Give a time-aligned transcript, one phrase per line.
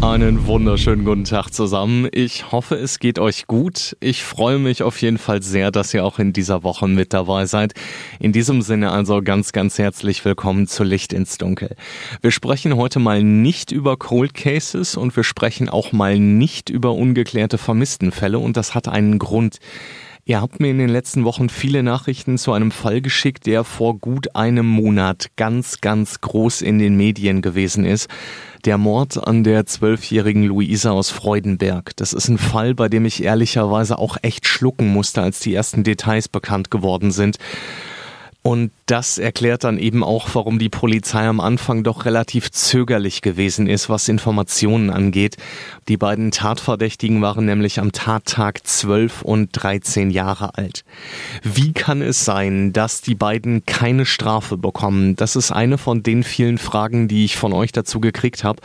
[0.00, 2.08] Einen wunderschönen guten Tag zusammen.
[2.12, 3.96] Ich hoffe, es geht euch gut.
[3.98, 7.46] Ich freue mich auf jeden Fall sehr, dass ihr auch in dieser Woche mit dabei
[7.46, 7.74] seid.
[8.20, 11.74] In diesem Sinne also ganz, ganz herzlich willkommen zu Licht ins Dunkel.
[12.22, 16.94] Wir sprechen heute mal nicht über Cold Cases und wir sprechen auch mal nicht über
[16.94, 19.58] ungeklärte Vermisstenfälle und das hat einen Grund.
[20.28, 23.96] Ihr habt mir in den letzten Wochen viele Nachrichten zu einem Fall geschickt, der vor
[23.96, 28.10] gut einem Monat ganz, ganz groß in den Medien gewesen ist.
[28.66, 31.96] Der Mord an der zwölfjährigen Luisa aus Freudenberg.
[31.96, 35.82] Das ist ein Fall, bei dem ich ehrlicherweise auch echt schlucken musste, als die ersten
[35.82, 37.38] Details bekannt geworden sind.
[38.48, 43.66] Und das erklärt dann eben auch, warum die Polizei am Anfang doch relativ zögerlich gewesen
[43.66, 45.36] ist, was Informationen angeht.
[45.86, 50.86] Die beiden Tatverdächtigen waren nämlich am Tattag 12 und 13 Jahre alt.
[51.42, 55.14] Wie kann es sein, dass die beiden keine Strafe bekommen?
[55.14, 58.62] Das ist eine von den vielen Fragen, die ich von euch dazu gekriegt habe.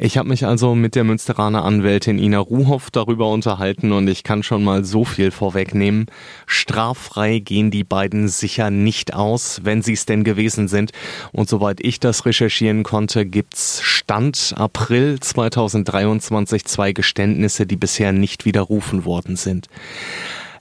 [0.00, 4.44] Ich habe mich also mit der Münsteraner Anwältin Ina Ruhoff darüber unterhalten und ich kann
[4.44, 6.06] schon mal so viel vorwegnehmen.
[6.46, 10.92] Straffrei gehen die beiden sicher nicht aus, wenn sie es denn gewesen sind.
[11.32, 18.44] Und soweit ich das recherchieren konnte, gibt's Stand April 2023 zwei Geständnisse, die bisher nicht
[18.44, 19.66] widerrufen worden sind.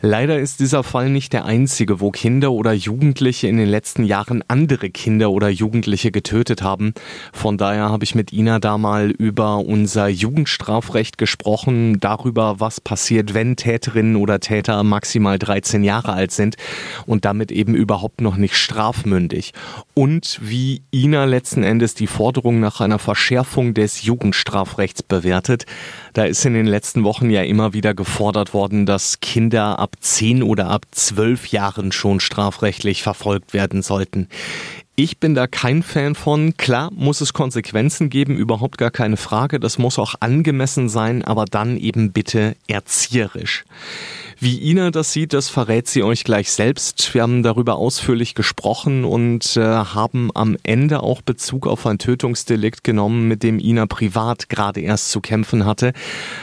[0.01, 4.43] Leider ist dieser Fall nicht der einzige, wo Kinder oder Jugendliche in den letzten Jahren
[4.47, 6.93] andere Kinder oder Jugendliche getötet haben.
[7.33, 13.33] Von daher habe ich mit Ina da mal über unser Jugendstrafrecht gesprochen, darüber, was passiert,
[13.33, 16.57] wenn Täterinnen oder Täter maximal 13 Jahre alt sind
[17.07, 19.53] und damit eben überhaupt noch nicht strafmündig.
[19.95, 25.65] Und wie Ina letzten Endes die Forderung nach einer Verschärfung des Jugendstrafrechts bewertet.
[26.13, 30.43] Da ist in den letzten Wochen ja immer wieder gefordert worden, dass Kinder ab 10
[30.43, 34.27] oder ab 12 Jahren schon strafrechtlich verfolgt werden sollten.
[34.95, 36.57] Ich bin da kein Fan von.
[36.57, 39.59] Klar muss es Konsequenzen geben, überhaupt gar keine Frage.
[39.59, 43.63] Das muss auch angemessen sein, aber dann eben bitte erzieherisch.
[44.39, 47.15] Wie Ina das sieht, das verrät sie euch gleich selbst.
[47.15, 52.83] Wir haben darüber ausführlich gesprochen und äh, haben am Ende auch Bezug auf ein Tötungsdelikt
[52.83, 55.91] genommen, mit dem Ina privat gerade erst zu kämpfen hatte.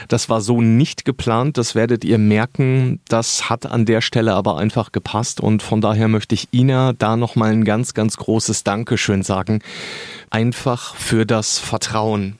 [0.09, 2.99] Das war so nicht geplant, das werdet ihr merken.
[3.07, 7.15] Das hat an der Stelle aber einfach gepasst und von daher möchte ich Ina da
[7.15, 9.61] nochmal ein ganz, ganz großes Dankeschön sagen.
[10.29, 12.39] Einfach für das Vertrauen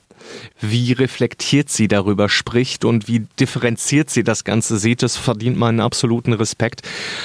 [0.60, 5.80] wie reflektiert sie darüber spricht und wie differenziert sie das Ganze sieht, das verdient meinen
[5.80, 6.82] absoluten Respekt.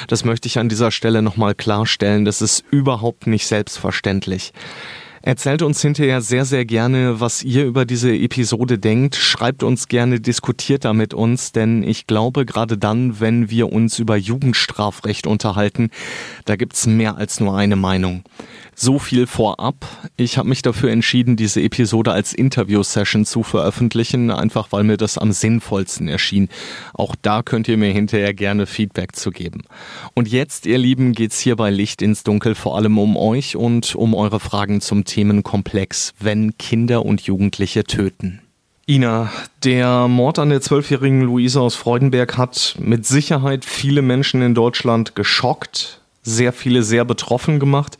[0.07, 2.25] Das möchte ich an dieser Stelle nochmal klarstellen.
[2.25, 4.53] Das ist überhaupt nicht selbstverständlich.
[5.23, 9.15] Erzählt uns hinterher sehr, sehr gerne, was ihr über diese Episode denkt.
[9.15, 13.99] Schreibt uns gerne, diskutiert da mit uns, denn ich glaube, gerade dann, wenn wir uns
[13.99, 15.91] über Jugendstrafrecht unterhalten,
[16.45, 18.23] da gibt's mehr als nur eine Meinung.
[18.73, 19.75] So viel vorab.
[20.17, 25.19] Ich habe mich dafür entschieden, diese Episode als Interview-Session zu veröffentlichen, einfach weil mir das
[25.19, 26.49] am sinnvollsten erschien.
[26.93, 29.61] Auch da könnt ihr mir hinterher gerne Feedback zu geben.
[30.15, 33.93] Und jetzt, ihr Lieben, geht's hier bei Licht ins Dunkel vor allem um euch und
[33.93, 38.41] um eure Fragen zum Themenkomplex, wenn Kinder und Jugendliche töten.
[38.87, 39.29] Ina,
[39.63, 45.15] der Mord an der zwölfjährigen Luise aus Freudenberg hat mit Sicherheit viele Menschen in Deutschland
[45.15, 47.97] geschockt, sehr viele sehr betroffen gemacht.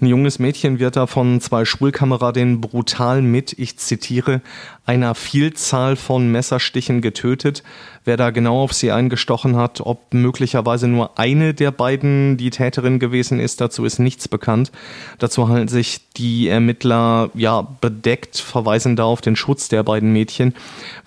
[0.00, 4.42] Ein junges Mädchen wird da von zwei Schulkameradinnen brutal mit, ich zitiere,
[4.86, 7.64] einer Vielzahl von Messerstichen getötet.
[8.04, 13.00] Wer da genau auf sie eingestochen hat, ob möglicherweise nur eine der beiden die Täterin
[13.00, 14.70] gewesen ist, dazu ist nichts bekannt.
[15.18, 20.54] Dazu halten sich die Ermittler ja bedeckt, verweisen da auf den Schutz der beiden Mädchen.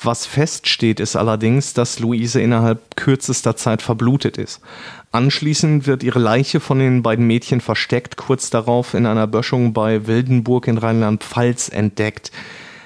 [0.03, 4.59] Was feststeht, ist allerdings, dass Luise innerhalb kürzester Zeit verblutet ist.
[5.13, 10.07] Anschließend wird ihre Leiche von den beiden Mädchen versteckt, kurz darauf in einer Böschung bei
[10.07, 12.31] Wildenburg in Rheinland-Pfalz entdeckt.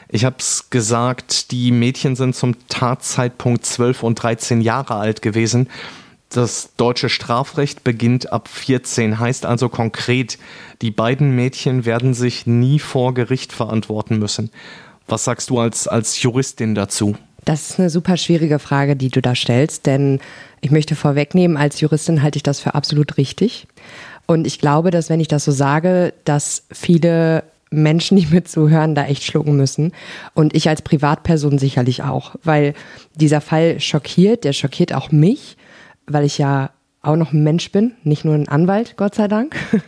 [0.09, 5.68] Ich habe es gesagt, die Mädchen sind zum Tatzeitpunkt 12 und 13 Jahre alt gewesen.
[6.30, 10.38] Das deutsche Strafrecht beginnt ab 14, heißt also konkret,
[10.81, 14.51] die beiden Mädchen werden sich nie vor Gericht verantworten müssen.
[15.07, 17.15] Was sagst du als, als Juristin dazu?
[17.45, 20.19] Das ist eine super schwierige Frage, die du da stellst, denn
[20.62, 23.68] ich möchte vorwegnehmen, als Juristin halte ich das für absolut richtig.
[24.27, 28.95] Und ich glaube, dass wenn ich das so sage, dass viele Menschen, die mir zuhören,
[28.95, 29.92] da echt schlucken müssen.
[30.33, 32.74] Und ich als Privatperson sicherlich auch, weil
[33.16, 35.57] dieser Fall schockiert, der schockiert auch mich,
[36.07, 39.56] weil ich ja auch noch ein Mensch bin, nicht nur ein Anwalt, Gott sei Dank.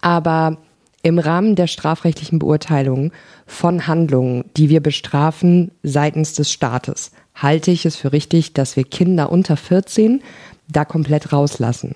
[0.00, 0.58] Aber
[1.02, 3.12] im Rahmen der strafrechtlichen Beurteilung
[3.46, 8.84] von Handlungen, die wir bestrafen seitens des Staates, halte ich es für richtig, dass wir
[8.84, 10.22] Kinder unter 14
[10.70, 11.94] da komplett rauslassen.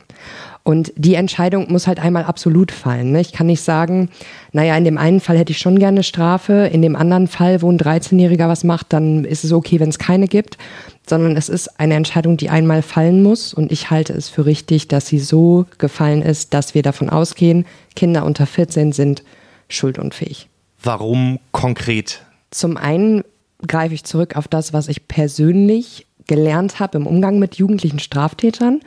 [0.65, 3.13] Und die Entscheidung muss halt einmal absolut fallen.
[3.13, 3.21] Ne?
[3.21, 4.11] Ich kann nicht sagen,
[4.53, 7.71] naja, in dem einen Fall hätte ich schon gerne Strafe, in dem anderen Fall, wo
[7.71, 10.59] ein 13-Jähriger was macht, dann ist es okay, wenn es keine gibt,
[11.05, 13.53] sondern es ist eine Entscheidung, die einmal fallen muss.
[13.53, 17.67] Und ich halte es für richtig, dass sie so gefallen ist, dass wir davon ausgehen,
[17.97, 19.25] Kinder unter 14 sind
[19.69, 20.49] schuldunfähig.
[20.81, 22.23] Warum konkret?
[22.51, 23.25] Zum einen
[23.67, 28.81] greife ich zurück auf das, was ich persönlich gelernt habe im Umgang mit jugendlichen Straftätern.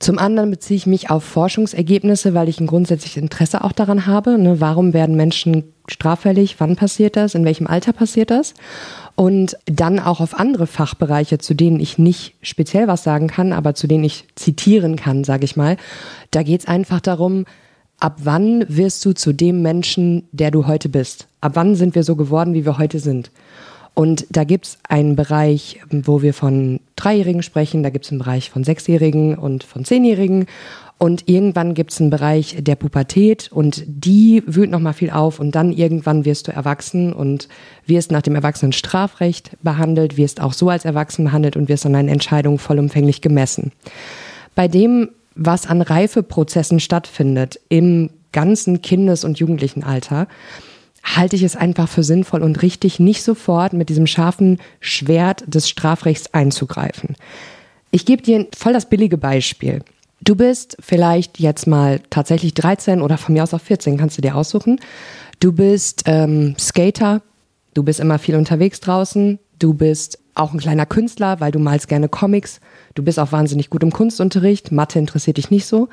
[0.00, 4.38] Zum anderen beziehe ich mich auf Forschungsergebnisse, weil ich ein grundsätzliches Interesse auch daran habe.
[4.38, 4.60] Ne?
[4.60, 6.56] Warum werden Menschen straffällig?
[6.58, 7.34] Wann passiert das?
[7.34, 8.54] In welchem Alter passiert das?
[9.16, 13.74] Und dann auch auf andere Fachbereiche, zu denen ich nicht speziell was sagen kann, aber
[13.74, 15.76] zu denen ich zitieren kann, sage ich mal.
[16.30, 17.44] Da geht es einfach darum,
[17.98, 21.26] ab wann wirst du zu dem Menschen, der du heute bist?
[21.40, 23.32] Ab wann sind wir so geworden, wie wir heute sind?
[23.98, 28.20] Und da gibt es einen Bereich, wo wir von Dreijährigen sprechen, da gibt es einen
[28.20, 30.46] Bereich von Sechsjährigen und von Zehnjährigen.
[30.98, 35.56] Und irgendwann gibt es einen Bereich der Pubertät und die wühlt nochmal viel auf und
[35.56, 37.48] dann irgendwann wirst du erwachsen und
[37.86, 42.08] wirst nach dem Erwachsenenstrafrecht behandelt, wirst auch so als Erwachsen behandelt und wirst an deinen
[42.08, 43.72] Entscheidungen vollumfänglich gemessen.
[44.54, 50.28] Bei dem, was an Reifeprozessen stattfindet im ganzen Kindes- und Jugendlichenalter,
[51.02, 55.68] halte ich es einfach für sinnvoll und richtig, nicht sofort mit diesem scharfen Schwert des
[55.68, 57.16] Strafrechts einzugreifen.
[57.90, 59.82] Ich gebe dir voll das billige Beispiel.
[60.20, 64.22] Du bist vielleicht jetzt mal tatsächlich 13 oder von mir aus auch 14, kannst du
[64.22, 64.80] dir aussuchen.
[65.40, 67.22] Du bist ähm, Skater,
[67.74, 71.88] du bist immer viel unterwegs draußen, du bist auch ein kleiner Künstler, weil du malst
[71.88, 72.60] gerne Comics,
[72.94, 75.88] du bist auch wahnsinnig gut im Kunstunterricht, Mathe interessiert dich nicht so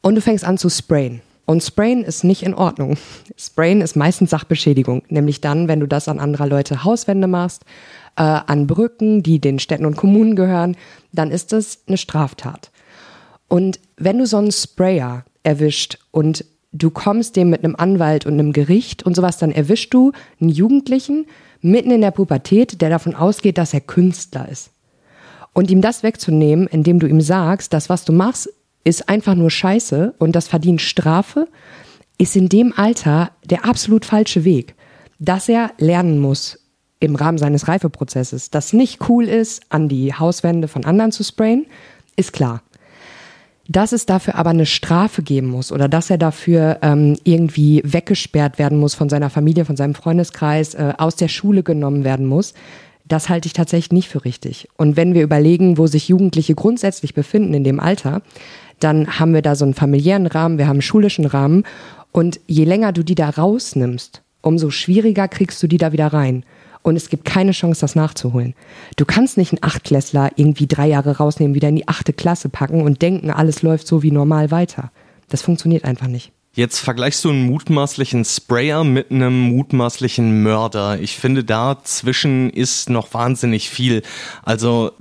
[0.00, 1.20] und du fängst an zu sprayen.
[1.52, 2.96] Und Sprayen ist nicht in Ordnung.
[3.36, 7.66] Sprayen ist meistens Sachbeschädigung, nämlich dann, wenn du das an anderer Leute Hauswände machst,
[8.16, 10.78] äh, an Brücken, die den Städten und Kommunen gehören,
[11.12, 12.70] dann ist das eine Straftat.
[13.48, 18.32] Und wenn du so einen Sprayer erwischt und du kommst dem mit einem Anwalt und
[18.32, 21.26] einem Gericht und sowas, dann erwischst du einen Jugendlichen
[21.60, 24.70] mitten in der Pubertät, der davon ausgeht, dass er Künstler ist.
[25.52, 28.48] Und ihm das wegzunehmen, indem du ihm sagst, das, was du machst,
[28.84, 31.48] ist einfach nur Scheiße und das verdient Strafe,
[32.18, 34.74] ist in dem Alter der absolut falsche Weg.
[35.18, 36.58] Dass er lernen muss
[37.00, 41.66] im Rahmen seines Reifeprozesses, dass nicht cool ist, an die Hauswände von anderen zu sprayen,
[42.16, 42.62] ist klar.
[43.68, 48.58] Dass es dafür aber eine Strafe geben muss oder dass er dafür ähm, irgendwie weggesperrt
[48.58, 52.54] werden muss von seiner Familie, von seinem Freundeskreis, äh, aus der Schule genommen werden muss,
[53.04, 54.68] das halte ich tatsächlich nicht für richtig.
[54.76, 58.22] Und wenn wir überlegen, wo sich Jugendliche grundsätzlich befinden in dem Alter,
[58.82, 61.64] dann haben wir da so einen familiären Rahmen, wir haben einen schulischen Rahmen.
[62.12, 66.44] Und je länger du die da rausnimmst, umso schwieriger kriegst du die da wieder rein.
[66.82, 68.54] Und es gibt keine Chance, das nachzuholen.
[68.96, 72.82] Du kannst nicht einen Achtklässler irgendwie drei Jahre rausnehmen, wieder in die achte Klasse packen
[72.82, 74.90] und denken, alles läuft so wie normal weiter.
[75.28, 76.32] Das funktioniert einfach nicht.
[76.54, 81.00] Jetzt vergleichst du einen mutmaßlichen Sprayer mit einem mutmaßlichen Mörder.
[81.00, 84.02] Ich finde, dazwischen ist noch wahnsinnig viel.
[84.42, 84.92] Also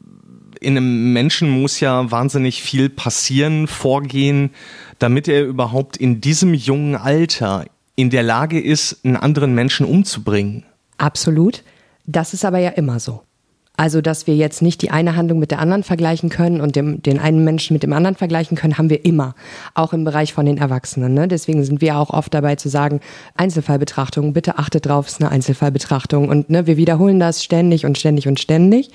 [0.61, 4.51] in einem Menschen muss ja wahnsinnig viel passieren, vorgehen,
[4.99, 7.65] damit er überhaupt in diesem jungen Alter
[7.95, 10.63] in der Lage ist, einen anderen Menschen umzubringen.
[10.97, 11.63] Absolut.
[12.05, 13.23] Das ist aber ja immer so.
[13.77, 17.01] Also, dass wir jetzt nicht die eine Handlung mit der anderen vergleichen können und dem,
[17.01, 19.33] den einen Menschen mit dem anderen vergleichen können, haben wir immer.
[19.73, 21.15] Auch im Bereich von den Erwachsenen.
[21.15, 21.27] Ne?
[21.27, 22.99] Deswegen sind wir auch oft dabei zu sagen,
[23.35, 26.29] Einzelfallbetrachtung, bitte achtet drauf, es ist eine Einzelfallbetrachtung.
[26.29, 28.91] Und ne, wir wiederholen das ständig und ständig und ständig.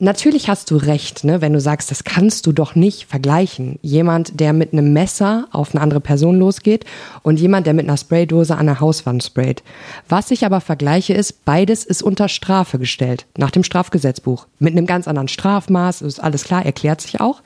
[0.00, 3.80] Natürlich hast du recht, ne, wenn du sagst, das kannst du doch nicht vergleichen.
[3.82, 6.84] Jemand, der mit einem Messer auf eine andere Person losgeht
[7.24, 9.64] und jemand, der mit einer Spraydose an der Hauswand sprayt.
[10.08, 14.46] Was ich aber vergleiche ist, beides ist unter Strafe gestellt, nach dem Strafgesetzbuch.
[14.60, 17.42] Mit einem ganz anderen Strafmaß, ist alles klar, erklärt sich auch.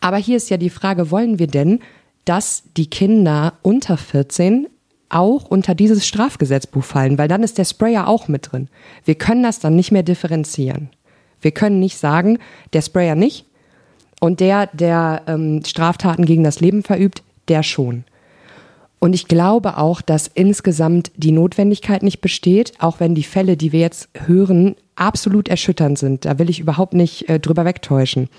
[0.00, 1.80] Aber hier ist ja die Frage, wollen wir denn,
[2.24, 4.68] dass die Kinder unter 14
[5.10, 8.68] auch unter dieses Strafgesetzbuch fallen, weil dann ist der Sprayer auch mit drin.
[9.04, 10.88] Wir können das dann nicht mehr differenzieren.
[11.44, 12.38] Wir können nicht sagen,
[12.72, 13.46] der Sprayer nicht
[14.20, 18.04] und der, der ähm, Straftaten gegen das Leben verübt, der schon.
[18.98, 23.70] Und ich glaube auch, dass insgesamt die Notwendigkeit nicht besteht, auch wenn die Fälle, die
[23.70, 26.24] wir jetzt hören, absolut erschütternd sind.
[26.24, 28.30] Da will ich überhaupt nicht äh, drüber wegtäuschen.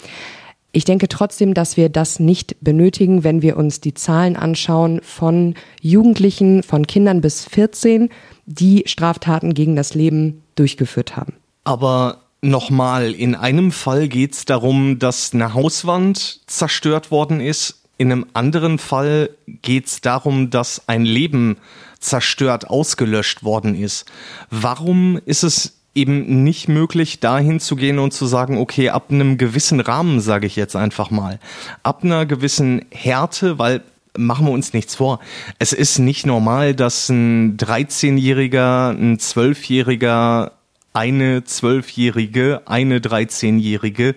[0.72, 5.54] Ich denke trotzdem, dass wir das nicht benötigen, wenn wir uns die Zahlen anschauen von
[5.82, 8.10] Jugendlichen, von Kindern bis 14,
[8.46, 11.36] die Straftaten gegen das Leben durchgeführt haben.
[11.64, 17.82] Aber Nochmal, in einem Fall geht es darum, dass eine Hauswand zerstört worden ist.
[17.98, 19.32] In einem anderen Fall
[19.64, 21.58] geht es darum, dass ein Leben
[22.00, 24.06] zerstört, ausgelöscht worden ist.
[24.52, 29.40] Warum ist es eben nicht möglich, dahin zu gehen und zu sagen, okay, ab einem
[29.40, 31.40] gewissen Rahmen, sage ich jetzt einfach mal,
[31.82, 33.82] ab einer gewissen Härte, weil
[34.18, 35.20] machen wir uns nichts vor.
[35.58, 40.52] Es ist nicht normal, dass ein 13-Jähriger, ein 12-Jähriger
[40.96, 44.16] eine Zwölfjährige, eine Dreizehnjährige,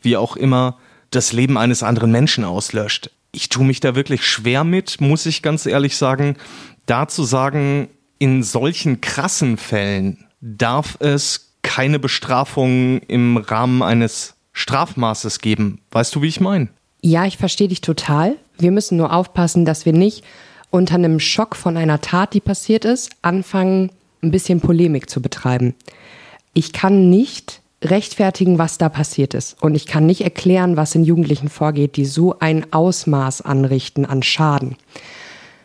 [0.00, 0.78] wie auch immer,
[1.10, 3.10] das Leben eines anderen Menschen auslöscht.
[3.32, 6.36] Ich tue mich da wirklich schwer mit, muss ich ganz ehrlich sagen,
[6.86, 15.40] da zu sagen, in solchen krassen Fällen darf es keine Bestrafung im Rahmen eines Strafmaßes
[15.40, 15.80] geben.
[15.90, 16.68] Weißt du, wie ich meine?
[17.02, 18.36] Ja, ich verstehe dich total.
[18.58, 20.22] Wir müssen nur aufpassen, dass wir nicht
[20.70, 23.90] unter einem Schock von einer Tat, die passiert ist, anfangen,
[24.22, 25.74] ein bisschen Polemik zu betreiben
[26.54, 29.62] ich kann nicht rechtfertigen, was da passiert ist.
[29.62, 34.22] Und ich kann nicht erklären, was in Jugendlichen vorgeht, die so ein Ausmaß anrichten an
[34.22, 34.76] Schaden.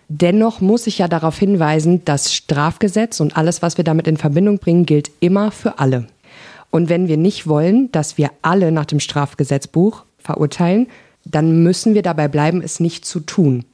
[0.08, 4.60] Dennoch muss ich ja darauf hinweisen, das Strafgesetz und alles, was wir damit in Verbindung
[4.60, 6.08] bringen, gilt immer für alle.
[6.70, 10.88] Und wenn wir nicht wollen, dass wir alle nach dem Strafgesetzbuch verurteilen,
[11.26, 13.66] dann müssen wir dabei bleiben, es nicht zu tun.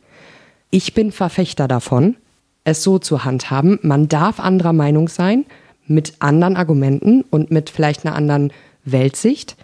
[0.70, 2.15] Ich bin Verfechter davon,
[2.63, 3.80] es so zu handhaben.
[3.82, 5.46] Man darf anderer Meinung sein,
[5.88, 8.51] mit anderen Argumenten und mit vielleicht einer anderen
[8.83, 9.55] Weltsicht.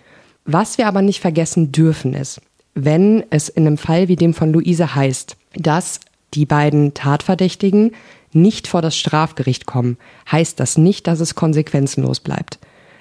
[0.46, 2.42] Was wir aber nicht vergessen dürfen ist,
[2.74, 6.00] wenn es in einem Fall wie dem von Luise heißt, dass
[6.34, 7.92] die beiden Tatverdächtigen
[8.34, 9.98] nicht vor das Strafgericht kommen,
[10.32, 12.60] heißt das nicht, dass es konsequenzenlos bleibt.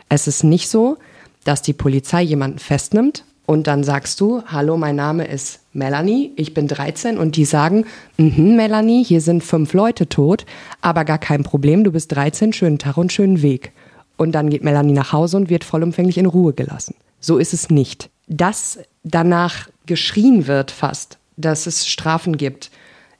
[0.08, 0.96] Es ist nicht so,
[1.44, 6.52] dass die Polizei jemanden festnimmt und dann sagst du, hallo, mein Name ist Melanie, ich
[6.52, 7.86] bin 13 und die sagen,
[8.16, 10.44] mhm, Melanie, hier sind fünf Leute tot,
[10.80, 13.72] aber gar kein Problem, du bist 13, schönen Tag und schönen Weg.
[14.16, 16.94] Und dann geht Melanie nach Hause und wird vollumfänglich in Ruhe gelassen.
[17.20, 18.10] So ist es nicht.
[18.26, 22.70] Dass danach geschrien wird fast, dass es Strafen gibt,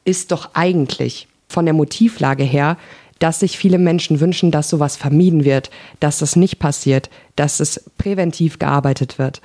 [0.04, 2.76] ist doch eigentlich von der Motivlage her,
[3.18, 7.90] dass sich viele Menschen wünschen, dass sowas vermieden wird, dass das nicht passiert, dass es
[7.96, 9.40] präventiv gearbeitet wird.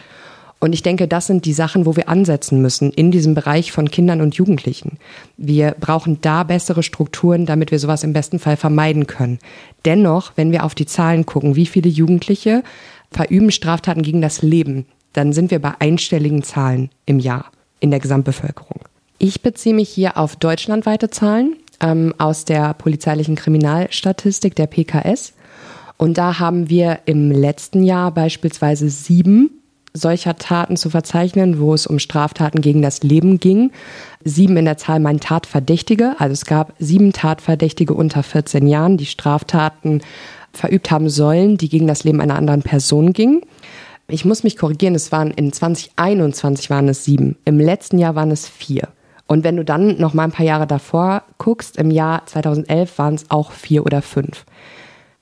[0.61, 3.89] Und ich denke, das sind die Sachen, wo wir ansetzen müssen in diesem Bereich von
[3.89, 4.99] Kindern und Jugendlichen.
[5.35, 9.39] Wir brauchen da bessere Strukturen, damit wir sowas im besten Fall vermeiden können.
[9.85, 12.63] Dennoch, wenn wir auf die Zahlen gucken, wie viele Jugendliche
[13.09, 17.45] verüben Straftaten gegen das Leben, dann sind wir bei einstelligen Zahlen im Jahr
[17.79, 18.81] in der Gesamtbevölkerung.
[19.17, 25.33] Ich beziehe mich hier auf deutschlandweite Zahlen ähm, aus der polizeilichen Kriminalstatistik der PKS.
[25.97, 29.60] Und da haben wir im letzten Jahr beispielsweise sieben
[29.93, 33.71] solcher Taten zu verzeichnen, wo es um Straftaten gegen das Leben ging.
[34.23, 36.15] Sieben in der Zahl meinen Tatverdächtige.
[36.17, 40.01] Also es gab sieben Tatverdächtige unter 14 Jahren, die Straftaten
[40.53, 43.41] verübt haben sollen, die gegen das Leben einer anderen Person gingen.
[44.07, 47.37] Ich muss mich korrigieren, es waren in 2021 waren es sieben.
[47.45, 48.89] Im letzten Jahr waren es vier.
[49.27, 53.15] Und wenn du dann noch mal ein paar Jahre davor guckst, im Jahr 2011 waren
[53.15, 54.45] es auch vier oder fünf.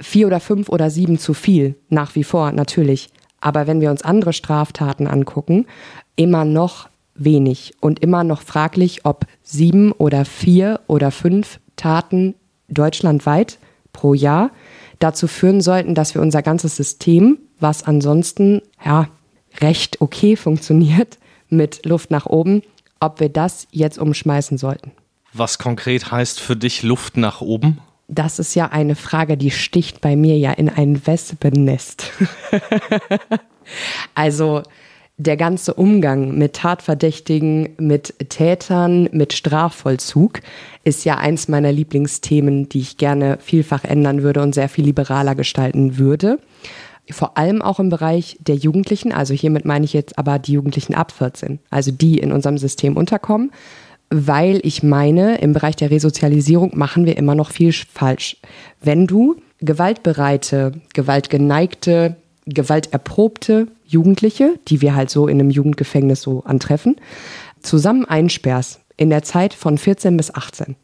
[0.01, 3.09] Vier oder fünf oder sieben zu viel, nach wie vor natürlich.
[3.41, 5.65] Aber wenn wir uns andere Straftaten angucken,
[6.15, 12.35] immer noch wenig und immer noch fraglich, ob sieben oder vier oder fünf Taten
[12.67, 13.57] deutschlandweit
[13.93, 14.51] pro Jahr
[14.99, 19.07] dazu führen sollten, dass wir unser ganzes System, was ansonsten ja
[19.61, 21.17] recht okay funktioniert,
[21.49, 22.61] mit Luft nach oben,
[22.99, 24.91] ob wir das jetzt umschmeißen sollten.
[25.33, 27.79] Was konkret heißt für dich Luft nach oben?
[28.09, 32.11] Das ist ja eine Frage, die sticht bei mir ja in ein Wespennest.
[34.15, 34.63] also
[35.17, 40.39] der ganze Umgang mit Tatverdächtigen, mit Tätern, mit Strafvollzug
[40.83, 45.35] ist ja eins meiner Lieblingsthemen, die ich gerne vielfach ändern würde und sehr viel liberaler
[45.35, 46.39] gestalten würde.
[47.11, 50.95] Vor allem auch im Bereich der Jugendlichen, also hiermit meine ich jetzt aber die Jugendlichen
[50.95, 53.51] ab 14, also die in unserem System unterkommen,
[54.09, 58.37] weil ich meine, im Bereich der Resozialisierung machen wir immer noch viel falsch.
[58.81, 66.95] Wenn du gewaltbereite, gewaltgeneigte, gewalterprobte Jugendliche, die wir halt so in einem Jugendgefängnis so antreffen,
[67.61, 70.75] zusammen einsperrst in der Zeit von 14 bis 18,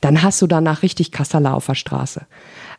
[0.00, 2.22] dann hast du danach richtig Kassala auf der Straße.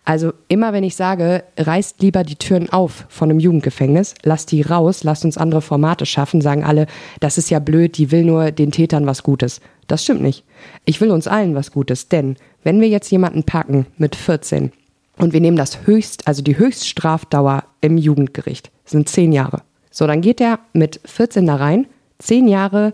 [0.04, 4.62] Also immer wenn ich sage, reißt lieber die Türen auf von einem Jugendgefängnis, lasst die
[4.62, 6.86] raus, lasst uns andere Formate schaffen, sagen alle,
[7.20, 9.62] das ist ja blöd, die will nur den Tätern was Gutes.
[9.88, 10.44] Das stimmt nicht.
[10.86, 14.72] Ich will uns allen was Gutes, denn wenn wir jetzt jemanden packen mit 14
[15.18, 19.62] und wir nehmen das höchst, also die Höchststrafdauer im Jugendgericht, sind 10 Jahre.
[19.92, 21.88] So, dann geht er mit 14 da rein,
[22.20, 22.94] 10 Jahre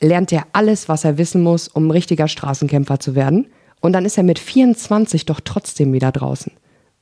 [0.00, 3.46] lernt er alles, was er wissen muss, um ein richtiger Straßenkämpfer zu werden.
[3.80, 6.52] Und dann ist er mit 24 doch trotzdem wieder draußen.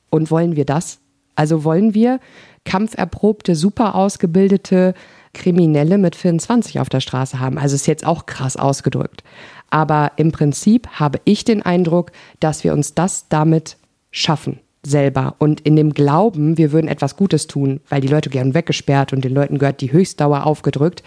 [0.09, 0.99] Und wollen wir das?
[1.35, 2.19] Also wollen wir
[2.65, 4.93] kampferprobte, super ausgebildete
[5.33, 7.57] Kriminelle mit 24 auf der Straße haben.
[7.57, 9.23] Also ist jetzt auch krass ausgedrückt.
[9.69, 13.77] Aber im Prinzip habe ich den Eindruck, dass wir uns das damit
[14.11, 18.53] schaffen selber und in dem Glauben, wir würden etwas Gutes tun, weil die Leute gern
[18.53, 21.03] weggesperrt und den Leuten gehört die Höchstdauer aufgedrückt.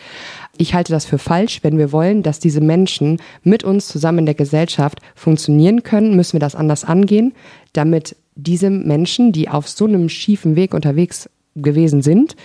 [0.57, 1.61] Ich halte das für falsch.
[1.63, 6.35] Wenn wir wollen, dass diese Menschen mit uns zusammen in der Gesellschaft funktionieren können, müssen
[6.35, 7.35] wir das anders angehen,
[7.73, 12.37] damit diese Menschen, die auf so einem schiefen Weg unterwegs gewesen sind,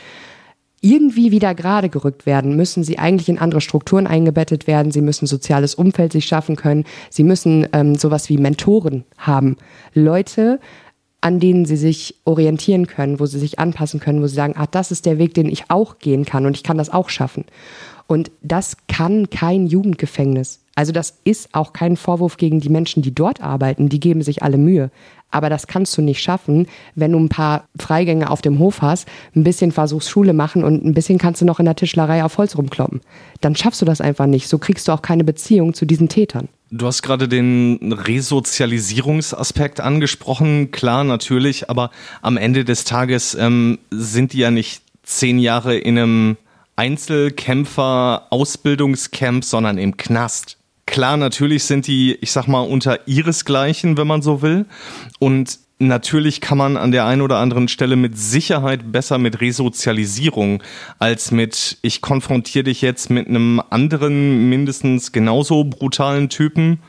[0.82, 4.92] irgendwie wieder gerade gerückt werden, müssen sie eigentlich in andere Strukturen eingebettet werden.
[4.92, 6.86] Sie müssen soziales Umfeld sich schaffen können.
[7.10, 9.58] Sie müssen ähm, sowas wie Mentoren haben.
[9.94, 10.60] Leute,
[11.22, 14.68] an denen sie sich orientieren können, wo sie sich anpassen können, wo sie sagen, ah,
[14.68, 17.46] das ist der Weg, den ich auch gehen kann und ich kann das auch schaffen.
[18.08, 20.62] Und das kann kein Jugendgefängnis.
[20.76, 23.90] Also das ist auch kein Vorwurf gegen die Menschen, die dort arbeiten.
[23.90, 24.92] Die geben sich alle Mühe.
[25.32, 29.08] Aber das kannst du nicht schaffen, wenn du ein paar Freigänge auf dem Hof hast,
[29.36, 32.38] ein bisschen versuchst Schule machen und ein bisschen kannst du noch in der Tischlerei auf
[32.38, 33.02] Holz rumkloppen.
[33.42, 34.48] Dann schaffst du das einfach nicht.
[34.48, 36.50] So kriegst du auch keine Beziehung zu diesen Tätern.
[36.72, 41.90] Du hast gerade den Resozialisierungsaspekt angesprochen, klar, natürlich, aber
[42.22, 46.38] am Ende des Tages ähm, sind die ja nicht zehn Jahre in einem
[46.76, 50.59] Einzelkämpfer-Ausbildungscamp, sondern im Knast.
[50.90, 54.66] Klar, natürlich sind die, ich sag mal, unter ihresgleichen, wenn man so will.
[55.20, 60.64] Und natürlich kann man an der einen oder anderen Stelle mit Sicherheit besser mit Resozialisierung
[60.98, 66.80] als mit, ich konfrontiere dich jetzt mit einem anderen, mindestens genauso brutalen Typen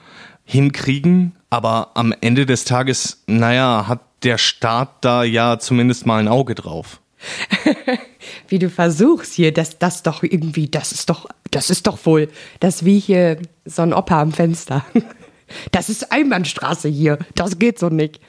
[0.46, 1.32] hinkriegen.
[1.50, 6.54] Aber am Ende des Tages, naja, hat der Staat da ja zumindest mal ein Auge
[6.54, 7.02] drauf.
[8.50, 12.28] wie du versuchst hier, das, das doch irgendwie, das ist doch, das ist doch wohl,
[12.60, 14.84] das wie hier so ein Opa am Fenster.
[15.72, 18.20] Das ist Einbahnstraße hier, das geht so nicht.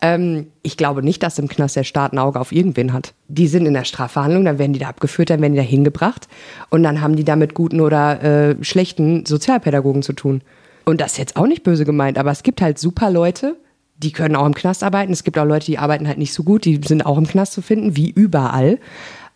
[0.00, 3.14] Ähm, ich glaube nicht, dass im Knast der Staat ein Auge auf irgendwen hat.
[3.28, 6.26] Die sind in der Strafverhandlung, dann werden die da abgeführt, dann werden die da hingebracht
[6.70, 10.42] und dann haben die da mit guten oder äh, schlechten Sozialpädagogen zu tun.
[10.84, 13.56] Und das ist jetzt auch nicht böse gemeint, aber es gibt halt super Leute,
[13.96, 15.12] die können auch im Knast arbeiten.
[15.12, 17.52] Es gibt auch Leute, die arbeiten halt nicht so gut, die sind auch im Knast
[17.52, 18.78] zu finden, wie überall.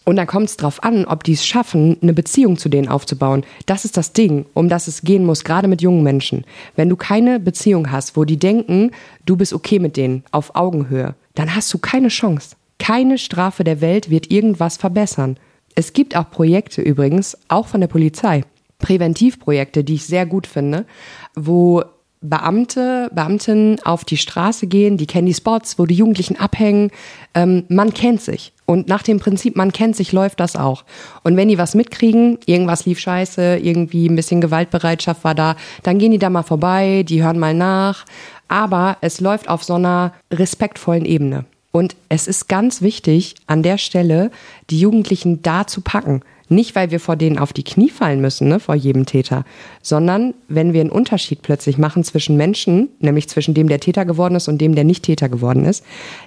[0.09, 3.45] Und dann kommt es darauf an, ob die es schaffen, eine Beziehung zu denen aufzubauen.
[3.67, 6.47] Das ist das Ding, um das es gehen muss, gerade mit jungen Menschen.
[6.77, 8.93] Wenn du keine Beziehung hast, wo die denken,
[9.27, 12.57] du bist okay mit denen, auf Augenhöhe, dann hast du keine Chance.
[12.79, 15.37] Keine Strafe der Welt wird irgendwas verbessern.
[15.75, 18.45] Es gibt auch Projekte übrigens, auch von der Polizei,
[18.79, 20.87] Präventivprojekte, die ich sehr gut finde,
[21.35, 21.83] wo
[22.23, 26.93] Beamte, Beamtinnen auf die Straße gehen, die kennen die Spots, wo die Jugendlichen abhängen.
[27.35, 28.55] Ähm, man kennt sich.
[28.71, 30.85] Und nach dem Prinzip, man kennt sich, läuft das auch.
[31.23, 35.99] Und wenn die was mitkriegen, irgendwas lief scheiße, irgendwie ein bisschen Gewaltbereitschaft war da, dann
[35.99, 38.05] gehen die da mal vorbei, die hören mal nach.
[38.47, 41.47] Aber es läuft auf so einer respektvollen Ebene.
[41.73, 44.31] Und es ist ganz wichtig, an der Stelle
[44.69, 46.21] die Jugendlichen da zu packen.
[46.51, 49.47] Nicht, weil wir vor denen auf die Knie fallen müssen, ne, vor jedem Täter,
[49.81, 54.35] sondern wenn wir einen Unterschied plötzlich machen zwischen Menschen, nämlich zwischen dem, der Täter geworden
[54.35, 55.87] ist und dem, der nicht Täter geworden ist,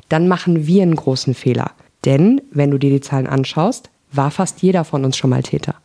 [0.10, 1.72] dann machen wir einen großen Fehler.
[2.06, 5.76] Denn, wenn du dir die Zahlen anschaust, war fast jeder von uns schon mal Täter.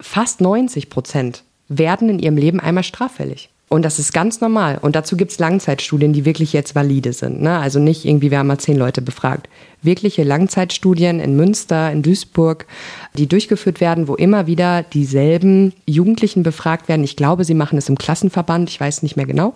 [0.00, 3.50] Fast 90 Prozent werden in ihrem Leben einmal straffällig.
[3.72, 4.78] Und das ist ganz normal.
[4.82, 7.40] Und dazu gibt es Langzeitstudien, die wirklich jetzt valide sind.
[7.40, 7.56] Ne?
[7.56, 9.48] Also nicht irgendwie, wir haben mal zehn Leute befragt.
[9.80, 12.66] Wirkliche Langzeitstudien in Münster, in Duisburg,
[13.16, 17.04] die durchgeführt werden, wo immer wieder dieselben Jugendlichen befragt werden.
[17.04, 19.54] Ich glaube, sie machen es im Klassenverband, ich weiß nicht mehr genau,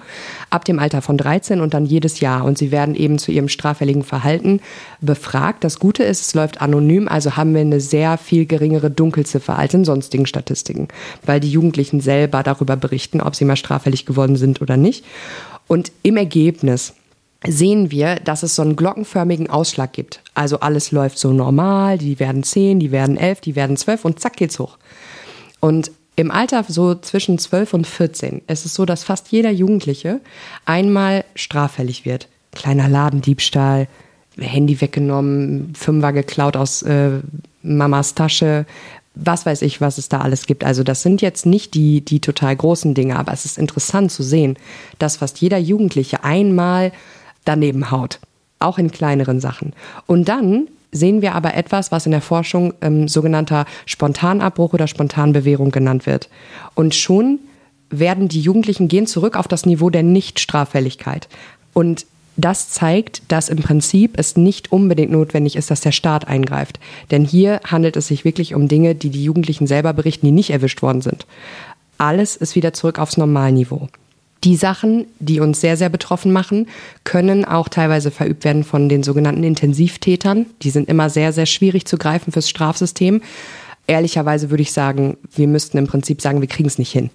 [0.49, 2.45] ab dem Alter von 13 und dann jedes Jahr.
[2.45, 4.61] Und sie werden eben zu ihrem straffälligen Verhalten
[5.01, 5.65] befragt.
[5.65, 9.75] Das Gute ist, es läuft anonym, also haben wir eine sehr viel geringere Dunkelziffer als
[9.75, 10.89] in sonstigen Statistiken,
[11.27, 15.05] weil die Jugendlichen selber darüber berichten, ob sie mal straffällig geworden sind oder nicht.
[15.67, 16.95] Und im Ergebnis
[17.47, 20.21] sehen wir, dass es so einen glockenförmigen Ausschlag gibt.
[20.35, 24.21] Also alles läuft so normal, die werden zehn, die werden elf, die werden zwölf und
[24.21, 24.79] zack geht's hoch.
[25.61, 30.21] Und im Alter so zwischen zwölf und 14 ist es so, dass fast jeder Jugendliche
[30.65, 32.29] einmal straffällig wird.
[32.53, 33.89] Kleiner Ladendiebstahl,
[34.39, 37.21] Handy weggenommen, Fünfer geklaut aus äh,
[37.63, 38.67] Mamas Tasche,
[39.15, 40.65] was weiß ich, was es da alles gibt.
[40.65, 44.23] Also das sind jetzt nicht die, die total großen Dinge, aber es ist interessant zu
[44.23, 44.57] sehen,
[44.99, 46.93] dass fast jeder Jugendliche einmal
[47.45, 48.19] daneben haut.
[48.59, 49.73] Auch in kleineren Sachen.
[50.07, 55.71] Und dann sehen wir aber etwas, was in der Forschung ähm, sogenannter Spontanabbruch oder Spontanbewährung
[55.71, 56.29] genannt wird.
[56.75, 57.41] Und schon
[57.91, 61.29] werden die Jugendlichen gehen zurück auf das Niveau der Nichtstraffälligkeit.
[61.73, 66.81] Und das zeigt, dass im Prinzip es nicht unbedingt notwendig ist, dass der Staat eingreift.
[67.11, 70.51] Denn hier handelt es sich wirklich um Dinge, die die Jugendlichen selber berichten, die nicht
[70.51, 71.27] erwischt worden sind.
[71.99, 73.89] Alles ist wieder zurück aufs Normalniveau.
[74.43, 76.69] Die Sachen, die uns sehr, sehr betroffen machen,
[77.05, 80.47] können auch teilweise verübt werden von den sogenannten Intensivtätern.
[80.61, 83.23] Die sind immer sehr, sehr schwierig zu greifen fürs Strafsystem.
[83.87, 87.11] Ehrlicherweise würde ich sagen, wir müssten im Prinzip sagen, wir kriegen es nicht hin.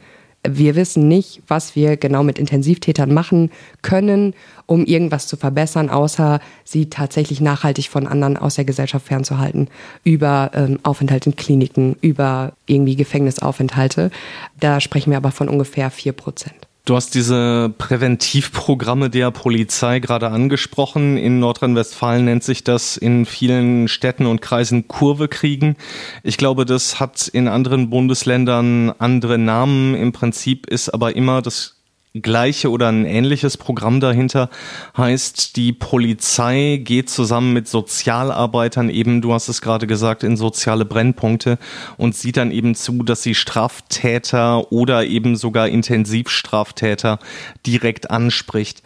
[0.47, 4.33] Wir wissen nicht, was wir genau mit Intensivtätern machen können,
[4.67, 9.67] um irgendwas zu verbessern, außer sie tatsächlich nachhaltig von anderen aus der Gesellschaft fernzuhalten.
[10.05, 14.11] Über ähm, Aufenthalte in Kliniken, über irgendwie Gefängnisaufenthalte.
[14.59, 16.68] Da sprechen wir aber von ungefähr vier Prozent.
[16.89, 21.17] Du hast diese Präventivprogramme der Polizei gerade angesprochen.
[21.17, 25.75] In Nordrhein-Westfalen nennt sich das in vielen Städten und Kreisen Kurve kriegen.
[26.23, 29.93] Ich glaube, das hat in anderen Bundesländern andere Namen.
[29.93, 31.78] Im Prinzip ist aber immer das
[32.13, 34.49] gleiche oder ein ähnliches Programm dahinter
[34.97, 40.85] heißt, die Polizei geht zusammen mit Sozialarbeitern eben, du hast es gerade gesagt, in soziale
[40.85, 41.59] Brennpunkte
[41.97, 47.19] und sieht dann eben zu, dass sie Straftäter oder eben sogar Intensivstraftäter
[47.65, 48.81] direkt anspricht.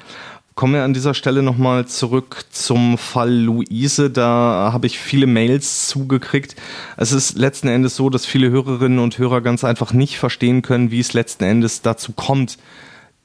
[0.55, 4.11] Kommen wir an dieser Stelle nochmal zurück zum Fall Luise.
[4.11, 6.55] Da habe ich viele Mails zugekriegt.
[6.95, 10.91] Es ist letzten Endes so, dass viele Hörerinnen und Hörer ganz einfach nicht verstehen können,
[10.91, 12.59] wie es letzten Endes dazu kommt,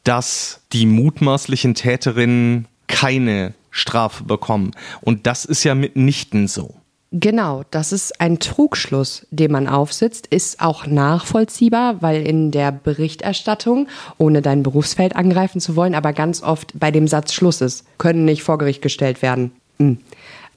[0.04, 4.72] dass die mutmaßlichen Täterinnen keine Strafe bekommen.
[5.00, 6.74] Und das ist ja mitnichten so.
[7.10, 13.88] Genau, das ist ein Trugschluss, den man aufsitzt, ist auch nachvollziehbar, weil in der Berichterstattung,
[14.18, 18.26] ohne dein Berufsfeld angreifen zu wollen, aber ganz oft bei dem Satz Schluss ist, können
[18.26, 19.52] nicht vor Gericht gestellt werden.
[19.78, 19.98] Hm.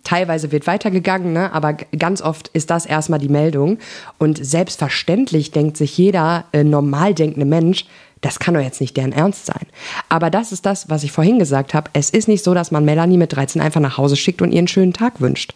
[0.03, 1.53] Teilweise wird weitergegangen, ne?
[1.53, 3.77] aber ganz oft ist das erstmal die Meldung.
[4.17, 7.85] Und selbstverständlich denkt sich jeder äh, normal denkende Mensch,
[8.21, 9.65] das kann doch jetzt nicht deren Ernst sein.
[10.07, 11.89] Aber das ist das, was ich vorhin gesagt habe.
[11.93, 14.67] Es ist nicht so, dass man Melanie mit 13 einfach nach Hause schickt und ihren
[14.67, 15.53] schönen Tag wünscht,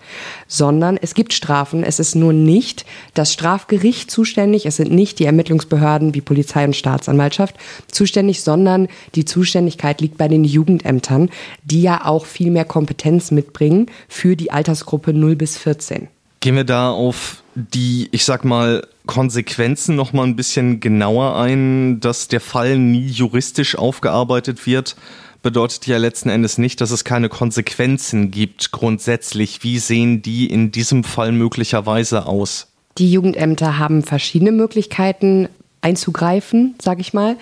[0.48, 1.84] sondern es gibt Strafen.
[1.84, 4.66] Es ist nur nicht das Strafgericht zuständig.
[4.66, 7.56] Es sind nicht die Ermittlungsbehörden wie Polizei und Staatsanwaltschaft
[7.90, 11.30] zuständig, sondern die Zuständigkeit liegt bei den Jugendämtern,
[11.64, 16.08] die ja auch viel mehr Kompetenz mitbringen für die Altersgruppe 0 bis 14.
[16.40, 22.00] Gehen wir da auf die, ich sag mal, Konsequenzen noch mal ein bisschen genauer ein,
[22.00, 24.96] dass der Fall nie juristisch aufgearbeitet wird,
[25.42, 29.64] bedeutet ja letzten Endes nicht, dass es keine Konsequenzen gibt grundsätzlich.
[29.64, 32.68] Wie sehen die in diesem Fall möglicherweise aus?
[32.98, 35.50] Die Jugendämter haben verschiedene Möglichkeiten
[35.82, 37.38] einzugreifen, sage ich mal.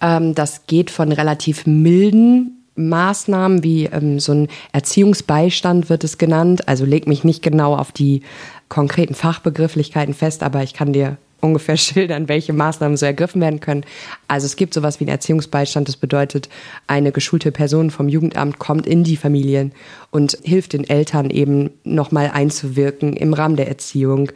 [0.00, 6.68] Ähm, das geht von relativ milden Maßnahmen wie ähm, so ein Erziehungsbeistand wird es genannt.
[6.68, 8.22] Also leg mich nicht genau auf die
[8.68, 13.84] konkreten Fachbegrifflichkeiten fest, aber ich kann dir ungefähr schildern, welche Maßnahmen so ergriffen werden können.
[14.28, 15.88] Also es gibt sowas wie einen Erziehungsbeistand.
[15.88, 16.48] Das bedeutet,
[16.86, 19.72] eine geschulte Person vom Jugendamt kommt in die Familien
[20.10, 24.30] und hilft den Eltern eben nochmal einzuwirken im Rahmen der Erziehung,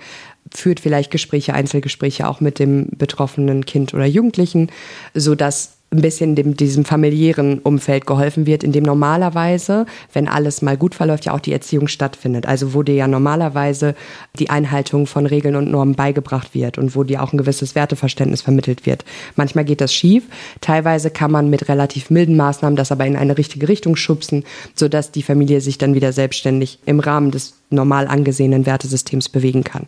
[0.53, 4.71] führt vielleicht Gespräche, Einzelgespräche auch mit dem betroffenen Kind oder Jugendlichen,
[5.14, 10.62] so dass ein bisschen dem, diesem familiären Umfeld geholfen wird, in dem normalerweise, wenn alles
[10.62, 12.46] mal gut verläuft, ja auch die Erziehung stattfindet.
[12.46, 13.96] Also wo dir ja normalerweise
[14.38, 18.42] die Einhaltung von Regeln und Normen beigebracht wird und wo dir auch ein gewisses Werteverständnis
[18.42, 19.05] vermittelt wird.
[19.35, 20.24] Manchmal geht das schief.
[20.61, 24.44] Teilweise kann man mit relativ milden Maßnahmen das aber in eine richtige Richtung schubsen,
[24.76, 29.87] sodass die Familie sich dann wieder selbstständig im Rahmen des normal angesehenen Wertesystems bewegen kann.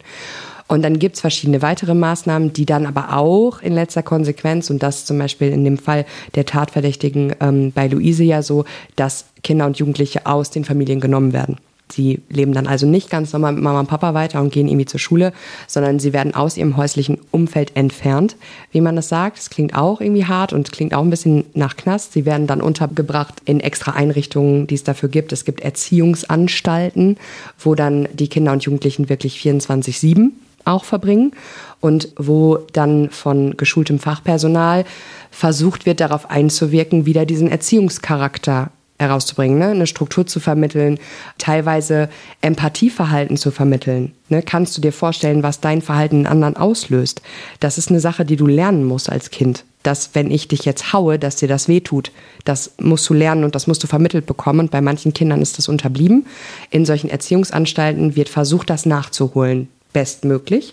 [0.72, 4.82] Und dann gibt es verschiedene weitere Maßnahmen, die dann aber auch in letzter Konsequenz, und
[4.82, 8.64] das zum Beispiel in dem Fall der Tatverdächtigen ähm, bei Luise ja so,
[8.96, 11.58] dass Kinder und Jugendliche aus den Familien genommen werden.
[11.92, 14.86] Sie leben dann also nicht ganz normal mit Mama und Papa weiter und gehen irgendwie
[14.86, 15.34] zur Schule,
[15.66, 18.36] sondern sie werden aus ihrem häuslichen Umfeld entfernt,
[18.70, 19.36] wie man das sagt.
[19.36, 22.14] Das klingt auch irgendwie hart und klingt auch ein bisschen nach Knast.
[22.14, 25.34] Sie werden dann untergebracht in extra Einrichtungen, die es dafür gibt.
[25.34, 27.18] Es gibt Erziehungsanstalten,
[27.58, 30.30] wo dann die Kinder und Jugendlichen wirklich 24-7
[30.64, 31.32] auch verbringen
[31.80, 34.84] und wo dann von geschultem Fachpersonal
[35.30, 38.70] versucht wird, darauf einzuwirken, wieder diesen Erziehungscharakter
[39.02, 39.68] herauszubringen, ne?
[39.68, 40.98] eine Struktur zu vermitteln,
[41.36, 42.08] teilweise
[42.40, 44.12] Empathieverhalten zu vermitteln.
[44.28, 44.42] Ne?
[44.42, 47.20] Kannst du dir vorstellen, was dein Verhalten in anderen auslöst?
[47.60, 49.64] Das ist eine Sache, die du lernen musst als Kind.
[49.82, 52.12] Dass, wenn ich dich jetzt haue, dass dir das wehtut.
[52.44, 54.60] Das musst du lernen und das musst du vermittelt bekommen.
[54.60, 56.26] Und bei manchen Kindern ist das unterblieben.
[56.70, 60.72] In solchen Erziehungsanstalten wird versucht, das nachzuholen bestmöglich.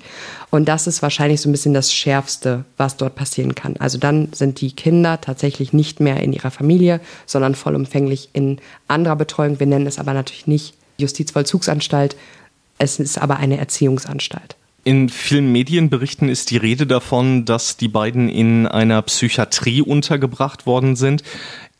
[0.49, 3.75] Und das ist wahrscheinlich so ein bisschen das Schärfste, was dort passieren kann.
[3.77, 9.15] Also dann sind die Kinder tatsächlich nicht mehr in ihrer Familie, sondern vollumfänglich in anderer
[9.15, 9.59] Betreuung.
[9.59, 12.15] Wir nennen es aber natürlich nicht Justizvollzugsanstalt.
[12.77, 14.55] Es ist aber eine Erziehungsanstalt.
[14.85, 20.95] In vielen Medienberichten ist die Rede davon, dass die beiden in einer Psychiatrie untergebracht worden
[20.95, 21.21] sind.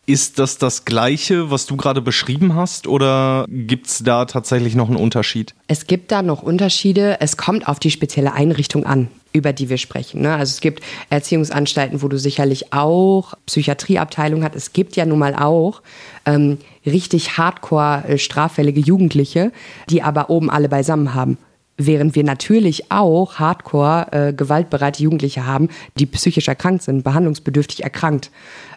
[0.09, 4.87] Ist das das Gleiche, was du gerade beschrieben hast, oder gibt es da tatsächlich noch
[4.87, 5.53] einen Unterschied?
[5.67, 7.21] Es gibt da noch Unterschiede.
[7.21, 9.09] Es kommt auf die spezielle Einrichtung an.
[9.33, 10.21] über die wir sprechen.
[10.21, 10.33] Ne?
[10.33, 14.55] Also es gibt Erziehungsanstalten, wo du sicherlich auch Psychiatrieabteilung hast.
[14.55, 15.83] Es gibt ja nun mal auch
[16.25, 19.51] ähm, richtig hardcore äh, straffällige Jugendliche,
[19.91, 21.37] die aber oben alle beisammen haben
[21.79, 28.29] während wir natürlich auch hardcore äh, gewaltbereite Jugendliche haben, die psychisch erkrankt sind, behandlungsbedürftig erkrankt.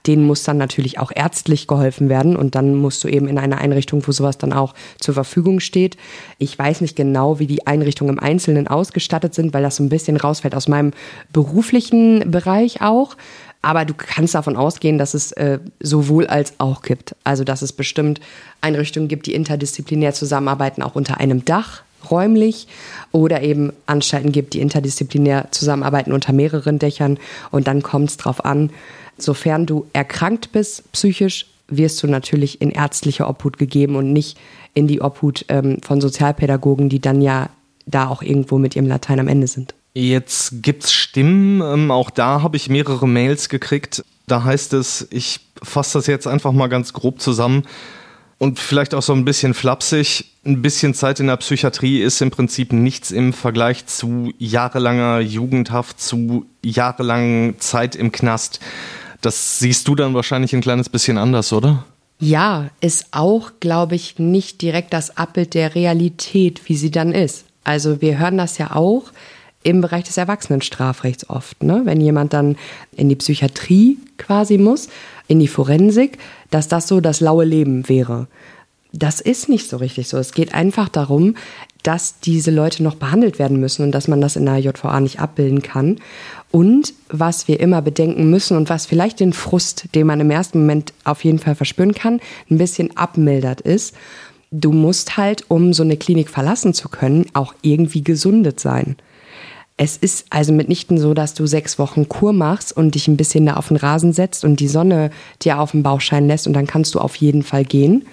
[0.06, 3.58] Denen muss dann natürlich auch ärztlich geholfen werden und dann musst du eben in eine
[3.58, 5.96] Einrichtung, wo sowas dann auch zur Verfügung steht.
[6.38, 9.88] Ich weiß nicht genau, wie die Einrichtungen im Einzelnen ausgestattet sind, weil das so ein
[9.88, 10.92] bisschen rausfällt aus meinem
[11.32, 13.16] beruflichen Bereich auch.
[13.64, 17.14] Aber du kannst davon ausgehen, dass es äh, sowohl als auch gibt.
[17.22, 18.20] Also dass es bestimmt
[18.60, 22.66] Einrichtungen gibt, die interdisziplinär zusammenarbeiten, auch unter einem Dach räumlich
[23.10, 27.18] oder eben Anstalten gibt, die interdisziplinär zusammenarbeiten unter mehreren Dächern.
[27.50, 28.70] Und dann kommt es drauf an,
[29.18, 34.38] sofern du erkrankt bist psychisch, wirst du natürlich in ärztliche Obhut gegeben und nicht
[34.74, 37.50] in die Obhut ähm, von Sozialpädagogen, die dann ja
[37.86, 39.74] da auch irgendwo mit ihrem Latein am Ende sind.
[39.94, 44.04] Jetzt gibt's Stimmen, ähm, auch da habe ich mehrere Mails gekriegt.
[44.26, 47.64] Da heißt es, ich fasse das jetzt einfach mal ganz grob zusammen
[48.42, 50.24] und vielleicht auch so ein bisschen flapsig.
[50.44, 56.00] Ein bisschen Zeit in der Psychiatrie ist im Prinzip nichts im Vergleich zu jahrelanger Jugendhaft,
[56.00, 58.58] zu jahrelangen Zeit im Knast.
[59.20, 61.84] Das siehst du dann wahrscheinlich ein kleines bisschen anders, oder?
[62.18, 67.44] Ja, ist auch, glaube ich, nicht direkt das Abbild der Realität, wie sie dann ist.
[67.62, 69.12] Also wir hören das ja auch
[69.62, 71.82] im Bereich des Erwachsenenstrafrechts oft, ne?
[71.84, 72.56] wenn jemand dann
[72.96, 74.88] in die Psychiatrie quasi muss,
[75.28, 76.18] in die Forensik,
[76.52, 78.28] dass das so das laue Leben wäre.
[78.92, 80.18] Das ist nicht so richtig so.
[80.18, 81.34] Es geht einfach darum,
[81.82, 85.18] dass diese Leute noch behandelt werden müssen und dass man das in der JVA nicht
[85.18, 85.96] abbilden kann.
[86.50, 90.60] Und was wir immer bedenken müssen und was vielleicht den Frust, den man im ersten
[90.60, 93.94] Moment auf jeden Fall verspüren kann, ein bisschen abmildert ist,
[94.50, 98.96] du musst halt, um so eine Klinik verlassen zu können, auch irgendwie gesundet sein.
[99.76, 103.46] Es ist also mitnichten so, dass du sechs Wochen Kur machst und dich ein bisschen
[103.46, 106.52] da auf den Rasen setzt und die Sonne dir auf den Bauch scheinen lässt und
[106.52, 108.04] dann kannst du auf jeden Fall gehen,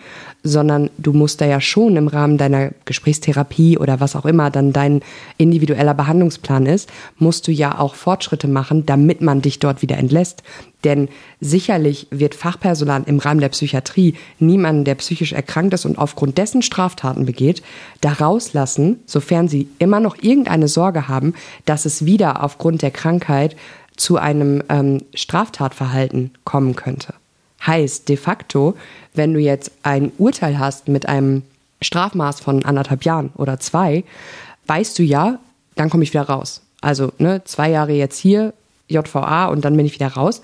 [0.44, 4.72] sondern du musst da ja schon im Rahmen deiner Gesprächstherapie oder was auch immer dann
[4.72, 5.02] dein
[5.38, 10.44] individueller Behandlungsplan ist, musst du ja auch Fortschritte machen, damit man dich dort wieder entlässt.
[10.86, 11.10] Denn
[11.42, 16.62] sicherlich wird Fachpersonal im Rahmen der Psychiatrie niemanden, der psychisch erkrankt ist und aufgrund dessen
[16.62, 17.62] Straftaten begeht,
[18.00, 21.34] da rauslassen, sofern sie immer noch irgendeine Sorge haben,
[21.66, 23.58] dass es wieder aufgrund der Krankheit
[23.98, 27.14] zu einem ähm, Straftatverhalten kommen könnte.
[27.66, 28.76] Heißt de facto,
[29.14, 31.44] wenn du jetzt ein Urteil hast mit einem
[31.82, 34.04] Strafmaß von anderthalb Jahren oder zwei,
[34.68, 35.40] weißt du ja,
[35.76, 36.62] dann komme ich wieder raus.
[36.82, 38.54] Also ne, zwei Jahre jetzt hier,
[38.88, 40.42] JVA und dann bin ich wieder raus.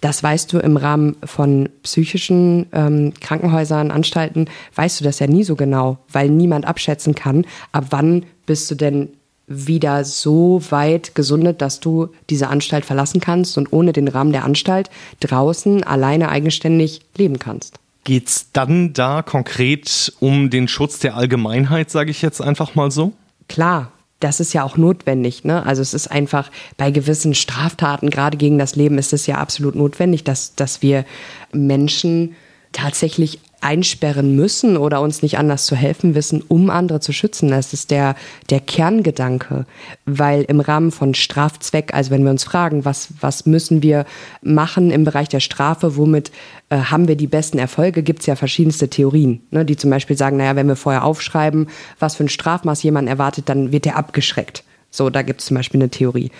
[0.00, 5.42] Das weißt du im Rahmen von psychischen ähm, Krankenhäusern, Anstalten, weißt du das ja nie
[5.42, 9.08] so genau, weil niemand abschätzen kann, ab wann bist du denn
[9.46, 14.44] wieder so weit gesundet, dass du diese Anstalt verlassen kannst und ohne den Rahmen der
[14.44, 17.78] Anstalt draußen alleine eigenständig leben kannst.
[18.04, 23.12] Geht's dann da konkret um den Schutz der Allgemeinheit, sage ich jetzt einfach mal so?
[23.48, 25.44] Klar, das ist ja auch notwendig.
[25.44, 25.64] Ne?
[25.64, 29.74] Also es ist einfach bei gewissen Straftaten, gerade gegen das Leben, ist es ja absolut
[29.74, 31.04] notwendig, dass, dass wir
[31.52, 32.34] Menschen
[32.72, 37.50] tatsächlich einsperren müssen oder uns nicht anders zu helfen wissen, um andere zu schützen.
[37.50, 38.14] Das ist der,
[38.50, 39.66] der Kerngedanke.
[40.04, 44.04] Weil im Rahmen von Strafzweck, also wenn wir uns fragen, was, was müssen wir
[44.42, 46.30] machen im Bereich der Strafe, womit
[46.68, 50.16] äh, haben wir die besten Erfolge, gibt es ja verschiedenste Theorien, ne, die zum Beispiel
[50.16, 53.96] sagen, naja, wenn wir vorher aufschreiben, was für ein Strafmaß jemand erwartet, dann wird er
[53.96, 54.64] abgeschreckt.
[54.90, 56.30] So, da gibt es zum Beispiel eine Theorie.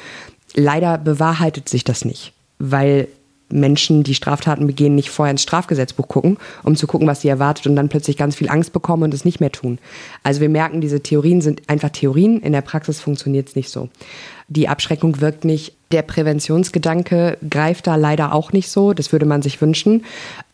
[0.55, 3.09] Leider bewahrheitet sich das nicht, weil
[3.49, 7.67] Menschen, die Straftaten begehen, nicht vorher ins Strafgesetzbuch gucken, um zu gucken, was sie erwartet
[7.67, 9.79] und dann plötzlich ganz viel Angst bekommen und es nicht mehr tun.
[10.23, 13.89] Also wir merken, diese Theorien sind einfach Theorien, in der Praxis funktioniert es nicht so.
[14.49, 19.43] Die Abschreckung wirkt nicht, der Präventionsgedanke greift da leider auch nicht so, das würde man
[19.43, 20.05] sich wünschen.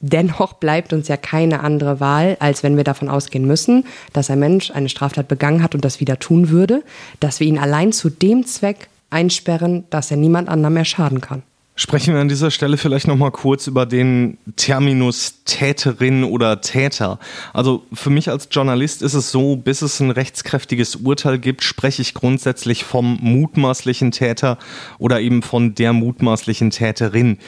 [0.00, 4.38] Dennoch bleibt uns ja keine andere Wahl, als wenn wir davon ausgehen müssen, dass ein
[4.38, 6.82] Mensch eine Straftat begangen hat und das wieder tun würde,
[7.20, 11.42] dass wir ihn allein zu dem Zweck einsperren, dass er niemand anderem mehr schaden kann.
[11.82, 17.18] Sprechen wir an dieser Stelle vielleicht noch mal kurz über den Terminus Täterin oder Täter.
[17.52, 22.00] Also für mich als Journalist ist es so, bis es ein rechtskräftiges Urteil gibt, spreche
[22.00, 24.58] ich grundsätzlich vom mutmaßlichen Täter
[24.98, 27.38] oder eben von der mutmaßlichen Täterin.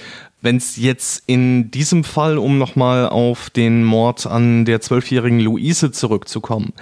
[0.41, 5.93] Wenn es jetzt in diesem Fall, um nochmal auf den Mord an der zwölfjährigen Luise
[5.93, 6.73] zurückzukommen,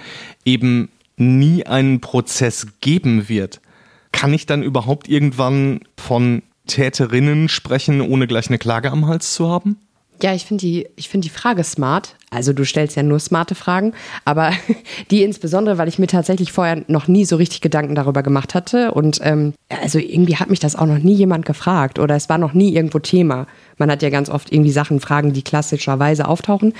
[0.43, 3.61] eben nie einen Prozess geben wird,
[4.11, 9.49] kann ich dann überhaupt irgendwann von Täterinnen sprechen, ohne gleich eine Klage am Hals zu
[9.49, 9.77] haben?
[10.21, 12.15] Ja, ich finde die, ich finde die Frage smart.
[12.29, 13.93] Also du stellst ja nur smarte Fragen,
[14.25, 14.51] aber
[15.11, 18.91] die insbesondere, weil ich mir tatsächlich vorher noch nie so richtig Gedanken darüber gemacht hatte.
[18.91, 22.37] Und ähm, also irgendwie hat mich das auch noch nie jemand gefragt oder es war
[22.37, 23.47] noch nie irgendwo Thema.
[23.77, 26.73] Man hat ja ganz oft irgendwie Sachen, Fragen, die klassischerweise auftauchen.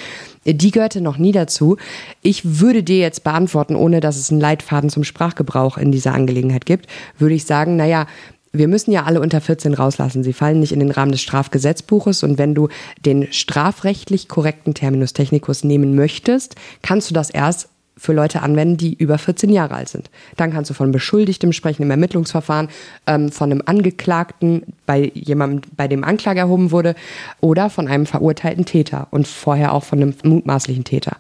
[0.46, 1.78] Die gehörte noch nie dazu.
[2.22, 6.66] Ich würde dir jetzt beantworten, ohne dass es einen Leitfaden zum Sprachgebrauch in dieser Angelegenheit
[6.66, 8.08] gibt, würde ich sagen, naja,
[8.54, 10.24] wir müssen ja alle unter 14 rauslassen.
[10.24, 12.22] Sie fallen nicht in den Rahmen des Strafgesetzbuches.
[12.22, 12.70] Und wenn du
[13.04, 18.94] den strafrechtlich korrekten Terminus technicus nehmen möchtest, kannst du das erst für Leute anwenden, die
[18.94, 20.10] über 14 Jahre alt sind.
[20.36, 22.70] Dann kannst du von Beschuldigtem sprechen im Ermittlungsverfahren,
[23.08, 26.96] ähm, von einem Angeklagten bei jemandem, bei dem Anklage erhoben wurde,
[27.40, 31.18] oder von einem verurteilten Täter und vorher auch von einem mutmaßlichen Täter.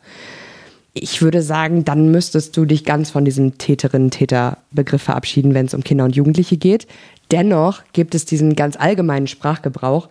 [0.95, 5.83] Ich würde sagen, dann müsstest du dich ganz von diesem Täterinnen-Täter-Begriff verabschieden, wenn es um
[5.83, 6.85] Kinder und Jugendliche geht.
[7.33, 10.07] Dennoch gibt es diesen ganz allgemeinen Sprachgebrauch,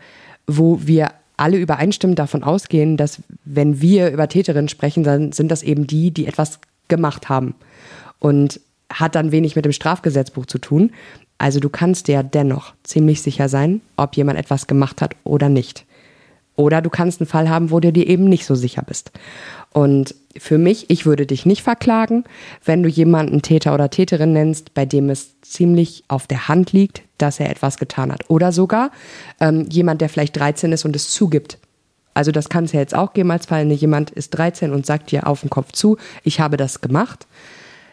[0.49, 5.63] wo wir alle übereinstimmend davon ausgehen, dass wenn wir über Täterinnen sprechen, dann sind das
[5.63, 6.59] eben die, die etwas
[6.89, 7.55] gemacht haben.
[8.19, 8.61] Und
[8.93, 10.91] hat dann wenig mit dem Strafgesetzbuch zu tun.
[11.39, 15.87] Also du kannst dir dennoch ziemlich sicher sein, ob jemand etwas gemacht hat oder nicht.
[16.55, 19.11] Oder du kannst einen Fall haben, wo du dir eben nicht so sicher bist.
[19.73, 22.25] Und für mich, ich würde dich nicht verklagen,
[22.65, 27.03] wenn du jemanden Täter oder Täterin nennst, bei dem es ziemlich auf der Hand liegt,
[27.19, 28.29] dass er etwas getan hat.
[28.29, 28.91] Oder sogar
[29.41, 31.59] ähm, jemand, der vielleicht 13 ist und es zugibt.
[32.15, 33.65] Also das kann es ja jetzt auch geben als Fall.
[33.65, 33.75] Ne?
[33.75, 37.27] Jemand ist 13 und sagt dir auf den Kopf zu, ich habe das gemacht.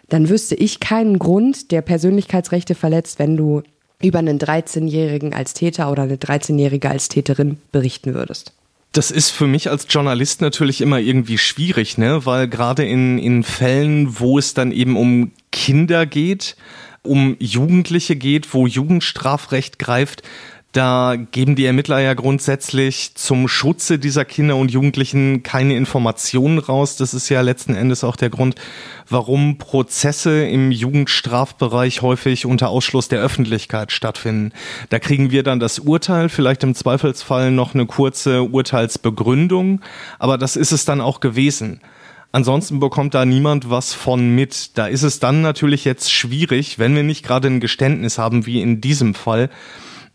[0.09, 3.63] Dann wüsste ich keinen Grund, der Persönlichkeitsrechte verletzt, wenn du
[4.01, 8.53] über einen 13-Jährigen als Täter oder eine 13-Jährige als Täterin berichten würdest.
[8.91, 12.25] Das ist für mich als Journalist natürlich immer irgendwie schwierig, ne?
[12.25, 16.55] Weil gerade in, in Fällen, wo es dann eben um Kinder geht,
[17.03, 20.23] um Jugendliche geht, wo Jugendstrafrecht greift,
[20.71, 26.95] da geben die Ermittler ja grundsätzlich zum Schutze dieser Kinder und Jugendlichen keine Informationen raus.
[26.95, 28.53] Das ist ja letzten Endes auch der Grund,
[29.09, 34.51] warum Prozesse im Jugendstrafbereich häufig unter Ausschluss der Öffentlichkeit stattfinden.
[34.89, 39.81] Da kriegen wir dann das Urteil, vielleicht im Zweifelsfall noch eine kurze Urteilsbegründung,
[40.19, 41.81] aber das ist es dann auch gewesen.
[42.31, 44.77] Ansonsten bekommt da niemand was von mit.
[44.77, 48.61] Da ist es dann natürlich jetzt schwierig, wenn wir nicht gerade ein Geständnis haben, wie
[48.61, 49.49] in diesem Fall,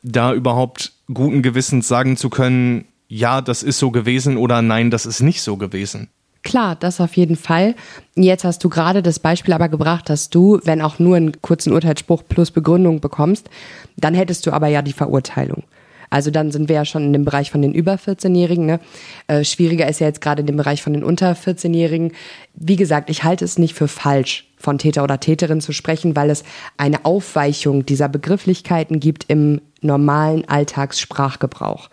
[0.04, 5.06] da überhaupt guten Gewissens sagen zu können, ja, das ist so gewesen oder nein, das
[5.06, 6.08] ist nicht so gewesen.
[6.42, 7.74] Klar, das auf jeden Fall.
[8.14, 11.72] Jetzt hast du gerade das Beispiel aber gebracht, dass du, wenn auch nur einen kurzen
[11.72, 13.48] Urteilsspruch plus Begründung bekommst,
[13.96, 15.64] dann hättest du aber ja die Verurteilung.
[16.10, 18.66] Also dann sind wir ja schon in dem Bereich von den über 14-Jährigen.
[18.66, 18.80] Ne?
[19.26, 22.12] Äh, schwieriger ist ja jetzt gerade in dem Bereich von den unter 14-Jährigen.
[22.54, 26.30] Wie gesagt, ich halte es nicht für falsch, von Täter oder Täterin zu sprechen, weil
[26.30, 26.42] es
[26.76, 31.90] eine Aufweichung dieser Begrifflichkeiten gibt im normalen Alltagssprachgebrauch.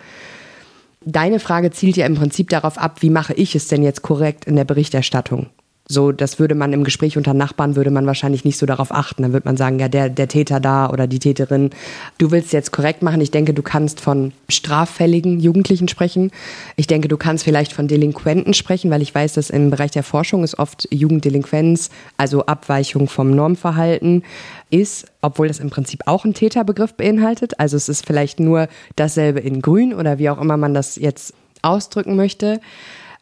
[1.03, 4.45] Deine Frage zielt ja im Prinzip darauf ab, wie mache ich es denn jetzt korrekt
[4.45, 5.47] in der Berichterstattung?
[5.91, 9.23] So, das würde man im Gespräch unter Nachbarn, würde man wahrscheinlich nicht so darauf achten.
[9.23, 11.71] Dann würde man sagen, ja, der, der Täter da oder die Täterin,
[12.17, 13.19] du willst jetzt korrekt machen.
[13.19, 16.31] Ich denke, du kannst von straffälligen Jugendlichen sprechen.
[16.77, 20.03] Ich denke, du kannst vielleicht von Delinquenten sprechen, weil ich weiß, dass im Bereich der
[20.03, 24.23] Forschung ist oft Jugenddelinquenz, also Abweichung vom Normverhalten
[24.69, 27.59] ist, obwohl das im Prinzip auch einen Täterbegriff beinhaltet.
[27.59, 31.33] Also es ist vielleicht nur dasselbe in grün oder wie auch immer man das jetzt
[31.61, 32.61] ausdrücken möchte.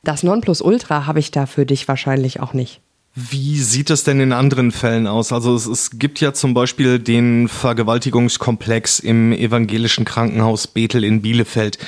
[0.04, 2.82] Das Nonplusultra habe ich da für dich wahrscheinlich auch nicht.
[3.16, 5.34] Wie sieht es denn in anderen Fällen aus?
[5.34, 11.80] Also es, es, gibt ja zum Beispiel den Vergewaltigungskomplex im evangelischen Krankenhaus Bethel in Bielefeld.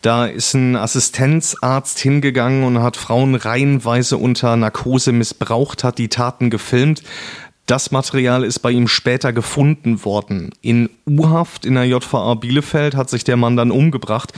[0.00, 6.48] Da ist ein Assistenzarzt hingegangen und hat Frauen reihenweise unter Narkose missbraucht, hat die Taten
[6.48, 7.02] gefilmt.
[7.66, 10.50] Das Material ist bei ihm später gefunden worden.
[10.60, 14.32] In U-Haft in der JVA Bielefeld hat sich der Mann dann umgebracht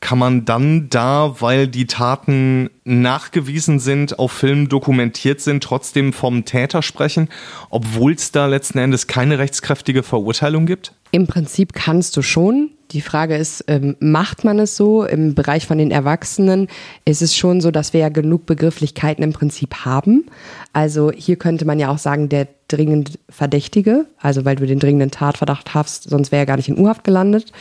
[0.00, 6.44] kann man dann da, weil die Taten nachgewiesen sind, auf Film dokumentiert sind, trotzdem vom
[6.44, 7.28] Täter sprechen,
[7.70, 10.92] obwohl es da letzten Endes keine rechtskräftige Verurteilung gibt?
[11.10, 12.70] Im Prinzip kannst du schon.
[12.92, 15.04] Die Frage ist, ähm, macht man es so?
[15.04, 16.68] Im Bereich von den Erwachsenen
[17.04, 20.26] ist es schon so, dass wir ja genug Begrifflichkeiten im Prinzip haben.
[20.72, 25.10] Also hier könnte man ja auch sagen, der dringend Verdächtige, also weil du den dringenden
[25.10, 27.52] Tatverdacht hast, sonst wäre er gar nicht in U-Haft gelandet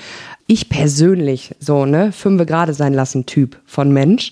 [0.47, 4.31] ich persönlich, so, ne, fünfe gerade sein lassen Typ von Mensch,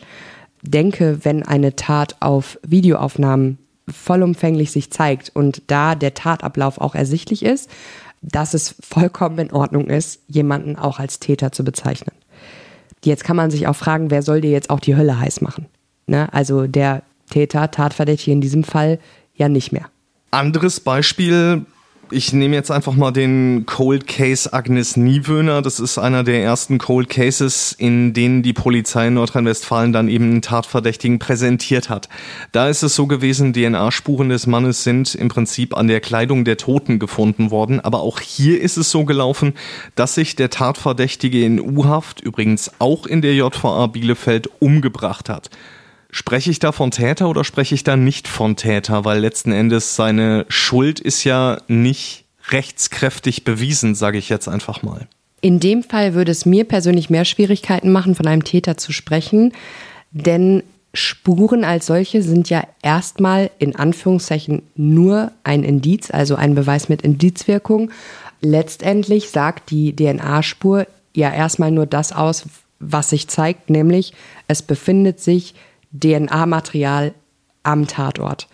[0.61, 7.43] denke, wenn eine Tat auf Videoaufnahmen vollumfänglich sich zeigt und da der Tatablauf auch ersichtlich
[7.43, 7.69] ist,
[8.21, 12.15] dass es vollkommen in Ordnung ist, jemanden auch als Täter zu bezeichnen.
[13.03, 15.67] Jetzt kann man sich auch fragen, wer soll dir jetzt auch die Hölle heiß machen?
[16.07, 16.33] Ne?
[16.33, 18.99] Also der Täter, Tatverdächtige in diesem Fall
[19.35, 19.89] ja nicht mehr.
[20.31, 21.65] Anderes Beispiel,
[22.11, 25.63] Ich nehme jetzt einfach mal den Cold Case Agnes Niewöhner.
[25.63, 30.25] Das ist einer der ersten Cold Cases, in denen die Polizei in Nordrhein-Westfalen dann eben
[30.25, 32.07] einen Tatverdächtigen präsentiert hat.
[32.51, 36.57] Da ist es so gewesen, DNA-Spuren des Mannes sind im Prinzip an der Kleidung der
[36.57, 37.79] Toten gefunden worden.
[37.79, 39.53] Aber auch hier ist es so gelaufen,
[39.95, 45.49] dass sich der Tatverdächtige in U-Haft, übrigens auch in der JVA Bielefeld, umgebracht hat.
[46.17, 49.03] Spreche ich da von Täter oder spreche ich da nicht von Täter?
[49.03, 55.09] Weil letzten Endes seine Schuld ist ja nicht rechtskräftig bewiesen, sage ich jetzt einfach mal.
[55.41, 59.51] In dem Fall würde es mir persönlich mehr Schwierigkeiten machen, von einem Täter zu sprechen,
[60.11, 60.63] denn
[60.93, 67.01] Spuren als solche sind ja erstmal in Anführungszeichen nur ein Indiz, also ein Beweis mit
[67.01, 67.91] Indizwirkung.
[68.39, 72.45] Letztendlich sagt die DNA-Spur ja erstmal nur das aus,
[72.79, 74.13] was sich zeigt, nämlich
[74.47, 75.55] es befindet sich
[75.99, 77.13] DNA-Material
[77.65, 78.47] am Tatort.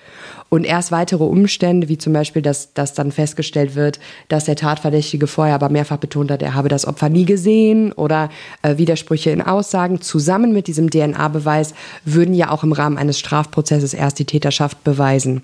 [0.49, 5.27] Und erst weitere Umstände, wie zum Beispiel, dass, dass dann festgestellt wird, dass der Tatverdächtige
[5.27, 8.29] vorher aber mehrfach betont hat, er habe das Opfer nie gesehen oder
[8.61, 11.73] äh, Widersprüche in Aussagen, zusammen mit diesem DNA-Beweis
[12.03, 15.41] würden ja auch im Rahmen eines Strafprozesses erst die Täterschaft beweisen.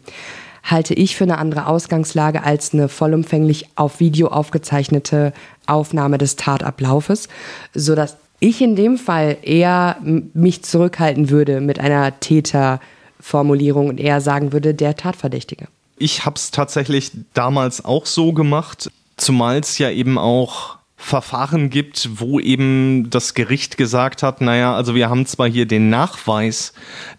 [0.64, 5.32] Halte ich für eine andere Ausgangslage als eine vollumfänglich auf Video aufgezeichnete
[5.66, 7.30] Aufnahme des Tatablaufes,
[7.74, 14.54] sodass ich in dem Fall eher mich zurückhalten würde mit einer Täterformulierung und eher sagen
[14.54, 15.68] würde, der Tatverdächtige.
[15.98, 22.20] Ich habe es tatsächlich damals auch so gemacht, zumal es ja eben auch Verfahren gibt,
[22.20, 26.74] wo eben das Gericht gesagt hat, naja, also wir haben zwar hier den Nachweis,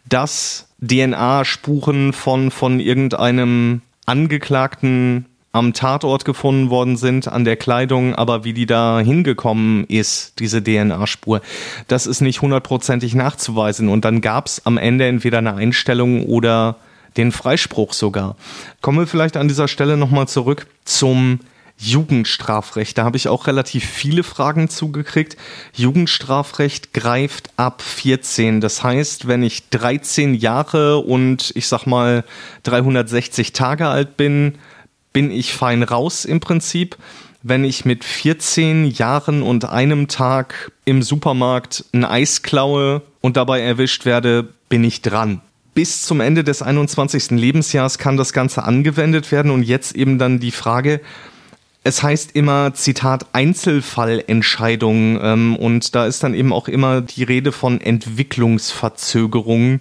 [0.09, 8.45] dass DNA-Spuren von, von irgendeinem Angeklagten am Tatort gefunden worden sind, an der Kleidung, aber
[8.45, 11.41] wie die da hingekommen ist, diese DNA-Spur,
[11.87, 13.89] das ist nicht hundertprozentig nachzuweisen.
[13.89, 16.77] Und dann gab es am Ende entweder eine Einstellung oder
[17.17, 18.37] den Freispruch sogar.
[18.81, 21.41] Kommen wir vielleicht an dieser Stelle nochmal zurück zum
[21.79, 22.99] Jugendstrafrecht.
[22.99, 25.37] Da habe ich auch relativ viele Fragen zugekriegt.
[25.75, 28.61] Jugendstrafrecht greift ab 14.
[28.61, 32.25] Das heißt, wenn ich 13 Jahre und ich sag mal
[32.65, 34.59] 360 Tage alt bin,
[35.13, 36.97] bin ich fein raus im Prinzip.
[37.43, 43.61] Wenn ich mit 14 Jahren und einem Tag im Supermarkt ein Eis klaue und dabei
[43.61, 45.41] erwischt werde, bin ich dran.
[45.75, 47.31] Bis zum Ende des 21.
[47.31, 51.01] Lebensjahres kann das Ganze angewendet werden und jetzt eben dann die Frage,
[51.85, 57.53] es heißt immer, Zitat, Einzelfallentscheidung ähm, und da ist dann eben auch immer die Rede
[57.53, 59.81] von Entwicklungsverzögerungen.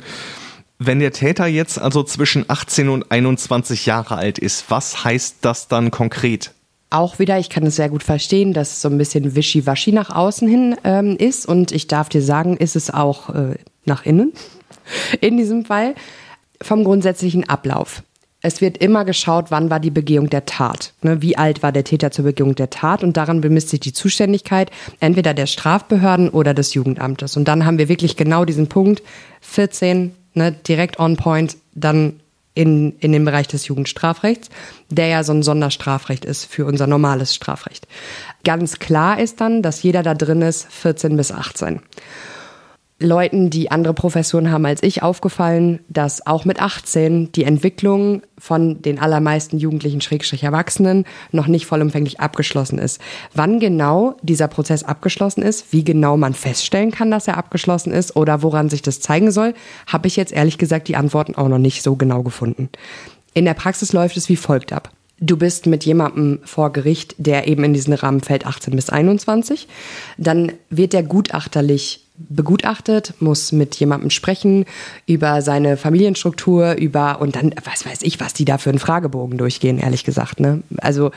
[0.80, 5.68] Wenn der Täter jetzt also zwischen 18 und 21 Jahre alt ist, was heißt das
[5.68, 6.54] dann konkret?
[6.90, 10.10] Auch wieder, ich kann es sehr gut verstehen, dass es so ein bisschen wischiwaschi nach
[10.10, 11.48] außen hin ähm, ist.
[11.48, 13.56] Und ich darf dir sagen, ist es auch äh,
[13.86, 14.34] nach innen
[15.22, 15.96] in diesem Fall
[16.62, 18.04] vom grundsätzlichen Ablauf.
[18.42, 20.94] Es wird immer geschaut, wann war die Begehung der Tat.
[21.02, 23.04] Ne, wie alt war der Täter zur Begehung der Tat?
[23.04, 24.70] Und daran bemisst sich die Zuständigkeit
[25.00, 27.36] entweder der Strafbehörden oder des Jugendamtes.
[27.36, 29.02] Und dann haben wir wirklich genau diesen Punkt
[29.42, 32.20] 14 ne, direkt on point dann
[32.54, 34.50] in, in den Bereich des Jugendstrafrechts,
[34.90, 37.88] der ja so ein Sonderstrafrecht ist für unser normales Strafrecht.
[38.44, 41.82] Ganz klar ist dann, dass jeder da drin ist 14 bis 18.
[43.00, 48.82] Leuten, die andere Professionen haben als ich, aufgefallen, dass auch mit 18 die Entwicklung von
[48.82, 53.00] den allermeisten Jugendlichen Schrägstrich Erwachsenen noch nicht vollumfänglich abgeschlossen ist.
[53.36, 58.16] Wann genau dieser Prozess abgeschlossen ist, wie genau man feststellen kann, dass er abgeschlossen ist
[58.16, 59.54] oder woran sich das zeigen soll,
[59.86, 62.70] habe ich jetzt ehrlich gesagt die Antworten auch noch nicht so genau gefunden.
[63.36, 64.90] In der Praxis läuft es wie folgt ab.
[65.20, 69.68] Du bist mit jemandem vor Gericht, der eben in diesen Rahmen fällt, 18 bis 21.
[70.18, 74.66] Dann wird der gutachterlich begutachtet, muss mit jemandem sprechen
[75.06, 79.38] über seine Familienstruktur, über und dann, was weiß ich, was die da für einen Fragebogen
[79.38, 80.40] durchgehen, ehrlich gesagt.
[80.40, 80.64] Ne?
[80.78, 81.12] Also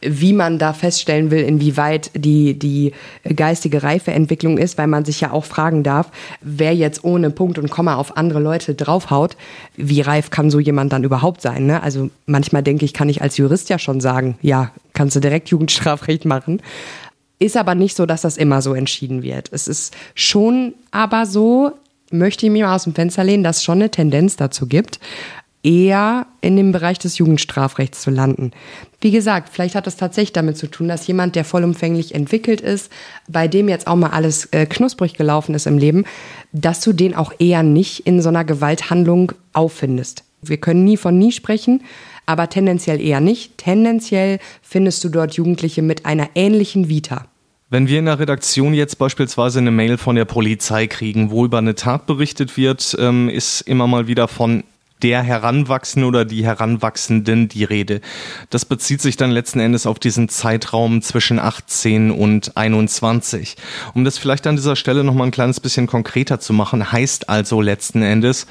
[0.00, 2.92] wie man da feststellen will, inwieweit die, die
[3.34, 7.68] geistige Reifeentwicklung ist, weil man sich ja auch fragen darf, wer jetzt ohne Punkt und
[7.68, 9.36] Komma auf andere Leute draufhaut,
[9.76, 11.66] wie reif kann so jemand dann überhaupt sein?
[11.66, 11.82] Ne?
[11.82, 15.48] Also manchmal denke ich, kann ich als Jurist ja schon sagen, ja, kannst du direkt
[15.48, 16.62] Jugendstrafrecht machen.
[17.38, 19.50] Ist aber nicht so, dass das immer so entschieden wird.
[19.52, 21.72] Es ist schon aber so,
[22.10, 24.98] möchte ich mir mal aus dem Fenster lehnen, dass es schon eine Tendenz dazu gibt,
[25.62, 28.52] eher in dem Bereich des Jugendstrafrechts zu landen.
[29.00, 32.90] Wie gesagt, vielleicht hat das tatsächlich damit zu tun, dass jemand, der vollumfänglich entwickelt ist,
[33.28, 36.04] bei dem jetzt auch mal alles äh, knusprig gelaufen ist im Leben,
[36.52, 40.24] dass du den auch eher nicht in so einer Gewalthandlung auffindest.
[40.40, 41.82] Wir können nie von nie sprechen,
[42.28, 43.56] aber tendenziell eher nicht.
[43.56, 47.26] Tendenziell findest du dort Jugendliche mit einer ähnlichen Vita.
[47.70, 51.58] Wenn wir in der Redaktion jetzt beispielsweise eine Mail von der Polizei kriegen, wo über
[51.58, 54.64] eine Tat berichtet wird, ähm, ist immer mal wieder von
[55.02, 58.00] der Heranwachsenden oder die Heranwachsenden die Rede.
[58.50, 63.56] Das bezieht sich dann letzten Endes auf diesen Zeitraum zwischen 18 und 21.
[63.94, 67.60] Um das vielleicht an dieser Stelle nochmal ein kleines bisschen konkreter zu machen, heißt also
[67.60, 68.46] letzten Endes,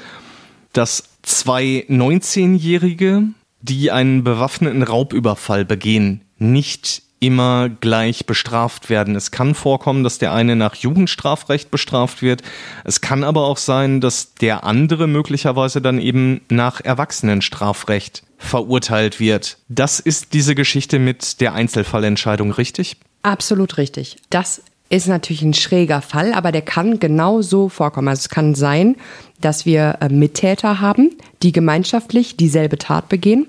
[0.72, 3.24] dass zwei 19-Jährige,
[3.60, 9.16] die einen bewaffneten Raubüberfall begehen, nicht immer gleich bestraft werden.
[9.16, 12.42] Es kann vorkommen, dass der eine nach Jugendstrafrecht bestraft wird.
[12.84, 19.58] Es kann aber auch sein, dass der andere möglicherweise dann eben nach Erwachsenenstrafrecht verurteilt wird.
[19.68, 22.98] Das ist diese Geschichte mit der Einzelfallentscheidung richtig?
[23.22, 24.18] Absolut richtig.
[24.30, 28.08] Das ist natürlich ein schräger Fall, aber der kann genau so vorkommen.
[28.08, 28.96] Also es kann sein,
[29.40, 31.10] dass wir äh, Mittäter haben,
[31.42, 33.46] die gemeinschaftlich dieselbe Tat begehen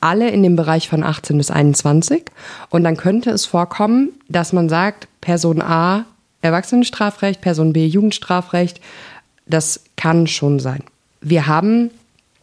[0.00, 2.24] alle in dem Bereich von 18 bis 21.
[2.70, 6.04] Und dann könnte es vorkommen, dass man sagt, Person A
[6.42, 8.80] Erwachsenenstrafrecht, Person B Jugendstrafrecht.
[9.46, 10.82] Das kann schon sein.
[11.20, 11.90] Wir haben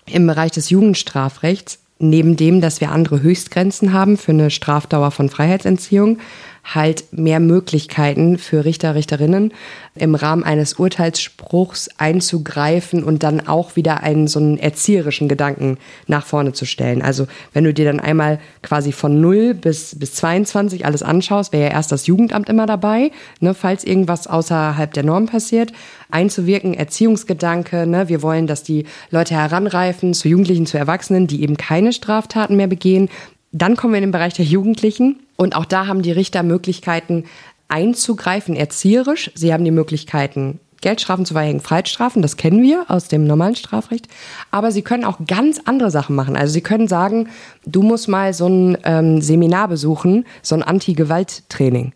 [0.06, 5.30] im Bereich des Jugendstrafrechts, neben dem, dass wir andere Höchstgrenzen haben für eine Strafdauer von
[5.30, 6.20] Freiheitsentziehung,
[6.64, 9.54] halt mehr Möglichkeiten für Richter, Richterinnen
[9.96, 16.26] im Rahmen eines Urteilsspruchs einzugreifen und dann auch wieder einen so einen erzieherischen Gedanken nach
[16.26, 17.02] vorne zu stellen.
[17.02, 21.66] Also wenn du dir dann einmal quasi von 0 bis, bis 22 alles anschaust, wäre
[21.66, 25.74] ja erst das Jugendamt immer dabei, ne, falls irgendwas außerhalb der Norm passiert,
[26.10, 31.58] einzuwirken, Erziehungsgedanke, ne, wir wollen, dass die Leute heranreifen zu Jugendlichen, zu Erwachsenen, die eben
[31.58, 33.10] keine Straftaten mehr begehen.
[33.52, 37.26] Dann kommen wir in den Bereich der Jugendlichen und auch da haben die Richter Möglichkeiten
[37.68, 39.32] einzugreifen, erzieherisch.
[39.36, 44.08] Sie haben die Möglichkeiten, Geldstrafen zu verhängen, Freiheitsstrafen, das kennen wir aus dem normalen Strafrecht.
[44.52, 46.36] Aber sie können auch ganz andere Sachen machen.
[46.36, 47.30] Also sie können sagen,
[47.66, 51.94] du musst mal so ein ähm, Seminar besuchen, so ein Anti-Gewalt-Training.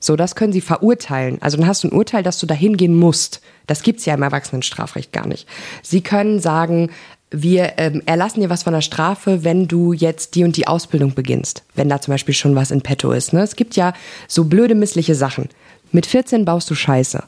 [0.00, 1.36] So, das können sie verurteilen.
[1.42, 3.42] Also dann hast du ein Urteil, dass du dahin gehen musst.
[3.66, 5.46] Das gibt's ja im Erwachsenenstrafrecht gar nicht.
[5.82, 6.90] Sie können sagen,
[7.30, 11.14] wir ähm, erlassen dir was von der Strafe, wenn du jetzt die und die Ausbildung
[11.14, 11.62] beginnst.
[11.74, 13.32] Wenn da zum Beispiel schon was in petto ist.
[13.32, 13.42] Ne?
[13.42, 13.92] Es gibt ja
[14.26, 15.48] so blöde, missliche Sachen.
[15.92, 17.22] Mit 14 baust du Scheiße.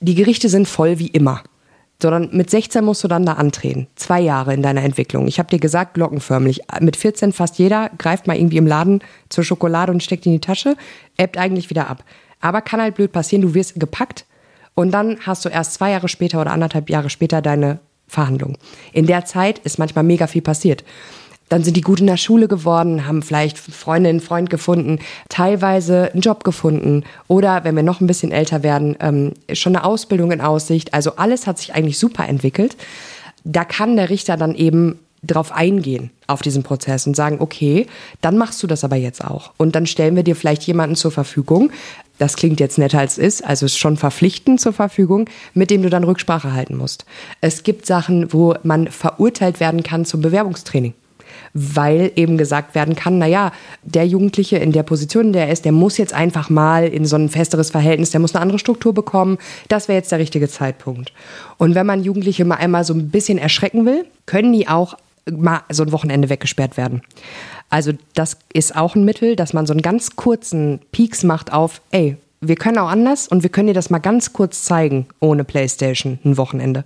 [0.00, 1.42] Die Gerichte sind voll wie immer.
[2.00, 3.88] Sondern mit 16 musst du dann da antreten.
[3.96, 5.26] Zwei Jahre in deiner Entwicklung.
[5.26, 6.62] Ich habe dir gesagt, glockenförmlich.
[6.80, 10.40] Mit 14 fast jeder greift mal irgendwie im Laden zur Schokolade und steckt in die
[10.40, 10.76] Tasche,
[11.16, 12.04] ebbt eigentlich wieder ab.
[12.40, 14.26] Aber kann halt blöd passieren, du wirst gepackt
[14.74, 18.58] und dann hast du erst zwei Jahre später oder anderthalb Jahre später deine Verhandlungen.
[18.92, 20.84] In der Zeit ist manchmal mega viel passiert.
[21.48, 24.98] Dann sind die gut in der Schule geworden, haben vielleicht Freundinnen, Freund gefunden,
[25.28, 29.84] teilweise einen Job gefunden oder, wenn wir noch ein bisschen älter werden, ähm, schon eine
[29.84, 30.92] Ausbildung in Aussicht.
[30.92, 32.76] Also alles hat sich eigentlich super entwickelt.
[33.44, 37.86] Da kann der Richter dann eben drauf eingehen auf diesen Prozess und sagen, okay,
[38.20, 39.52] dann machst du das aber jetzt auch.
[39.56, 41.72] Und dann stellen wir dir vielleicht jemanden zur Verfügung,
[42.18, 45.90] das klingt jetzt netter als ist, also ist schon verpflichtend zur Verfügung, mit dem du
[45.90, 47.04] dann Rücksprache halten musst.
[47.40, 50.94] Es gibt Sachen, wo man verurteilt werden kann zum Bewerbungstraining.
[51.54, 53.52] Weil eben gesagt werden kann, naja,
[53.82, 57.04] der Jugendliche in der Position, in der er ist, der muss jetzt einfach mal in
[57.04, 59.38] so ein festeres Verhältnis, der muss eine andere Struktur bekommen.
[59.68, 61.12] Das wäre jetzt der richtige Zeitpunkt.
[61.56, 64.96] Und wenn man Jugendliche mal einmal so ein bisschen erschrecken will, können die auch
[65.30, 67.02] mal so ein Wochenende weggesperrt werden.
[67.70, 71.80] Also das ist auch ein Mittel, dass man so einen ganz kurzen Peaks macht auf,
[71.90, 75.44] ey, wir können auch anders und wir können dir das mal ganz kurz zeigen, ohne
[75.44, 76.84] Playstation, ein Wochenende.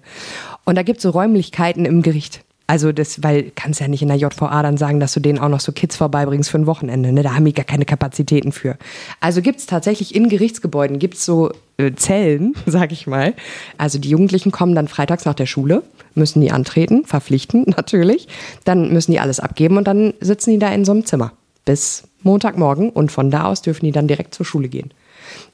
[0.64, 2.42] Und da gibt es so Räumlichkeiten im Gericht.
[2.66, 5.50] Also das, weil kannst ja nicht in der JVA dann sagen, dass du denen auch
[5.50, 7.12] noch so Kids vorbeibringst für ein Wochenende.
[7.12, 7.22] Ne?
[7.22, 8.78] Da haben die gar keine Kapazitäten für.
[9.20, 13.34] Also gibt es tatsächlich in Gerichtsgebäuden gibt's so äh, Zellen, sag ich mal.
[13.76, 15.82] Also die Jugendlichen kommen dann freitags nach der Schule,
[16.14, 18.28] müssen die antreten, verpflichten natürlich.
[18.64, 21.32] Dann müssen die alles abgeben und dann sitzen die da in so einem Zimmer
[21.64, 24.92] bis Montagmorgen und von da aus dürfen die dann direkt zur Schule gehen.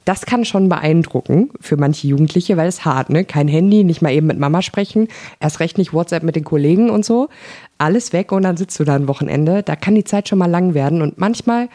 [0.05, 3.23] Das kann schon beeindrucken für manche Jugendliche, weil es hart, ne?
[3.23, 5.07] Kein Handy, nicht mal eben mit Mama sprechen,
[5.39, 7.29] erst recht nicht WhatsApp mit den Kollegen und so.
[7.77, 9.63] Alles weg und dann sitzt du da ein Wochenende.
[9.63, 11.69] Da kann die Zeit schon mal lang werden und manchmal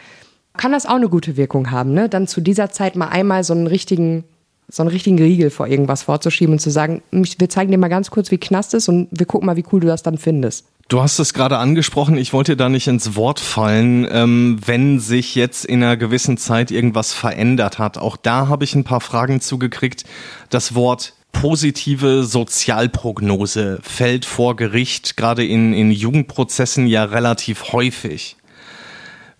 [0.57, 2.09] kann das auch eine gute Wirkung haben, ne?
[2.09, 4.23] Dann zu dieser Zeit mal einmal so einen richtigen
[4.67, 8.09] so einen richtigen Riegel vor irgendwas vorzuschieben und zu sagen, wir zeigen dir mal ganz
[8.09, 10.65] kurz, wie Knast ist und wir gucken mal, wie cool du das dann findest.
[10.87, 15.33] Du hast es gerade angesprochen, ich wollte da nicht ins Wort fallen, ähm, wenn sich
[15.33, 17.97] jetzt in einer gewissen Zeit irgendwas verändert hat.
[17.97, 20.03] Auch da habe ich ein paar Fragen zugekriegt.
[20.49, 28.37] Das Wort positive Sozialprognose fällt vor Gericht gerade in, in Jugendprozessen ja relativ häufig.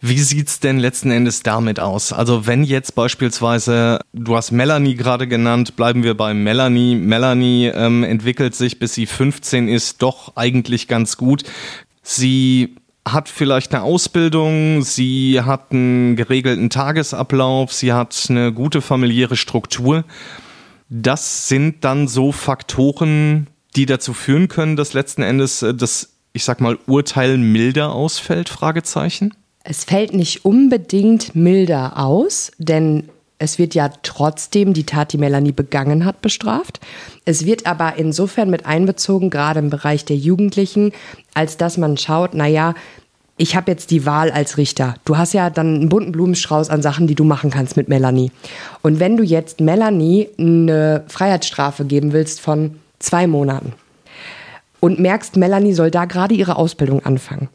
[0.01, 2.13] Wie sieht's denn letzten Endes damit aus?
[2.13, 6.95] Also wenn jetzt beispielsweise, du hast Melanie gerade genannt, bleiben wir bei Melanie.
[6.95, 11.43] Melanie ähm, entwickelt sich, bis sie 15 ist, doch eigentlich ganz gut.
[12.03, 12.75] Sie
[13.07, 20.03] hat vielleicht eine Ausbildung, sie hat einen geregelten Tagesablauf, sie hat eine gute familiäre Struktur.
[20.89, 26.43] Das sind dann so Faktoren, die dazu führen können, dass letzten Endes äh, das, ich
[26.43, 28.49] sag mal, Urteil milder ausfällt?
[28.49, 29.33] Fragezeichen.
[29.67, 33.09] Es fällt nicht unbedingt milder aus, denn
[33.39, 36.79] es wird ja trotzdem die Tat, die Melanie begangen hat, bestraft.
[37.25, 40.91] Es wird aber insofern mit einbezogen, gerade im Bereich der Jugendlichen,
[41.33, 42.75] als dass man schaut, naja,
[43.37, 44.93] ich habe jetzt die Wahl als Richter.
[45.03, 48.31] Du hast ja dann einen bunten Blumenstrauß an Sachen, die du machen kannst mit Melanie.
[48.83, 53.73] Und wenn du jetzt Melanie eine Freiheitsstrafe geben willst von zwei Monaten
[54.79, 57.49] und merkst, Melanie soll da gerade ihre Ausbildung anfangen,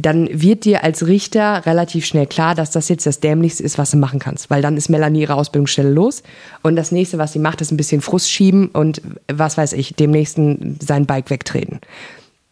[0.00, 3.90] dann wird dir als Richter relativ schnell klar, dass das jetzt das Dämlichste ist, was
[3.90, 4.50] du machen kannst.
[4.50, 6.22] Weil dann ist Melanie ihre Ausbildungsstelle los
[6.62, 9.94] und das nächste, was sie macht, ist ein bisschen Frust schieben und was weiß ich,
[9.94, 11.80] dem nächsten sein Bike wegtreten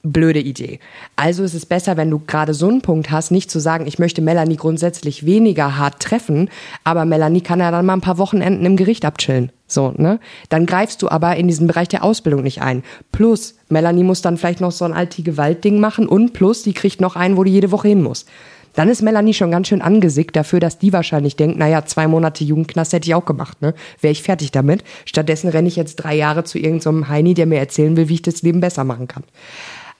[0.03, 0.78] blöde Idee.
[1.16, 3.99] Also ist es besser, wenn du gerade so einen Punkt hast, nicht zu sagen, ich
[3.99, 6.51] möchte Melanie grundsätzlich weniger hart treffen,
[6.84, 9.51] aber Melanie kann ja dann mal ein paar Wochenenden im Gericht abchillen.
[9.66, 10.20] So, ne?
[10.49, 12.82] Dann greifst du aber in diesen Bereich der Ausbildung nicht ein.
[13.12, 17.16] Plus, Melanie muss dann vielleicht noch so ein Anti-Gewalt-Ding machen und plus, die kriegt noch
[17.16, 18.24] einen, wo die jede Woche hin muss.
[18.74, 22.44] Dann ist Melanie schon ganz schön angesickt dafür, dass die wahrscheinlich denkt, naja, zwei Monate
[22.44, 23.74] Jugendknast hätte ich auch gemacht, ne?
[24.01, 24.84] Wäre ich fertig damit.
[25.05, 28.14] Stattdessen renne ich jetzt drei Jahre zu irgendeinem so Heini, der mir erzählen will, wie
[28.14, 29.24] ich das Leben besser machen kann.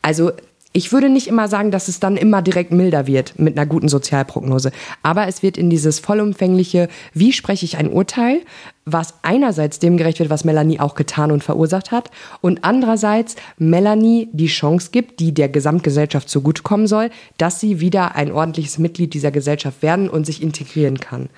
[0.09, 0.33] Also
[0.73, 3.91] ich würde nicht immer sagen, dass es dann immer direkt milder wird mit einer guten
[3.91, 4.73] Sozialprognose.
[5.03, 8.41] Aber es wird in dieses vollumfängliche, wie spreche ich ein Urteil,
[8.87, 14.31] was einerseits dem gerecht wird, was Melanie auch getan und verursacht hat, und andererseits Melanie
[14.33, 19.31] die Chance gibt, die der Gesamtgesellschaft zugutekommen soll, dass sie wieder ein ordentliches Mitglied dieser
[19.31, 21.29] Gesellschaft werden und sich integrieren kann.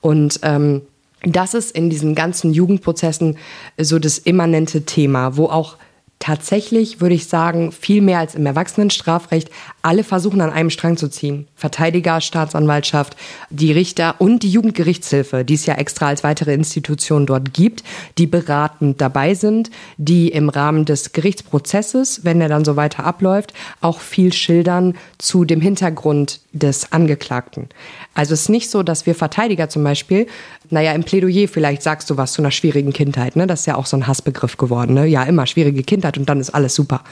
[0.00, 0.80] Und ähm,
[1.20, 3.36] das ist in diesen ganzen Jugendprozessen
[3.78, 5.76] so das immanente Thema, wo auch
[6.24, 9.50] tatsächlich, würde ich sagen, viel mehr als im Erwachsenenstrafrecht,
[9.84, 11.46] alle versuchen an einem Strang zu ziehen.
[11.56, 13.16] Verteidiger, Staatsanwaltschaft,
[13.50, 17.84] die Richter und die Jugendgerichtshilfe, die es ja extra als weitere Institution dort gibt,
[18.16, 23.52] die beratend dabei sind, die im Rahmen des Gerichtsprozesses, wenn er dann so weiter abläuft,
[23.82, 27.68] auch viel schildern zu dem Hintergrund des Angeklagten.
[28.14, 30.26] Also es ist nicht so, dass wir Verteidiger zum Beispiel,
[30.70, 33.46] naja, im Plädoyer vielleicht sagst du was zu einer schwierigen Kindheit, ne?
[33.46, 35.06] Das ist ja auch so ein Hassbegriff geworden, ne?
[35.06, 37.02] Ja, immer schwierige Kindheit und dann ist alles super.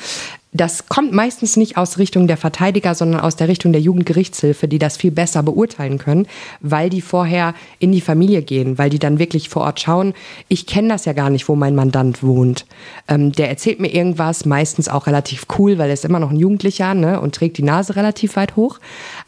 [0.55, 4.79] Das kommt meistens nicht aus Richtung der Verteidiger, sondern aus der Richtung der Jugendgerichtshilfe, die
[4.79, 6.27] das viel besser beurteilen können,
[6.61, 10.13] weil die vorher in die Familie gehen, weil die dann wirklich vor Ort schauen.
[10.49, 12.67] Ich kenne das ja gar nicht, wo mein Mandant wohnt.
[13.09, 16.39] Ähm, der erzählt mir irgendwas, meistens auch relativ cool, weil er ist immer noch ein
[16.39, 18.79] Jugendlicher ne, und trägt die Nase relativ weit hoch.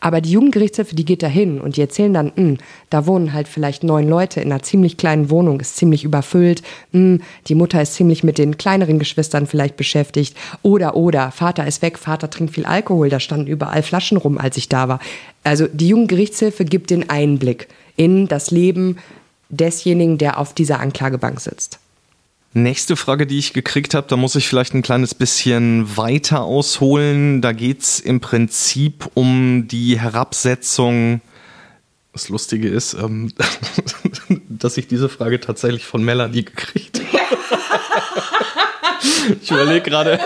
[0.04, 2.58] Aber die Jugendgerichtshilfe, die geht da hin und die erzählen dann, mh, hm,
[2.90, 6.60] da wohnen halt vielleicht neun Leute in einer ziemlich kleinen Wohnung, ist ziemlich überfüllt.
[6.92, 11.30] Mh, hm, die Mutter ist ziemlich mit den kleineren Geschwistern vielleicht beschäftigt oder oder oder
[11.30, 14.88] Vater ist weg, Vater trinkt viel Alkohol, da standen überall Flaschen rum, als ich da
[14.88, 14.98] war.
[15.44, 18.98] Also die Jugendgerichtshilfe gibt den Einblick in das Leben
[19.48, 21.78] desjenigen, der auf dieser Anklagebank sitzt.
[22.56, 27.42] Nächste Frage, die ich gekriegt habe, da muss ich vielleicht ein kleines bisschen weiter ausholen.
[27.42, 31.20] Da geht es im Prinzip um die Herabsetzung.
[32.12, 33.32] Das Lustige ist, ähm,
[34.48, 37.04] dass ich diese Frage tatsächlich von Melanie gekriegt habe.
[39.40, 40.18] Ich überlege gerade,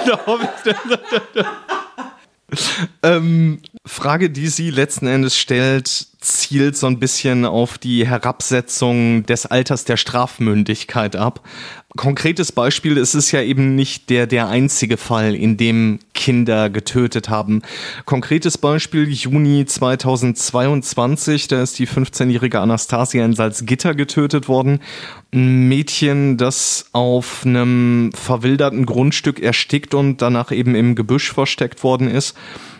[3.02, 5.88] ähm, Frage, die sie letzten Endes stellt,
[6.20, 11.42] zielt so ein bisschen auf die Herabsetzung des Alters der Strafmündigkeit ab.
[11.98, 17.28] Konkretes Beispiel, es ist ja eben nicht der, der einzige Fall, in dem Kinder getötet
[17.28, 17.62] haben.
[18.04, 24.78] Konkretes Beispiel, Juni 2022, da ist die 15-jährige Anastasia in Salzgitter getötet worden.
[25.34, 32.08] Ein Mädchen, das auf einem verwilderten Grundstück erstickt und danach eben im Gebüsch versteckt worden
[32.08, 32.36] ist.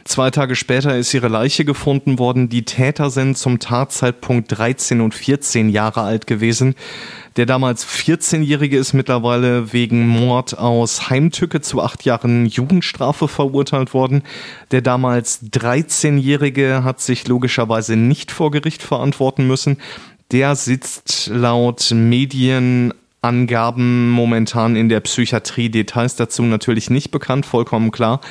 [0.08, 2.48] Zwei Tage später ist ihre Leiche gefunden worden.
[2.48, 6.76] Die Täter sind zum Tatzeitpunkt 13 und 14 Jahre alt gewesen.
[7.36, 14.22] Der damals 14-Jährige ist mittlerweile wegen Mord aus Heimtücke zu acht Jahren Jugendstrafe verurteilt worden.
[14.70, 19.76] Der damals 13-Jährige hat sich logischerweise nicht vor Gericht verantworten müssen.
[20.32, 25.68] Der sitzt laut Medienangaben momentan in der Psychiatrie.
[25.68, 28.22] Details dazu natürlich nicht bekannt, vollkommen klar.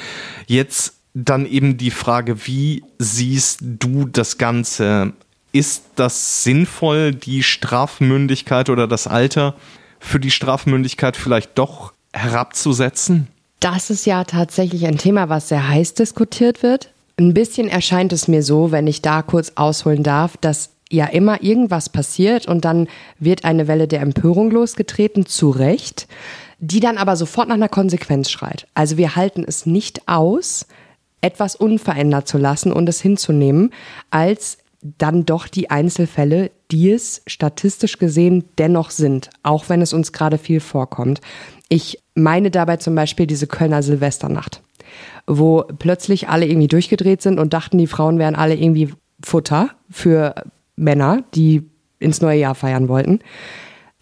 [0.48, 5.14] Jetzt dann eben die Frage, wie siehst du das Ganze?
[5.52, 9.56] Ist das sinnvoll, die Strafmündigkeit oder das Alter
[10.00, 13.28] für die Strafmündigkeit vielleicht doch herabzusetzen?
[13.60, 16.92] Das ist ja tatsächlich ein Thema, was sehr heiß diskutiert wird.
[17.20, 21.42] Ein bisschen erscheint es mir so, wenn ich da kurz ausholen darf, dass ja immer
[21.42, 22.88] irgendwas passiert und dann
[23.20, 26.08] wird eine Welle der Empörung losgetreten, zu Recht,
[26.60, 28.68] die dann aber sofort nach einer Konsequenz schreit.
[28.76, 30.68] Also wir halten es nicht aus,
[31.22, 33.72] etwas unverändert zu lassen und es hinzunehmen,
[34.12, 40.12] als dann doch die Einzelfälle, die es statistisch gesehen dennoch sind, auch wenn es uns
[40.12, 41.22] gerade viel vorkommt.
[41.70, 44.62] Ich meine dabei zum Beispiel diese Kölner Silvesternacht,
[45.26, 48.94] wo plötzlich alle irgendwie durchgedreht sind und dachten, die Frauen wären alle irgendwie
[49.24, 50.36] Futter für
[50.76, 51.64] Männer, die
[52.00, 53.20] ins neue Jahr feiern wollten.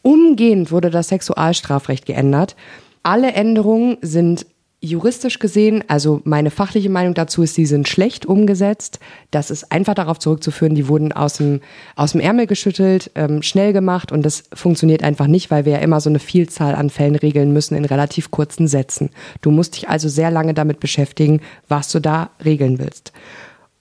[0.01, 2.55] Umgehend wurde das Sexualstrafrecht geändert.
[3.01, 4.45] Alle Änderungen sind
[4.85, 8.99] juristisch gesehen, also meine fachliche Meinung dazu ist, die sind schlecht umgesetzt.
[9.31, 11.61] Das ist einfach darauf zurückzuführen, die wurden aus dem,
[11.95, 15.79] aus dem Ärmel geschüttelt, ähm, schnell gemacht und das funktioniert einfach nicht, weil wir ja
[15.79, 19.09] immer so eine Vielzahl an Fällen regeln müssen in relativ kurzen Sätzen.
[19.41, 23.11] Du musst dich also sehr lange damit beschäftigen, was du da regeln willst.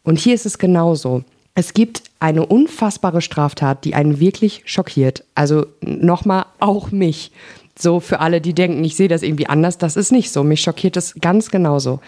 [0.02, 1.22] Und hier ist es genauso.
[1.54, 5.24] Es gibt eine unfassbare Straftat, die einen wirklich schockiert.
[5.34, 7.30] Also nochmal auch mich.
[7.78, 10.44] So für alle, die denken, ich sehe das irgendwie anders, das ist nicht so.
[10.44, 12.00] Mich schockiert es ganz genauso.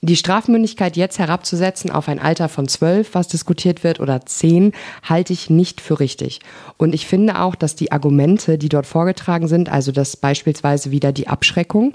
[0.00, 5.32] Die Strafmündigkeit jetzt herabzusetzen auf ein Alter von zwölf, was diskutiert wird, oder zehn, halte
[5.32, 6.40] ich nicht für richtig.
[6.76, 11.12] Und ich finde auch, dass die Argumente, die dort vorgetragen sind, also dass beispielsweise wieder
[11.12, 11.94] die Abschreckung,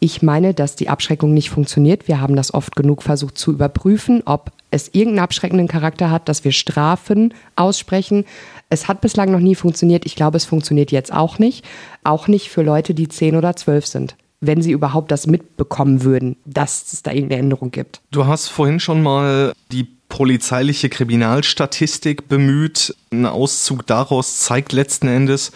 [0.00, 2.06] ich meine, dass die Abschreckung nicht funktioniert.
[2.06, 6.44] Wir haben das oft genug versucht zu überprüfen, ob es irgendeinen abschreckenden Charakter hat, dass
[6.44, 8.24] wir Strafen aussprechen.
[8.70, 10.04] Es hat bislang noch nie funktioniert.
[10.06, 11.64] Ich glaube, es funktioniert jetzt auch nicht.
[12.04, 16.36] Auch nicht für Leute, die zehn oder zwölf sind wenn sie überhaupt das mitbekommen würden,
[16.44, 18.00] dass es da irgendeine Änderung gibt.
[18.10, 22.94] Du hast vorhin schon mal die polizeiliche Kriminalstatistik bemüht.
[23.12, 25.52] Ein Auszug daraus zeigt letzten Endes,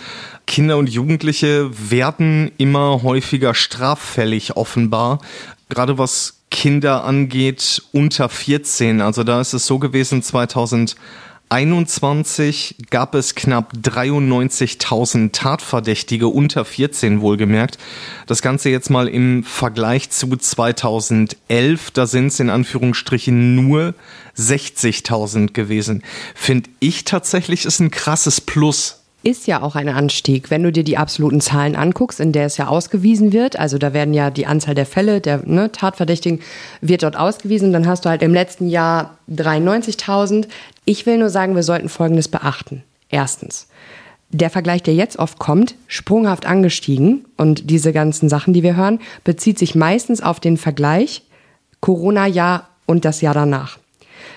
[0.46, 5.20] Kinder und Jugendliche werden immer häufiger straffällig offenbar.
[5.68, 9.00] Gerade was Kinder angeht, unter 14.
[9.00, 10.96] Also da ist es so gewesen, 2000
[11.52, 17.76] 21 gab es knapp 93.000 Tatverdächtige unter 14 wohlgemerkt.
[18.26, 23.92] Das Ganze jetzt mal im Vergleich zu 2011, da sind es in Anführungsstrichen nur
[24.38, 26.02] 60.000 gewesen.
[26.34, 30.50] Finde ich tatsächlich ist ein krasses Plus ist ja auch ein Anstieg.
[30.50, 33.92] Wenn du dir die absoluten Zahlen anguckst, in der es ja ausgewiesen wird, also da
[33.92, 36.40] werden ja die Anzahl der Fälle der ne, Tatverdächtigen
[36.80, 40.48] wird dort ausgewiesen, dann hast du halt im letzten Jahr 93.000.
[40.84, 42.82] Ich will nur sagen, wir sollten Folgendes beachten.
[43.08, 43.68] Erstens,
[44.30, 48.98] der Vergleich, der jetzt oft kommt, sprunghaft angestiegen und diese ganzen Sachen, die wir hören,
[49.24, 51.22] bezieht sich meistens auf den Vergleich
[51.80, 53.78] Corona-Jahr und das Jahr danach.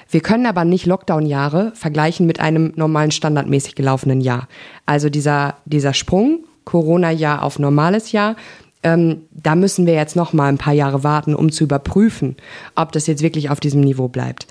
[0.09, 4.47] Wir können aber nicht Lockdown-Jahre vergleichen mit einem normalen standardmäßig gelaufenen Jahr.
[4.85, 8.35] Also dieser, dieser Sprung, Corona-Jahr auf normales Jahr,
[8.83, 12.35] ähm, da müssen wir jetzt noch mal ein paar Jahre warten, um zu überprüfen,
[12.75, 14.47] ob das jetzt wirklich auf diesem Niveau bleibt.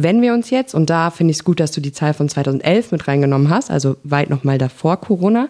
[0.00, 2.28] Wenn wir uns jetzt, und da finde ich es gut, dass du die Zahl von
[2.28, 5.48] 2011 mit reingenommen hast, also weit noch mal davor Corona,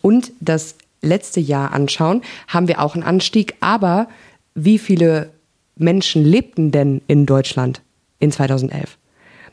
[0.00, 3.56] und das letzte Jahr anschauen, haben wir auch einen Anstieg.
[3.60, 4.08] Aber
[4.54, 5.28] wie viele
[5.76, 7.82] Menschen lebten denn in Deutschland
[8.20, 8.96] in 2011.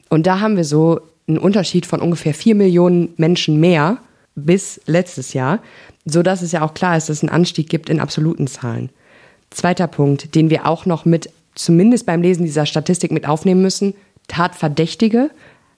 [0.08, 3.98] Und da haben wir so einen Unterschied von ungefähr vier Millionen Menschen mehr
[4.36, 5.60] bis letztes Jahr,
[6.06, 8.92] so dass es ja auch klar ist, dass es einen Anstieg gibt in absoluten Zahlen.
[9.50, 13.94] Zweiter Punkt, den wir auch noch mit, zumindest beim Lesen dieser Statistik mit aufnehmen müssen,
[14.28, 15.30] Tatverdächtige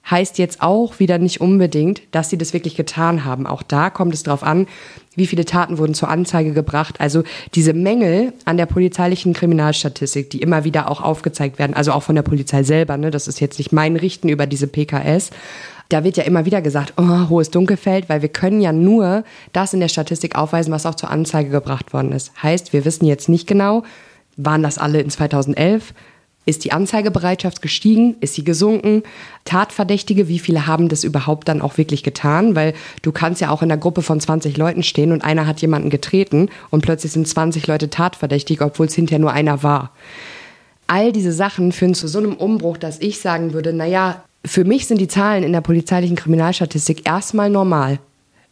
[0.08, 3.46] heißt jetzt auch wieder nicht unbedingt, dass sie das wirklich getan haben.
[3.46, 4.66] Auch da kommt es darauf an,
[5.14, 7.00] wie viele Taten wurden zur Anzeige gebracht.
[7.00, 7.22] Also
[7.54, 12.14] diese Mängel an der polizeilichen Kriminalstatistik, die immer wieder auch aufgezeigt werden, also auch von
[12.14, 15.30] der Polizei selber, ne, das ist jetzt nicht mein Richten über diese PKS,
[15.90, 19.74] da wird ja immer wieder gesagt, oh, hohes Dunkelfeld, weil wir können ja nur das
[19.74, 22.32] in der Statistik aufweisen, was auch zur Anzeige gebracht worden ist.
[22.42, 23.82] Heißt, wir wissen jetzt nicht genau,
[24.36, 25.92] waren das alle in 2011,
[26.46, 28.16] ist die Anzeigebereitschaft gestiegen?
[28.20, 29.02] Ist sie gesunken?
[29.44, 32.56] Tatverdächtige, wie viele haben das überhaupt dann auch wirklich getan?
[32.56, 35.60] Weil du kannst ja auch in einer Gruppe von 20 Leuten stehen und einer hat
[35.60, 39.92] jemanden getreten und plötzlich sind 20 Leute tatverdächtig, obwohl es hinterher nur einer war.
[40.86, 44.86] All diese Sachen führen zu so einem Umbruch, dass ich sagen würde, naja, für mich
[44.86, 47.98] sind die Zahlen in der polizeilichen Kriminalstatistik erstmal normal.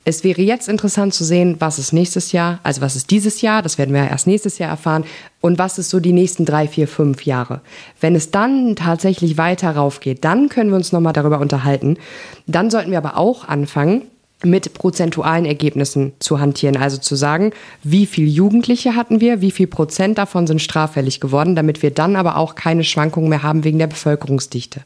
[0.05, 3.61] Es wäre jetzt interessant zu sehen, was ist nächstes Jahr, also was ist dieses Jahr,
[3.61, 5.05] das werden wir erst nächstes Jahr erfahren,
[5.41, 7.61] und was ist so die nächsten drei, vier, fünf Jahre.
[8.01, 11.99] Wenn es dann tatsächlich weiter raufgeht, dann können wir uns nochmal darüber unterhalten.
[12.47, 14.03] Dann sollten wir aber auch anfangen,
[14.45, 16.77] mit prozentualen Ergebnissen zu hantieren.
[16.77, 21.57] Also zu sagen, wie viel Jugendliche hatten wir, wie viel Prozent davon sind straffällig geworden,
[21.57, 24.83] damit wir dann aber auch keine Schwankungen mehr haben wegen der Bevölkerungsdichte.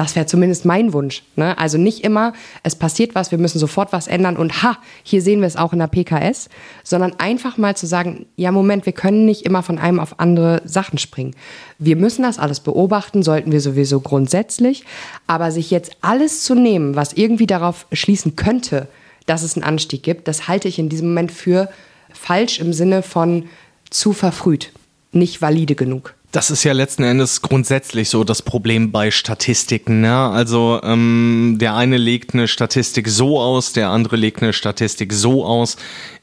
[0.00, 1.24] Das wäre zumindest mein Wunsch.
[1.36, 1.58] Ne?
[1.58, 2.32] Also nicht immer,
[2.62, 5.74] es passiert was, wir müssen sofort was ändern und ha, hier sehen wir es auch
[5.74, 6.48] in der PKS,
[6.82, 10.62] sondern einfach mal zu sagen, ja Moment, wir können nicht immer von einem auf andere
[10.64, 11.36] Sachen springen.
[11.78, 14.86] Wir müssen das alles beobachten, sollten wir sowieso grundsätzlich,
[15.26, 18.88] aber sich jetzt alles zu nehmen, was irgendwie darauf schließen könnte,
[19.26, 21.68] dass es einen Anstieg gibt, das halte ich in diesem Moment für
[22.10, 23.50] falsch im Sinne von
[23.90, 24.72] zu verfrüht,
[25.12, 26.14] nicht valide genug.
[26.32, 30.00] Das ist ja letzten Endes grundsätzlich so das Problem bei Statistiken.
[30.00, 30.14] Ne?
[30.14, 35.44] Also ähm, der eine legt eine Statistik so aus, der andere legt eine Statistik so
[35.44, 35.76] aus.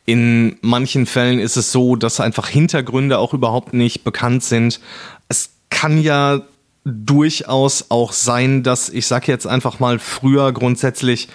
[0.05, 4.79] In manchen Fällen ist es so, dass einfach Hintergründe auch überhaupt nicht bekannt sind.
[5.27, 6.41] Es kann ja
[6.85, 11.27] durchaus auch sein, dass ich sage jetzt einfach mal früher grundsätzlich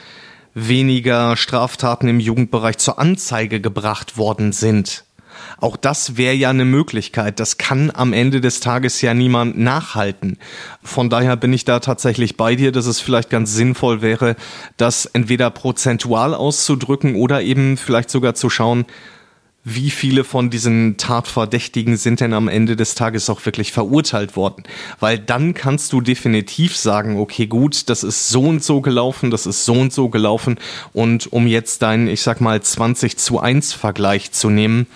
[0.55, 5.05] weniger Straftaten im Jugendbereich zur Anzeige gebracht worden sind.
[5.59, 7.41] Auch das wäre ja eine Möglichkeit.
[7.41, 10.39] Das kann am Ende des Tages ja niemand nachhalten.
[10.83, 14.37] Von daher bin ich da tatsächlich bei dir, dass es vielleicht ganz sinnvoll wäre,
[14.77, 18.85] das entweder prozentual auszudrücken oder eben vielleicht sogar zu schauen,
[19.65, 24.65] wie viele von diesen Tatverdächtigen sind denn am Ende des Tages auch wirklich verurteilt worden?
[24.99, 29.47] Weil dann kannst du definitiv sagen, okay, gut, das ist so und so gelaufen, das
[29.47, 30.59] ist so und so gelaufen.
[30.93, 34.89] Und um jetzt deinen, ich sag mal, 20 zu 1 Vergleich zu nehmen,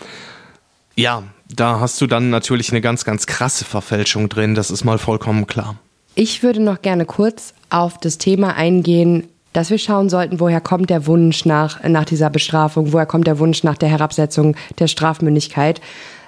[0.97, 1.23] ja,
[1.55, 5.47] da hast du dann natürlich eine ganz, ganz krasse Verfälschung drin, das ist mal vollkommen
[5.47, 5.77] klar.
[6.17, 10.91] Ich würde noch gerne kurz auf das Thema eingehen, dass wir schauen sollten, woher kommt
[10.91, 15.81] der Wunsch nach, nach dieser Bestrafung, woher kommt der Wunsch nach der Herabsetzung der Strafmündigkeit.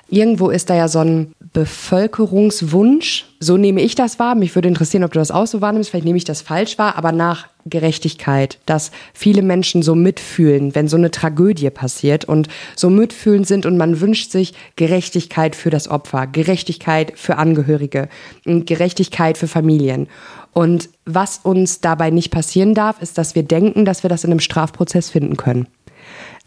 [0.08, 4.34] Irgendwo ist da ja so ein Bevölkerungswunsch, so nehme ich das wahr.
[4.34, 5.90] Mich würde interessieren, ob du das auch so wahrnimmst.
[5.90, 10.88] Vielleicht nehme ich das falsch wahr, aber nach Gerechtigkeit, dass viele Menschen so mitfühlen, wenn
[10.88, 15.88] so eine Tragödie passiert und so mitfühlend sind und man wünscht sich Gerechtigkeit für das
[15.88, 18.08] Opfer, Gerechtigkeit für Angehörige
[18.46, 20.08] und Gerechtigkeit für Familien.
[20.52, 24.30] Und was uns dabei nicht passieren darf, ist, dass wir denken, dass wir das in
[24.30, 25.68] einem Strafprozess finden können.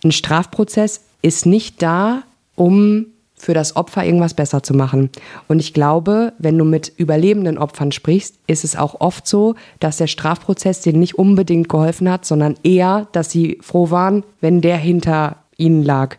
[0.04, 2.24] Ein Strafprozess ist nicht da,
[2.56, 3.08] um
[3.42, 5.10] für das Opfer irgendwas besser zu machen.
[5.48, 9.98] Und ich glaube, wenn du mit überlebenden Opfern sprichst, ist es auch oft so, dass
[9.98, 14.78] der Strafprozess denen nicht unbedingt geholfen hat, sondern eher, dass sie froh waren, wenn der
[14.78, 16.18] hinter ihnen lag.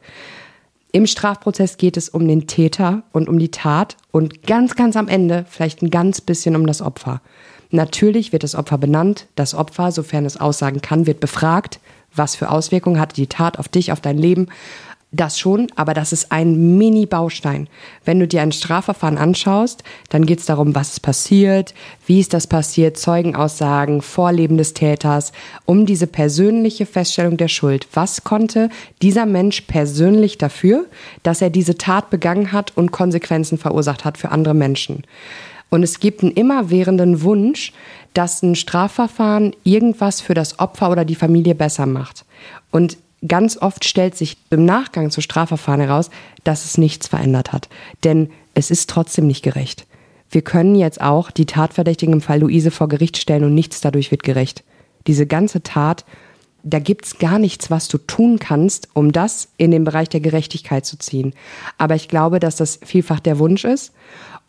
[0.90, 5.08] Im Strafprozess geht es um den Täter und um die Tat und ganz, ganz am
[5.08, 7.22] Ende vielleicht ein ganz bisschen um das Opfer.
[7.72, 9.26] Natürlich wird das Opfer benannt.
[9.34, 11.80] Das Opfer, sofern es aussagen kann, wird befragt.
[12.14, 14.48] Was für Auswirkungen hatte die Tat auf dich, auf dein Leben?
[15.14, 17.68] Das schon, aber das ist ein Mini-Baustein.
[18.04, 21.74] Wenn du dir ein Strafverfahren anschaust, dann geht es darum, was ist passiert,
[22.06, 25.32] wie ist das passiert, Zeugenaussagen, Vorleben des Täters,
[25.66, 27.88] um diese persönliche Feststellung der Schuld.
[27.92, 28.70] Was konnte
[29.02, 30.86] dieser Mensch persönlich dafür,
[31.22, 35.04] dass er diese Tat begangen hat und Konsequenzen verursacht hat für andere Menschen?
[35.72, 37.72] Und es gibt einen immerwährenden Wunsch,
[38.12, 42.26] dass ein Strafverfahren irgendwas für das Opfer oder die Familie besser macht.
[42.70, 46.10] Und ganz oft stellt sich im Nachgang zu Strafverfahren heraus,
[46.44, 47.70] dass es nichts verändert hat.
[48.04, 49.86] Denn es ist trotzdem nicht gerecht.
[50.28, 54.10] Wir können jetzt auch die Tatverdächtigen im Fall Luise vor Gericht stellen und nichts dadurch
[54.10, 54.64] wird gerecht.
[55.06, 56.04] Diese ganze Tat,
[56.62, 60.84] da gibt's gar nichts, was du tun kannst, um das in den Bereich der Gerechtigkeit
[60.84, 61.32] zu ziehen.
[61.78, 63.94] Aber ich glaube, dass das vielfach der Wunsch ist.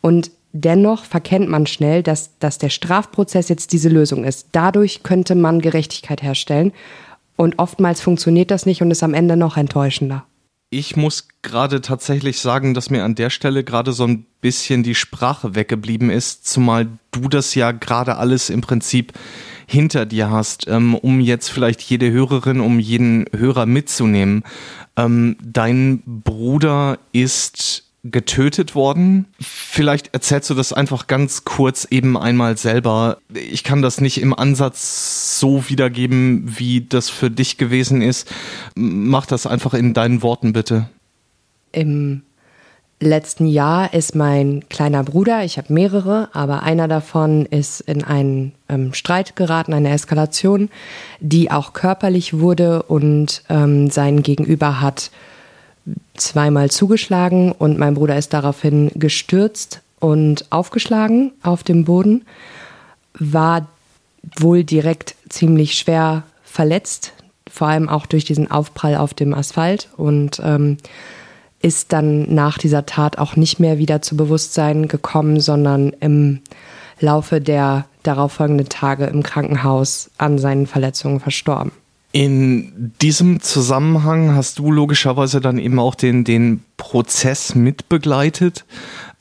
[0.02, 4.48] Und dennoch verkennt man schnell, dass, dass der Strafprozess jetzt diese Lösung ist.
[4.52, 6.72] Dadurch könnte man Gerechtigkeit herstellen.
[7.36, 10.24] Und oftmals funktioniert das nicht und ist am Ende noch enttäuschender.
[10.70, 14.94] Ich muss gerade tatsächlich sagen, dass mir an der Stelle gerade so ein bisschen die
[14.94, 19.12] Sprache weggeblieben ist, zumal du das ja gerade alles im Prinzip
[19.66, 24.42] hinter dir hast, ähm, um jetzt vielleicht jede Hörerin, um jeden Hörer mitzunehmen.
[24.96, 29.26] Ähm, dein Bruder ist getötet worden.
[29.40, 33.18] Vielleicht erzählst du das einfach ganz kurz eben einmal selber.
[33.32, 38.30] Ich kann das nicht im Ansatz so wiedergeben, wie das für dich gewesen ist.
[38.74, 40.88] Mach das einfach in deinen Worten bitte.
[41.72, 42.22] Im
[43.00, 48.52] letzten Jahr ist mein kleiner Bruder, ich habe mehrere, aber einer davon ist in einen
[48.68, 50.70] ähm, Streit geraten, eine Eskalation,
[51.20, 55.10] die auch körperlich wurde und ähm, sein Gegenüber hat
[56.16, 62.24] zweimal zugeschlagen und mein Bruder ist daraufhin gestürzt und aufgeschlagen auf dem Boden,
[63.18, 63.68] war
[64.38, 67.12] wohl direkt ziemlich schwer verletzt,
[67.50, 70.78] vor allem auch durch diesen Aufprall auf dem Asphalt und ähm,
[71.60, 76.40] ist dann nach dieser Tat auch nicht mehr wieder zu Bewusstsein gekommen, sondern im
[77.00, 81.72] Laufe der darauffolgenden Tage im Krankenhaus an seinen Verletzungen verstorben.
[82.14, 88.64] In diesem Zusammenhang hast du logischerweise dann eben auch den, den Prozess mitbegleitet,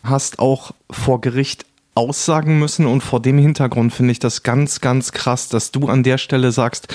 [0.04, 1.66] hast auch vor Gericht
[1.96, 6.04] aussagen müssen und vor dem Hintergrund finde ich das ganz, ganz krass, dass du an
[6.04, 6.94] der Stelle sagst,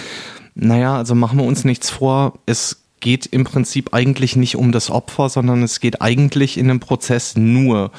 [0.55, 4.93] naja, also machen wir uns nichts vor, es geht im Prinzip eigentlich nicht um das
[4.93, 7.91] Opfer, sondern es geht eigentlich in dem Prozess nur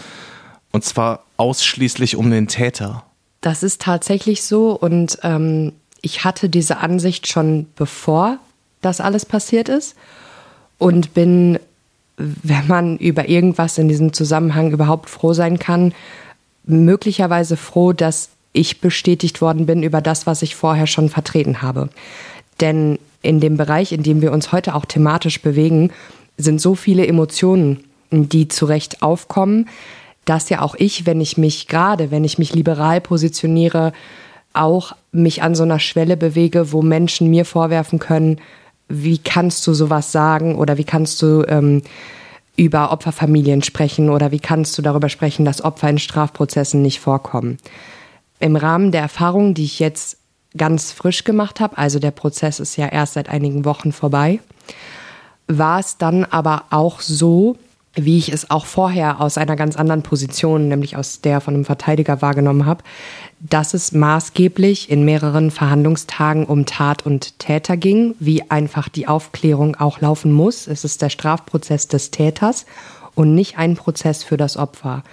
[0.72, 3.04] und zwar ausschließlich um den Täter.
[3.41, 8.38] Das ist tatsächlich so und ähm, ich hatte diese Ansicht schon bevor
[8.82, 9.95] das alles passiert ist
[10.78, 11.60] und bin
[12.20, 15.93] wenn man über irgendwas in diesem Zusammenhang überhaupt froh sein kann,
[16.66, 21.89] möglicherweise froh, dass ich bestätigt worden bin über das, was ich vorher schon vertreten habe.
[22.60, 25.91] Denn in dem Bereich, in dem wir uns heute auch thematisch bewegen,
[26.38, 29.70] sind so viele Emotionen, die zu Recht aufkommen,
[30.26, 33.93] dass ja auch ich, wenn ich mich gerade, wenn ich mich liberal positioniere,
[34.60, 38.39] auch mich an so einer Schwelle bewege, wo Menschen mir vorwerfen können,
[38.88, 41.84] wie kannst du sowas sagen oder wie kannst du ähm,
[42.55, 47.57] über Opferfamilien sprechen oder wie kannst du darüber sprechen, dass Opfer in Strafprozessen nicht vorkommen.
[48.39, 50.18] Im Rahmen der Erfahrungen, die ich jetzt
[50.57, 54.39] ganz frisch gemacht habe, also der Prozess ist ja erst seit einigen Wochen vorbei,
[55.47, 57.55] war es dann aber auch so,
[57.96, 61.66] wie ich es auch vorher aus einer ganz anderen Position, nämlich aus der von einem
[61.66, 62.84] Verteidiger wahrgenommen habe,
[63.40, 69.76] dass es maßgeblich in mehreren Verhandlungstagen um Tat und Täter ging, wie einfach die Aufklärung
[69.76, 70.68] auch laufen muss.
[70.68, 72.66] Es ist der Strafprozess des Täters
[73.16, 75.04] und nicht ein Prozess für das Opfer.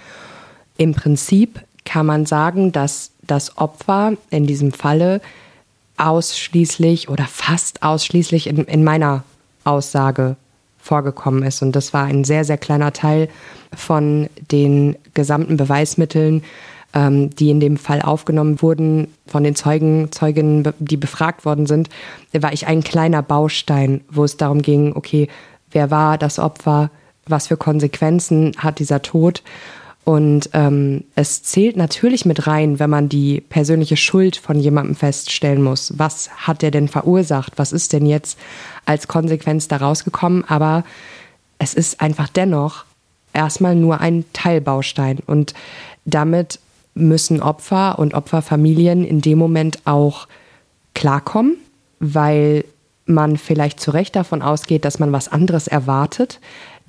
[0.77, 5.21] Im Prinzip kann man sagen, dass das Opfer in diesem Falle
[5.97, 9.23] ausschließlich oder fast ausschließlich in, in meiner
[9.63, 10.35] Aussage
[10.87, 11.61] vorgekommen ist.
[11.61, 13.29] Und das war ein sehr, sehr kleiner Teil
[13.75, 16.43] von den gesamten Beweismitteln,
[16.93, 21.89] ähm, die in dem Fall aufgenommen wurden, von den Zeugen, Zeuginnen, die befragt worden sind,
[22.33, 25.27] war ich ein kleiner Baustein, wo es darum ging, okay,
[25.71, 26.89] wer war das Opfer,
[27.25, 29.43] was für Konsequenzen hat dieser Tod
[30.07, 35.61] und ähm, es zählt natürlich mit rein, wenn man die persönliche Schuld von jemandem feststellen
[35.61, 35.95] muss.
[35.97, 37.51] Was hat der denn verursacht?
[37.57, 38.39] Was ist denn jetzt
[38.85, 40.45] als Konsequenz daraus gekommen?
[40.47, 40.85] Aber
[41.59, 42.85] es ist einfach dennoch
[43.33, 45.19] erstmal nur ein Teilbaustein.
[45.27, 45.53] Und
[46.05, 46.61] damit
[46.93, 50.29] müssen Opfer und Opferfamilien in dem Moment auch
[50.93, 51.57] klarkommen,
[51.99, 52.63] weil
[53.05, 56.39] man vielleicht zu Recht davon ausgeht, dass man was anderes erwartet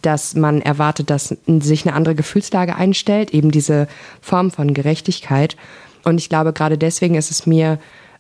[0.03, 3.89] dass man erwartet, dass sich eine andere Gefühlslage einstellt, eben diese
[4.21, 5.57] Form von Gerechtigkeit.
[6.05, 7.79] Und ich glaube, gerade deswegen ist es mir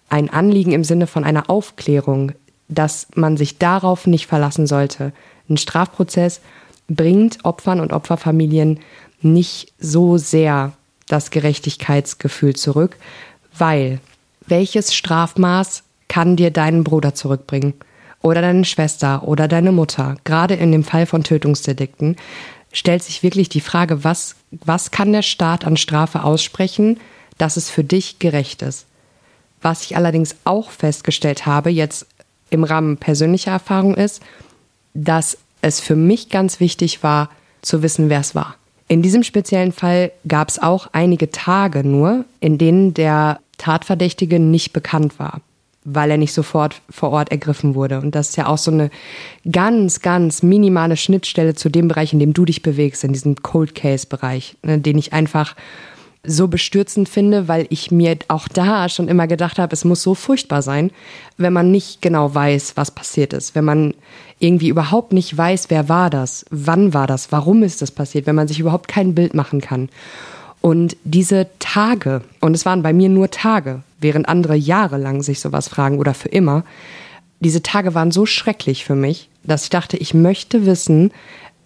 [0.08, 2.32] ein Anliegen im Sinne von einer Aufklärung,
[2.68, 5.12] dass man sich darauf nicht verlassen sollte.
[5.48, 6.40] Ein Strafprozess
[6.88, 8.80] bringt Opfern und Opferfamilien
[9.20, 10.72] nicht so sehr
[11.06, 12.96] das Gerechtigkeitsgefühl zurück,
[13.56, 14.00] weil
[14.46, 17.74] welches Strafmaß kann dir deinen Bruder zurückbringen?
[18.22, 22.16] Oder deine Schwester oder deine Mutter, gerade in dem Fall von Tötungsdelikten,
[22.72, 26.98] stellt sich wirklich die Frage, was, was kann der Staat an Strafe aussprechen,
[27.38, 28.86] dass es für dich gerecht ist.
[29.62, 32.06] Was ich allerdings auch festgestellt habe, jetzt
[32.50, 34.22] im Rahmen persönlicher Erfahrung ist,
[34.94, 37.30] dass es für mich ganz wichtig war,
[37.62, 38.56] zu wissen, wer es war.
[38.86, 44.72] In diesem speziellen Fall gab es auch einige Tage nur, in denen der Tatverdächtige nicht
[44.72, 45.40] bekannt war
[45.84, 48.00] weil er nicht sofort vor Ort ergriffen wurde.
[48.00, 48.90] Und das ist ja auch so eine
[49.50, 53.74] ganz, ganz minimale Schnittstelle zu dem Bereich, in dem du dich bewegst, in diesem Cold
[53.74, 55.54] Case-Bereich, ne, den ich einfach
[56.24, 60.14] so bestürzend finde, weil ich mir auch da schon immer gedacht habe, es muss so
[60.14, 60.90] furchtbar sein,
[61.36, 63.94] wenn man nicht genau weiß, was passiert ist, wenn man
[64.38, 68.34] irgendwie überhaupt nicht weiß, wer war das, wann war das, warum ist das passiert, wenn
[68.34, 69.88] man sich überhaupt kein Bild machen kann.
[70.60, 75.68] Und diese Tage, und es waren bei mir nur Tage, während andere jahrelang sich sowas
[75.68, 76.64] fragen oder für immer,
[77.40, 81.12] diese Tage waren so schrecklich für mich, dass ich dachte, ich möchte wissen,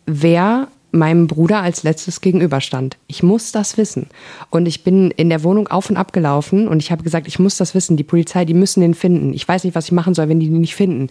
[0.07, 2.99] wer meinem Bruder als letztes gegenüberstand.
[3.07, 4.09] Ich muss das wissen.
[4.51, 7.39] Und ich bin in der Wohnung auf und ab gelaufen und ich habe gesagt, ich
[7.39, 7.97] muss das wissen.
[7.97, 9.33] Die Polizei, die müssen den finden.
[9.33, 11.09] Ich weiß nicht, was ich machen soll, wenn die den nicht finden.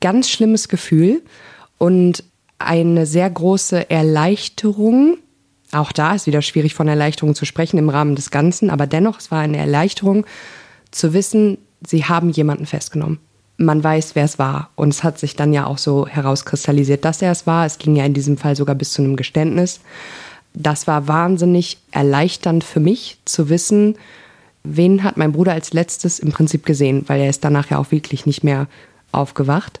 [0.00, 1.22] Ganz schlimmes Gefühl
[1.78, 2.22] und
[2.58, 5.18] eine sehr große Erleichterung,
[5.72, 9.18] auch da ist wieder schwierig von Erleichterung zu sprechen im Rahmen des Ganzen, aber dennoch,
[9.18, 10.24] es war eine Erleichterung
[10.90, 13.18] zu wissen, sie haben jemanden festgenommen.
[13.58, 14.70] Man weiß, wer es war.
[14.76, 17.66] Und es hat sich dann ja auch so herauskristallisiert, dass er es war.
[17.66, 19.80] Es ging ja in diesem Fall sogar bis zu einem Geständnis.
[20.54, 23.96] Das war wahnsinnig erleichternd für mich zu wissen,
[24.64, 27.90] wen hat mein Bruder als letztes im Prinzip gesehen, weil er ist danach ja auch
[27.90, 28.68] wirklich nicht mehr
[29.12, 29.80] aufgewacht.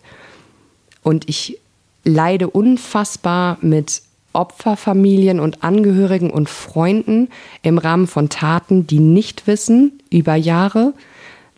[1.02, 1.58] Und ich
[2.04, 4.02] leide unfassbar mit
[4.32, 7.28] Opferfamilien und Angehörigen und Freunden
[7.62, 10.94] im Rahmen von Taten, die nicht wissen über Jahre,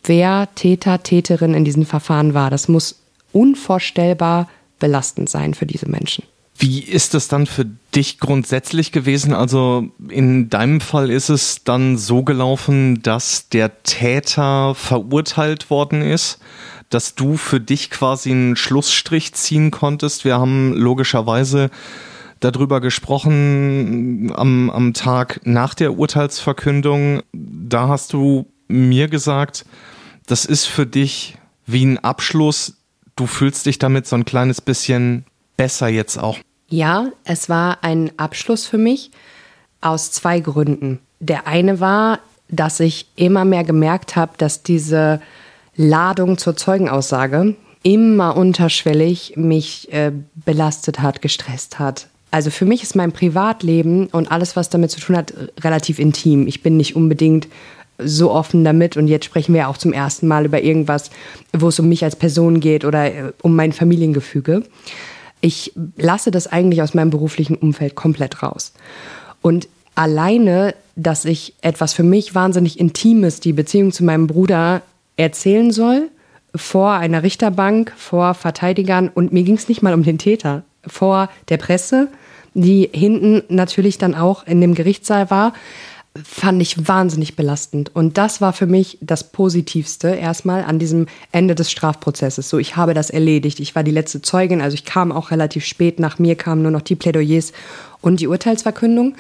[0.05, 2.51] wer Täter, Täterin in diesen Verfahren war.
[2.51, 3.01] Das muss
[3.33, 4.49] unvorstellbar
[4.79, 6.25] belastend sein für diese Menschen.
[6.59, 7.65] Wie ist es dann für
[7.95, 9.33] dich grundsätzlich gewesen?
[9.33, 16.39] Also in deinem Fall ist es dann so gelaufen, dass der Täter verurteilt worden ist,
[16.91, 20.27] dass du für dich quasi einen Schlussstrich ziehen konntest.
[20.27, 21.71] Wir haben logischerweise
[22.41, 27.23] darüber gesprochen am, am Tag nach der Urteilsverkündung.
[27.33, 29.65] Da hast du mir gesagt,
[30.27, 31.37] das ist für dich
[31.67, 32.75] wie ein Abschluss.
[33.17, 35.25] Du fühlst dich damit so ein kleines bisschen
[35.57, 36.39] besser jetzt auch.
[36.69, 39.11] Ja, es war ein Abschluss für mich
[39.81, 41.01] aus zwei Gründen.
[41.19, 45.21] Der eine war, dass ich immer mehr gemerkt habe, dass diese
[45.77, 52.09] Ladung zur Zeugenaussage immer unterschwellig mich äh, belastet hat, gestresst hat.
[52.31, 56.47] Also für mich ist mein Privatleben und alles, was damit zu tun hat, relativ intim.
[56.47, 57.49] Ich bin nicht unbedingt
[58.03, 61.11] so offen damit und jetzt sprechen wir auch zum ersten Mal über irgendwas,
[61.53, 64.63] wo es um mich als Person geht oder äh, um mein Familiengefüge.
[65.41, 68.73] Ich lasse das eigentlich aus meinem beruflichen Umfeld komplett raus.
[69.43, 74.83] Und alleine, dass ich etwas für mich wahnsinnig Intimes, die Beziehung zu meinem Bruder,
[75.17, 76.09] erzählen soll,
[76.55, 81.29] vor einer Richterbank, vor Verteidigern und mir ging es nicht mal um den Täter, vor
[81.49, 82.09] der Presse,
[82.55, 85.53] die hinten natürlich dann auch in dem Gerichtssaal war,
[86.25, 87.95] fand ich wahnsinnig belastend.
[87.95, 92.49] Und das war für mich das Positivste erstmal an diesem Ende des Strafprozesses.
[92.49, 93.61] So, ich habe das erledigt.
[93.61, 96.01] Ich war die letzte Zeugin, also ich kam auch relativ spät.
[96.01, 97.53] Nach mir kamen nur noch die Plädoyers
[98.01, 99.15] und die Urteilsverkündung.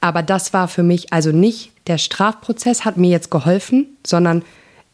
[0.00, 4.42] Aber das war für mich also nicht der Strafprozess hat mir jetzt geholfen, sondern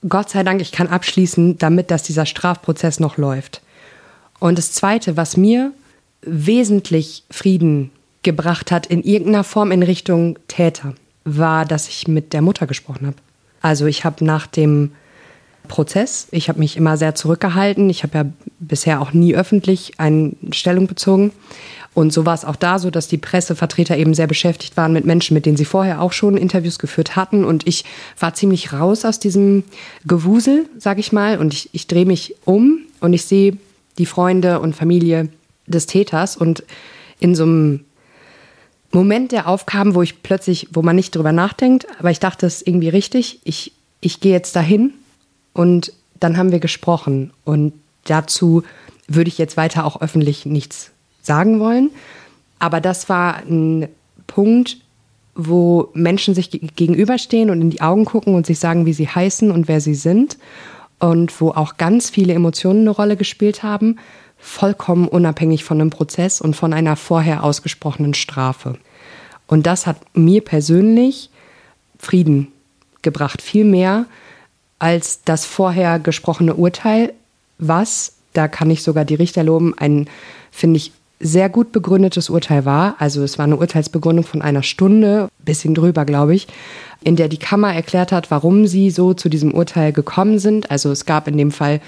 [0.07, 3.63] Gott sei Dank, ich kann abschließen damit, dass dieser Strafprozess noch läuft.
[4.39, 5.73] Und das Zweite, was mir
[6.23, 7.91] wesentlich Frieden
[8.23, 10.95] gebracht hat, in irgendeiner Form in Richtung Täter,
[11.25, 13.17] war, dass ich mit der Mutter gesprochen habe.
[13.61, 14.93] Also ich habe nach dem
[15.69, 17.91] Prozess, ich habe mich immer sehr zurückgehalten.
[17.91, 18.25] Ich habe ja
[18.59, 21.33] bisher auch nie öffentlich eine Stellung bezogen.
[21.95, 25.05] Und so war es auch da so, dass die Pressevertreter eben sehr beschäftigt waren mit
[25.05, 27.45] Menschen, mit denen sie vorher auch schon Interviews geführt hatten.
[27.45, 27.85] Und ich
[28.19, 29.65] war ziemlich raus aus diesem
[30.07, 31.39] Gewusel, sag ich mal.
[31.39, 33.57] Und ich, ich drehe mich um und ich sehe
[33.99, 35.29] die Freunde und Familie
[35.69, 36.37] des Täters.
[36.37, 36.65] Und
[37.21, 37.85] in so einem
[38.91, 42.57] Moment, der aufkam, wo ich plötzlich, wo man nicht drüber nachdenkt, aber ich dachte, es
[42.57, 43.41] ist irgendwie richtig.
[43.45, 44.95] Ich, ich gehe jetzt dahin
[45.53, 47.33] und dann haben wir gesprochen.
[47.45, 47.73] Und
[48.05, 48.63] dazu
[49.07, 50.91] würde ich jetzt weiter auch öffentlich nichts
[51.23, 51.91] sagen wollen.
[52.59, 53.89] Aber das war ein
[54.27, 54.79] Punkt,
[55.35, 59.51] wo Menschen sich gegenüberstehen und in die Augen gucken und sich sagen, wie sie heißen
[59.51, 60.39] und wer sie sind.
[60.99, 63.99] Und wo auch ganz viele Emotionen eine Rolle gespielt haben,
[64.39, 68.79] vollkommen unabhängig von einem Prozess und von einer vorher ausgesprochenen Strafe.
[69.47, 71.31] Und das hat mir persönlich
[71.99, 72.49] Frieden
[73.03, 74.07] gebracht, viel mehr
[74.79, 77.13] als das vorher gesprochene Urteil,
[77.59, 80.09] was, da kann ich sogar die Richter loben, ein,
[80.53, 82.95] finde ich, sehr gut begründetes Urteil war.
[83.01, 86.47] Also es war eine Urteilsbegründung von einer Stunde, bisschen drüber, glaube ich,
[87.03, 90.71] in der die Kammer erklärt hat, warum sie so zu diesem Urteil gekommen sind.
[90.71, 91.81] Also es gab in dem Fall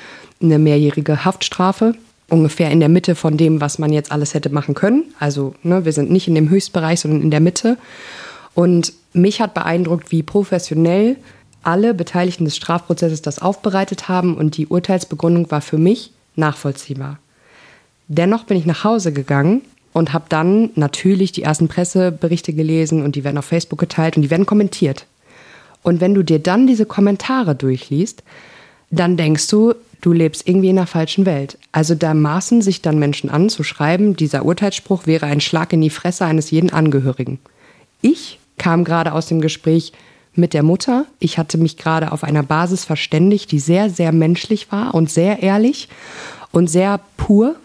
[0.43, 1.95] eine mehrjährige Haftstrafe,
[2.31, 5.05] ungefähr in der Mitte von dem, was man jetzt alles hätte machen können.
[5.19, 7.77] Also ne, wir sind nicht in dem Höchstbereich, sondern in der Mitte.
[8.55, 11.17] Und mich hat beeindruckt, wie professionell
[11.63, 17.19] alle Beteiligten des Strafprozesses das aufbereitet haben und die Urteilsbegründung war für mich nachvollziehbar.
[18.09, 19.63] Dennoch bin ich nach Hause gegangen
[19.93, 24.23] und habe dann natürlich die ersten Presseberichte gelesen und die werden auf Facebook geteilt und
[24.23, 25.07] die werden kommentiert.
[25.83, 28.23] Und wenn du dir dann diese Kommentare durchliest,
[28.91, 31.59] dann denkst du, du lebst irgendwie in einer falschen Welt.
[31.73, 35.81] Also da maßen sich dann Menschen an zu schreiben, dieser Urteilsspruch wäre ein Schlag in
[35.81, 37.39] die Fresse eines jeden Angehörigen.
[38.03, 39.93] Ich kam gerade aus dem Gespräch
[40.35, 41.07] mit der Mutter.
[41.19, 45.43] Ich hatte mich gerade auf einer Basis verständigt, die sehr, sehr menschlich war und sehr
[45.43, 45.89] ehrlich
[46.53, 47.57] und sehr pur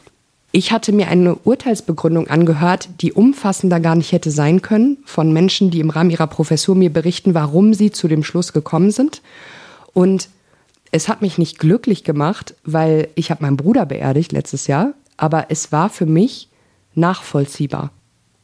[0.55, 5.69] ich hatte mir eine Urteilsbegründung angehört, die umfassender gar nicht hätte sein können, von Menschen,
[5.69, 9.21] die im Rahmen ihrer Professur mir berichten, warum sie zu dem Schluss gekommen sind.
[9.91, 10.29] Und
[10.91, 15.47] es hat mich nicht glücklich gemacht, weil ich habe meinen Bruder beerdigt letztes Jahr, aber
[15.49, 16.49] es war für mich
[16.93, 17.91] nachvollziehbar.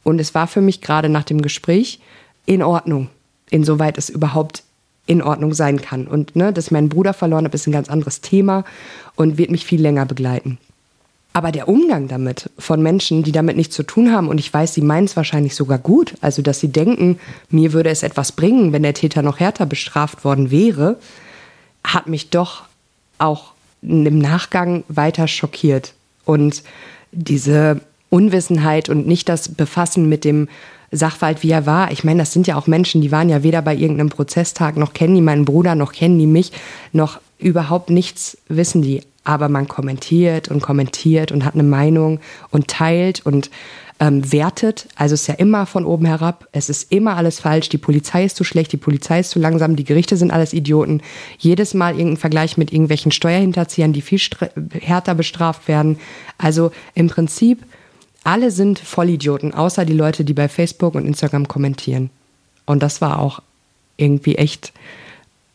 [0.04, 2.00] Und es war für mich gerade nach dem Gespräch
[2.44, 3.08] in Ordnung,
[3.50, 4.64] insoweit es überhaupt
[5.06, 6.06] in Ordnung sein kann.
[6.06, 8.64] Und ne, dass ich meinen Bruder verloren habe, ist ein ganz anderes Thema
[9.16, 10.58] und wird mich viel länger begleiten.
[11.34, 14.74] Aber der Umgang damit von Menschen, die damit nichts zu tun haben, und ich weiß,
[14.74, 17.18] sie meinen es wahrscheinlich sogar gut, also dass sie denken,
[17.48, 20.98] mir würde es etwas bringen, wenn der Täter noch härter bestraft worden wäre,
[21.84, 22.64] hat mich doch
[23.18, 23.52] auch
[23.82, 25.94] im Nachgang weiter schockiert.
[26.24, 26.62] Und
[27.10, 27.80] diese
[28.10, 30.48] Unwissenheit und nicht das Befassen mit dem
[30.90, 31.90] Sachverhalt, wie er war.
[31.90, 34.92] Ich meine, das sind ja auch Menschen, die waren ja weder bei irgendeinem Prozesstag, noch
[34.92, 36.52] kennen die meinen Bruder, noch kennen die mich,
[36.92, 42.20] noch überhaupt nichts wissen die aber man kommentiert und kommentiert und hat eine Meinung
[42.50, 43.50] und teilt und
[44.00, 44.88] ähm, wertet.
[44.96, 46.48] Also es ist ja immer von oben herab.
[46.50, 47.68] Es ist immer alles falsch.
[47.68, 51.02] Die Polizei ist zu schlecht, die Polizei ist zu langsam, die Gerichte sind alles Idioten.
[51.38, 54.20] Jedes Mal irgendein Vergleich mit irgendwelchen Steuerhinterziehern, die viel
[54.80, 55.98] härter bestraft werden.
[56.36, 57.62] Also im Prinzip,
[58.24, 62.10] alle sind Vollidioten, außer die Leute, die bei Facebook und Instagram kommentieren.
[62.66, 63.40] Und das war auch
[63.96, 64.72] irgendwie echt,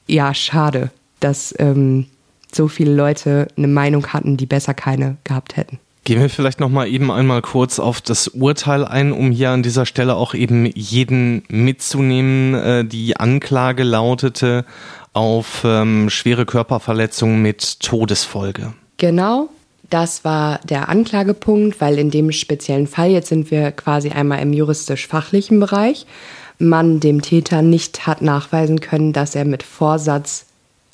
[0.07, 1.53] ja, schade, dass.
[1.59, 2.05] Ähm,
[2.53, 5.79] so viele Leute eine Meinung hatten, die besser keine gehabt hätten.
[6.03, 9.61] Gehen wir vielleicht noch mal eben einmal kurz auf das Urteil ein, um hier an
[9.61, 12.53] dieser Stelle auch eben jeden mitzunehmen.
[12.53, 14.63] Äh, die Anklage lautete
[15.11, 18.73] auf ähm, schwere Körperverletzung mit Todesfolge.
[18.95, 19.49] Genau,
[19.89, 24.53] das war der Anklagepunkt, weil in dem speziellen Fall, jetzt sind wir quasi einmal im
[24.53, 26.05] juristisch-fachlichen Bereich,
[26.59, 30.46] man dem Täter nicht hat nachweisen können, dass er mit Vorsatz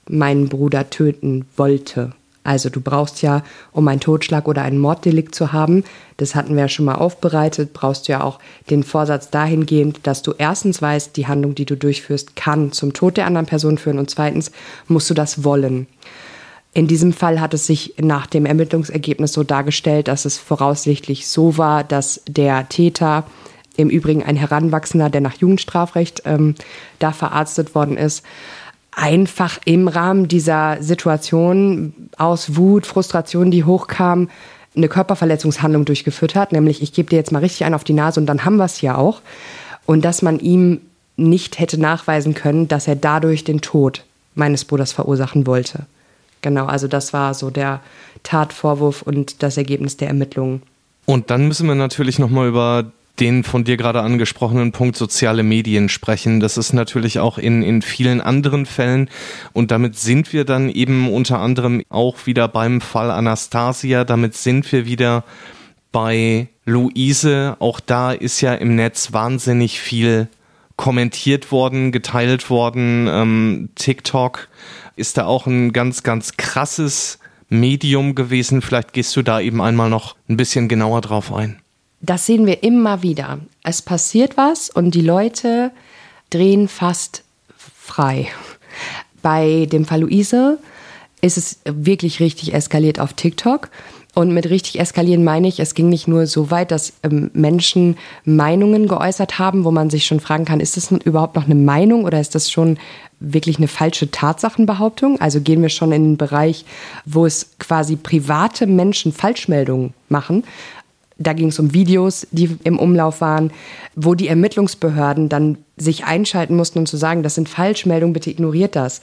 [0.07, 2.11] meinen Bruder töten wollte.
[2.43, 5.85] Also du brauchst ja, um einen Totschlag oder einen Morddelikt zu haben,
[6.17, 8.39] das hatten wir ja schon mal aufbereitet, brauchst du ja auch
[8.69, 13.15] den Vorsatz dahingehend, dass du erstens weißt, die Handlung, die du durchführst, kann zum Tod
[13.15, 14.51] der anderen Person führen und zweitens
[14.87, 15.87] musst du das wollen.
[16.73, 21.57] In diesem Fall hat es sich nach dem Ermittlungsergebnis so dargestellt, dass es voraussichtlich so
[21.57, 23.25] war, dass der Täter,
[23.75, 26.55] im Übrigen ein Heranwachsender, der nach Jugendstrafrecht ähm,
[26.99, 28.23] da verarztet worden ist,
[28.95, 34.29] einfach im Rahmen dieser Situation aus Wut, Frustration, die hochkam,
[34.75, 38.19] eine Körperverletzungshandlung durchgeführt hat, nämlich ich gebe dir jetzt mal richtig ein auf die Nase
[38.19, 39.21] und dann haben wir es ja auch.
[39.85, 40.81] Und dass man ihm
[41.15, 44.03] nicht hätte nachweisen können, dass er dadurch den Tod
[44.33, 45.85] meines Bruders verursachen wollte.
[46.41, 47.81] Genau, also das war so der
[48.23, 50.63] Tatvorwurf und das Ergebnis der Ermittlungen.
[51.05, 55.87] Und dann müssen wir natürlich nochmal über den von dir gerade angesprochenen Punkt soziale Medien
[55.89, 56.39] sprechen.
[56.39, 59.09] Das ist natürlich auch in, in vielen anderen Fällen.
[59.53, 64.03] Und damit sind wir dann eben unter anderem auch wieder beim Fall Anastasia.
[64.03, 65.23] Damit sind wir wieder
[65.91, 67.55] bei Luise.
[67.59, 70.27] Auch da ist ja im Netz wahnsinnig viel
[70.75, 73.07] kommentiert worden, geteilt worden.
[73.07, 74.49] Ähm, TikTok
[74.95, 78.63] ist da auch ein ganz, ganz krasses Medium gewesen.
[78.63, 81.62] Vielleicht gehst du da eben einmal noch ein bisschen genauer drauf ein
[82.03, 83.39] das sehen wir immer wieder.
[83.63, 85.71] Es passiert was und die Leute
[86.29, 87.23] drehen fast
[87.57, 88.27] frei.
[89.21, 90.59] Bei dem Fall Luise
[91.21, 93.69] ist es wirklich richtig eskaliert auf TikTok.
[94.15, 97.97] Und mit richtig eskalieren meine ich, es ging nicht nur so weit, dass ähm, Menschen
[98.25, 102.03] Meinungen geäußert haben, wo man sich schon fragen kann, ist das überhaupt noch eine Meinung
[102.03, 102.77] oder ist das schon
[103.19, 105.19] wirklich eine falsche Tatsachenbehauptung?
[105.19, 106.65] Also gehen wir schon in den Bereich,
[107.05, 110.43] wo es quasi private Menschen Falschmeldungen machen
[111.17, 113.51] da ging es um Videos, die im Umlauf waren,
[113.95, 118.75] wo die Ermittlungsbehörden dann sich einschalten mussten und zu sagen, das sind Falschmeldungen, bitte ignoriert
[118.75, 119.01] das.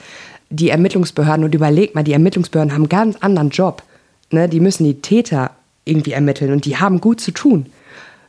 [0.50, 3.82] Die Ermittlungsbehörden, und überlegt mal, die Ermittlungsbehörden haben einen ganz anderen Job.
[4.30, 4.48] Ne?
[4.48, 5.52] Die müssen die Täter
[5.84, 7.66] irgendwie ermitteln und die haben gut zu tun.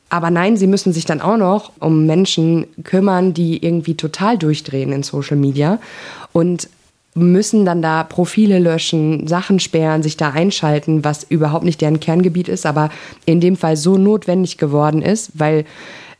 [0.09, 4.91] Aber nein, sie müssen sich dann auch noch um Menschen kümmern, die irgendwie total durchdrehen
[4.91, 5.79] in Social Media.
[6.33, 6.67] Und
[7.13, 12.47] müssen dann da Profile löschen, Sachen sperren, sich da einschalten, was überhaupt nicht deren Kerngebiet
[12.47, 12.89] ist, aber
[13.25, 15.65] in dem Fall so notwendig geworden ist, weil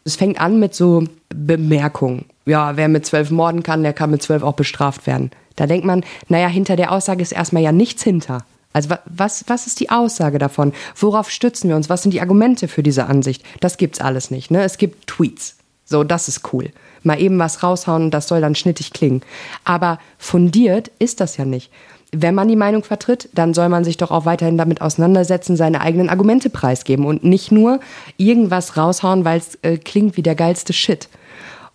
[0.03, 2.25] es fängt an mit so Bemerkungen.
[2.45, 5.31] Ja, wer mit zwölf morden kann, der kann mit zwölf auch bestraft werden.
[5.55, 8.43] Da denkt man, naja, hinter der Aussage ist erstmal ja nichts hinter.
[8.73, 10.73] Also was, was ist die Aussage davon?
[10.95, 11.89] Worauf stützen wir uns?
[11.89, 13.43] Was sind die Argumente für diese Ansicht?
[13.59, 14.49] Das gibt's alles nicht.
[14.49, 14.63] Ne?
[14.63, 15.57] Es gibt Tweets.
[15.85, 16.71] So, das ist cool
[17.03, 19.21] mal eben was raushauen und das soll dann schnittig klingen.
[19.63, 21.71] Aber fundiert ist das ja nicht.
[22.13, 25.79] Wenn man die Meinung vertritt, dann soll man sich doch auch weiterhin damit auseinandersetzen, seine
[25.79, 27.79] eigenen Argumente preisgeben und nicht nur
[28.17, 31.07] irgendwas raushauen, weil es äh, klingt wie der geilste Shit.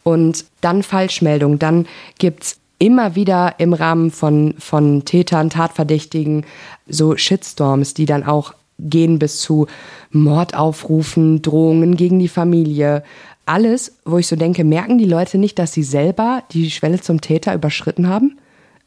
[0.03, 1.87] Und dann Falschmeldung, dann
[2.19, 6.45] gibt's immer wieder im Rahmen von, von Tätern, Tatverdächtigen
[6.87, 9.67] so Shitstorms, die dann auch gehen bis zu
[10.11, 13.03] Mordaufrufen, Drohungen gegen die Familie,
[13.47, 17.21] alles, wo ich so denke, merken die Leute nicht, dass sie selber die Schwelle zum
[17.21, 18.39] Täter überschritten haben?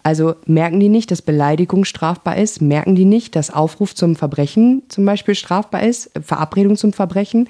[0.04, 2.62] Also merken die nicht, dass Beleidigung strafbar ist?
[2.62, 6.12] Merken die nicht, dass Aufruf zum Verbrechen zum Beispiel strafbar ist?
[6.22, 7.50] Verabredung zum Verbrechen?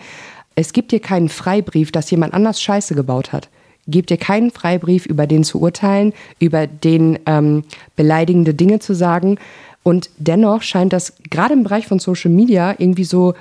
[0.56, 3.50] Es gibt dir keinen Freibrief, dass jemand anders Scheiße gebaut hat.
[3.88, 7.64] Gebt dir keinen Freibrief, über den zu urteilen, über den ähm,
[7.96, 9.38] beleidigende Dinge zu sagen.
[9.84, 13.34] Und dennoch scheint das gerade im Bereich von Social Media irgendwie so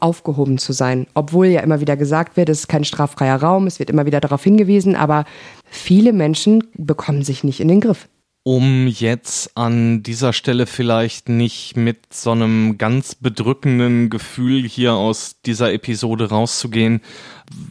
[0.00, 1.06] aufgehoben zu sein.
[1.14, 4.20] Obwohl ja immer wieder gesagt wird, es ist kein straffreier Raum, es wird immer wieder
[4.20, 5.24] darauf hingewiesen, aber
[5.64, 8.08] viele Menschen bekommen sich nicht in den Griff.
[8.42, 15.36] Um jetzt an dieser Stelle vielleicht nicht mit so einem ganz bedrückenden Gefühl hier aus
[15.44, 17.02] dieser Episode rauszugehen,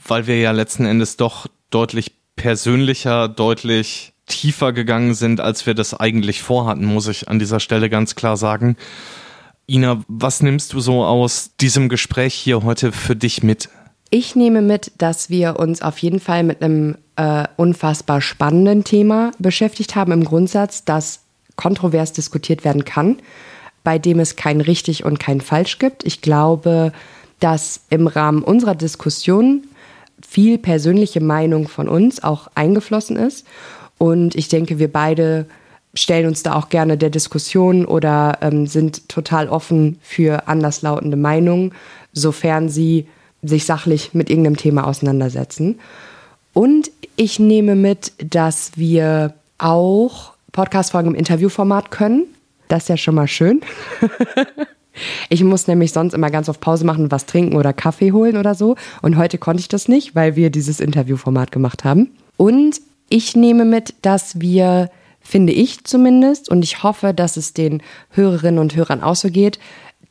[0.07, 5.93] weil wir ja letzten Endes doch deutlich persönlicher, deutlich tiefer gegangen sind, als wir das
[5.93, 8.77] eigentlich vorhatten, muss ich an dieser Stelle ganz klar sagen.
[9.69, 13.69] Ina, was nimmst du so aus diesem Gespräch hier heute für dich mit?
[14.09, 19.31] Ich nehme mit, dass wir uns auf jeden Fall mit einem äh, unfassbar spannenden Thema
[19.37, 21.21] beschäftigt haben im Grundsatz, das
[21.55, 23.17] kontrovers diskutiert werden kann,
[23.83, 26.03] bei dem es kein richtig und kein falsch gibt.
[26.03, 26.91] Ich glaube,
[27.39, 29.63] dass im Rahmen unserer Diskussion
[30.27, 33.45] viel persönliche Meinung von uns auch eingeflossen ist.
[33.99, 35.45] Und ich denke, wir beide
[35.93, 41.73] stellen uns da auch gerne der Diskussion oder ähm, sind total offen für anderslautende Meinungen,
[42.13, 43.07] sofern sie
[43.41, 45.79] sich sachlich mit irgendeinem Thema auseinandersetzen.
[46.53, 52.25] Und ich nehme mit, dass wir auch Podcast-Folgen im Interviewformat können.
[52.67, 53.61] Das ist ja schon mal schön.
[55.29, 58.55] ich muss nämlich sonst immer ganz auf Pause machen, was trinken oder Kaffee holen oder
[58.55, 58.75] so.
[59.01, 62.11] Und heute konnte ich das nicht, weil wir dieses Interviewformat gemacht haben.
[62.37, 64.89] Und ich nehme mit, dass wir,
[65.29, 69.59] finde ich zumindest, und ich hoffe, dass es den Hörerinnen und Hörern auch so geht,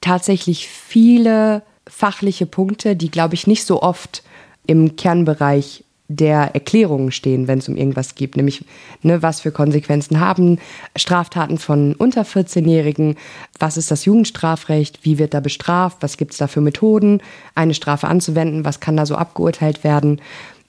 [0.00, 4.22] tatsächlich viele fachliche Punkte, die, glaube ich, nicht so oft
[4.66, 8.64] im Kernbereich der Erklärungen stehen, wenn es um irgendwas geht, nämlich
[9.02, 10.58] ne, was für Konsequenzen haben
[10.96, 13.16] Straftaten von unter 14-Jährigen,
[13.58, 17.20] was ist das Jugendstrafrecht, wie wird da bestraft, was gibt es da für Methoden,
[17.56, 20.20] eine Strafe anzuwenden, was kann da so abgeurteilt werden,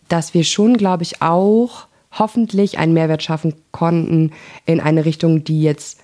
[0.10, 4.32] dass wir schon, glaube ich, auch hoffentlich einen Mehrwert schaffen konnten
[4.66, 6.00] in eine Richtung, die jetzt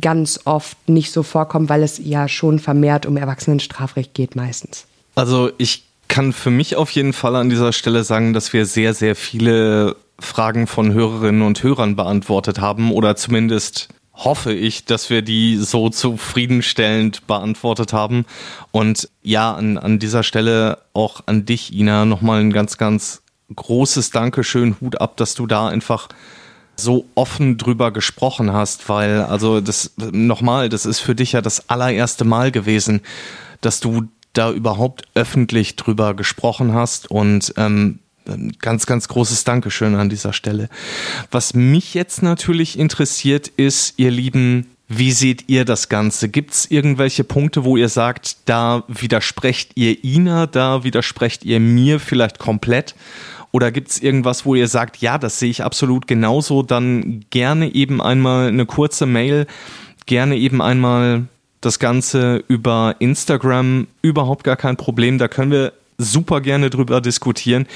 [0.00, 4.86] ganz oft nicht so vorkommt, weil es ja schon vermehrt um Erwachsenenstrafrecht geht meistens.
[5.14, 8.94] Also ich kann für mich auf jeden Fall an dieser Stelle sagen, dass wir sehr,
[8.94, 15.22] sehr viele Fragen von Hörerinnen und Hörern beantwortet haben oder zumindest hoffe ich, dass wir
[15.22, 18.26] die so zufriedenstellend beantwortet haben.
[18.70, 23.23] Und ja, an, an dieser Stelle auch an dich, Ina, nochmal ein ganz, ganz
[23.54, 26.08] großes Dankeschön, Hut ab, dass du da einfach
[26.76, 31.68] so offen drüber gesprochen hast, weil, also das nochmal, das ist für dich ja das
[31.68, 33.00] allererste Mal gewesen,
[33.60, 38.00] dass du da überhaupt öffentlich drüber gesprochen hast und ähm,
[38.58, 40.68] ganz, ganz großes Dankeschön an dieser Stelle.
[41.30, 46.28] Was mich jetzt natürlich interessiert ist, ihr Lieben, wie seht ihr das Ganze?
[46.28, 52.00] Gibt es irgendwelche Punkte, wo ihr sagt, da widersprecht ihr Ina, da widersprecht ihr mir
[52.00, 52.94] vielleicht komplett?
[53.54, 56.64] Oder gibt es irgendwas, wo ihr sagt, ja, das sehe ich absolut genauso?
[56.64, 59.46] Dann gerne eben einmal eine kurze Mail,
[60.06, 61.28] gerne eben einmal
[61.60, 65.18] das Ganze über Instagram überhaupt gar kein Problem.
[65.18, 67.66] Da können wir super gerne drüber diskutieren.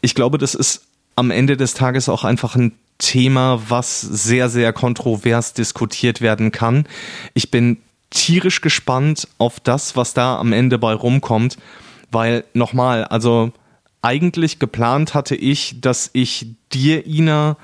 [0.00, 0.82] Ich glaube, das ist
[1.14, 6.84] am Ende des Tages auch einfach ein Thema, was sehr, sehr kontrovers diskutiert werden kann.
[7.34, 7.76] Ich bin
[8.10, 11.58] tierisch gespannt auf das, was da am Ende bei rumkommt,
[12.10, 13.52] weil nochmal, also
[14.02, 17.56] eigentlich geplant hatte ich, dass ich dir, Ina,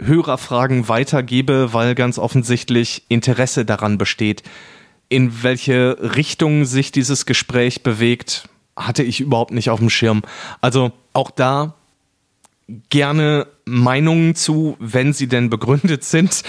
[0.00, 4.44] Hörerfragen weitergebe, weil ganz offensichtlich Interesse daran besteht
[5.08, 10.22] in welche Richtung sich dieses Gespräch bewegt, hatte ich überhaupt nicht auf dem Schirm.
[10.60, 11.74] Also auch da
[12.90, 16.42] gerne Meinungen zu, wenn sie denn begründet sind.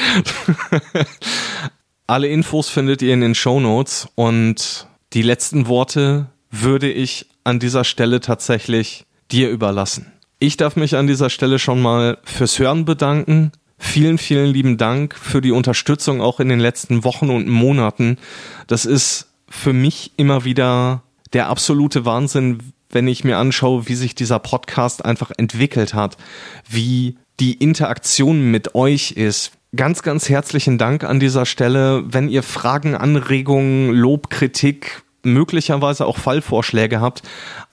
[2.08, 7.60] Alle Infos findet ihr in den Show Notes und die letzten Worte würde ich an
[7.60, 10.12] dieser Stelle tatsächlich dir überlassen.
[10.40, 13.52] Ich darf mich an dieser Stelle schon mal fürs Hören bedanken.
[13.78, 18.18] Vielen, vielen lieben Dank für die Unterstützung auch in den letzten Wochen und Monaten.
[18.68, 21.04] Das ist für mich immer wieder
[21.34, 26.18] der absolute Wahnsinn, wenn ich mir anschaue, wie sich dieser Podcast einfach entwickelt hat,
[26.68, 29.52] wie die Interaktion mit euch ist.
[29.76, 32.04] Ganz, ganz herzlichen Dank an dieser Stelle.
[32.08, 37.24] Wenn ihr Fragen, Anregungen, Lob, Kritik, möglicherweise auch Fallvorschläge habt,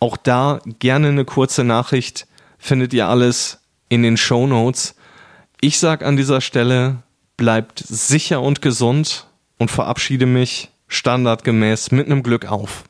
[0.00, 2.26] auch da gerne eine kurze Nachricht
[2.58, 3.58] findet ihr alles
[3.88, 4.94] in den Show Notes.
[5.60, 7.02] Ich sag an dieser Stelle,
[7.36, 9.26] bleibt sicher und gesund
[9.58, 12.84] und verabschiede mich standardgemäß mit einem Glück auf.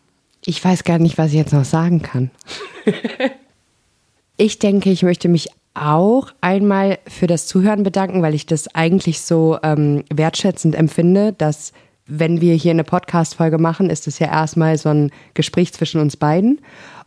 [0.44, 2.30] Ich weiß gar nicht, was ich jetzt noch sagen kann.
[4.36, 9.20] ich denke, ich möchte mich auch einmal für das Zuhören bedanken, weil ich das eigentlich
[9.20, 11.72] so ähm, wertschätzend empfinde, dass
[12.06, 16.16] wenn wir hier eine Podcast-Folge machen, ist es ja erstmal so ein Gespräch zwischen uns
[16.16, 16.60] beiden.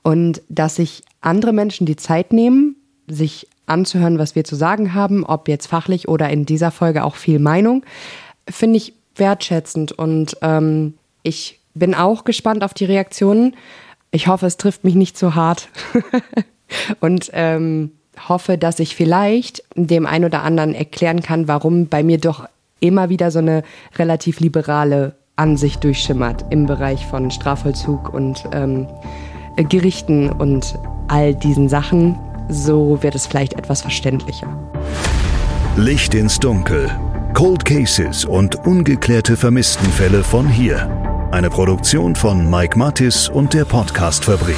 [0.04, 2.76] Und dass sich andere Menschen die Zeit nehmen,
[3.08, 7.16] sich anzuhören, was wir zu sagen haben, ob jetzt fachlich oder in dieser Folge auch
[7.16, 7.86] viel Meinung,
[8.50, 9.92] finde ich wertschätzend.
[9.92, 13.56] Und ähm, ich bin auch gespannt auf die Reaktionen.
[14.12, 15.70] Ich hoffe, es trifft mich nicht so hart.
[17.00, 17.92] Und ähm,
[18.28, 22.48] hoffe, dass ich vielleicht dem einen oder anderen erklären kann, warum bei mir doch
[22.80, 23.64] immer wieder so eine
[23.98, 28.88] relativ liberale Ansicht durchschimmert im Bereich von Strafvollzug und ähm,
[29.70, 30.78] Gerichten und
[31.08, 32.18] all diesen Sachen
[32.50, 34.48] so wird es vielleicht etwas verständlicher.
[35.78, 36.90] Licht ins Dunkel.
[37.34, 40.90] Cold Cases und ungeklärte Vermisstenfälle von hier.
[41.32, 44.58] Eine Produktion von Mike Mattis und der Podcast Fabrik.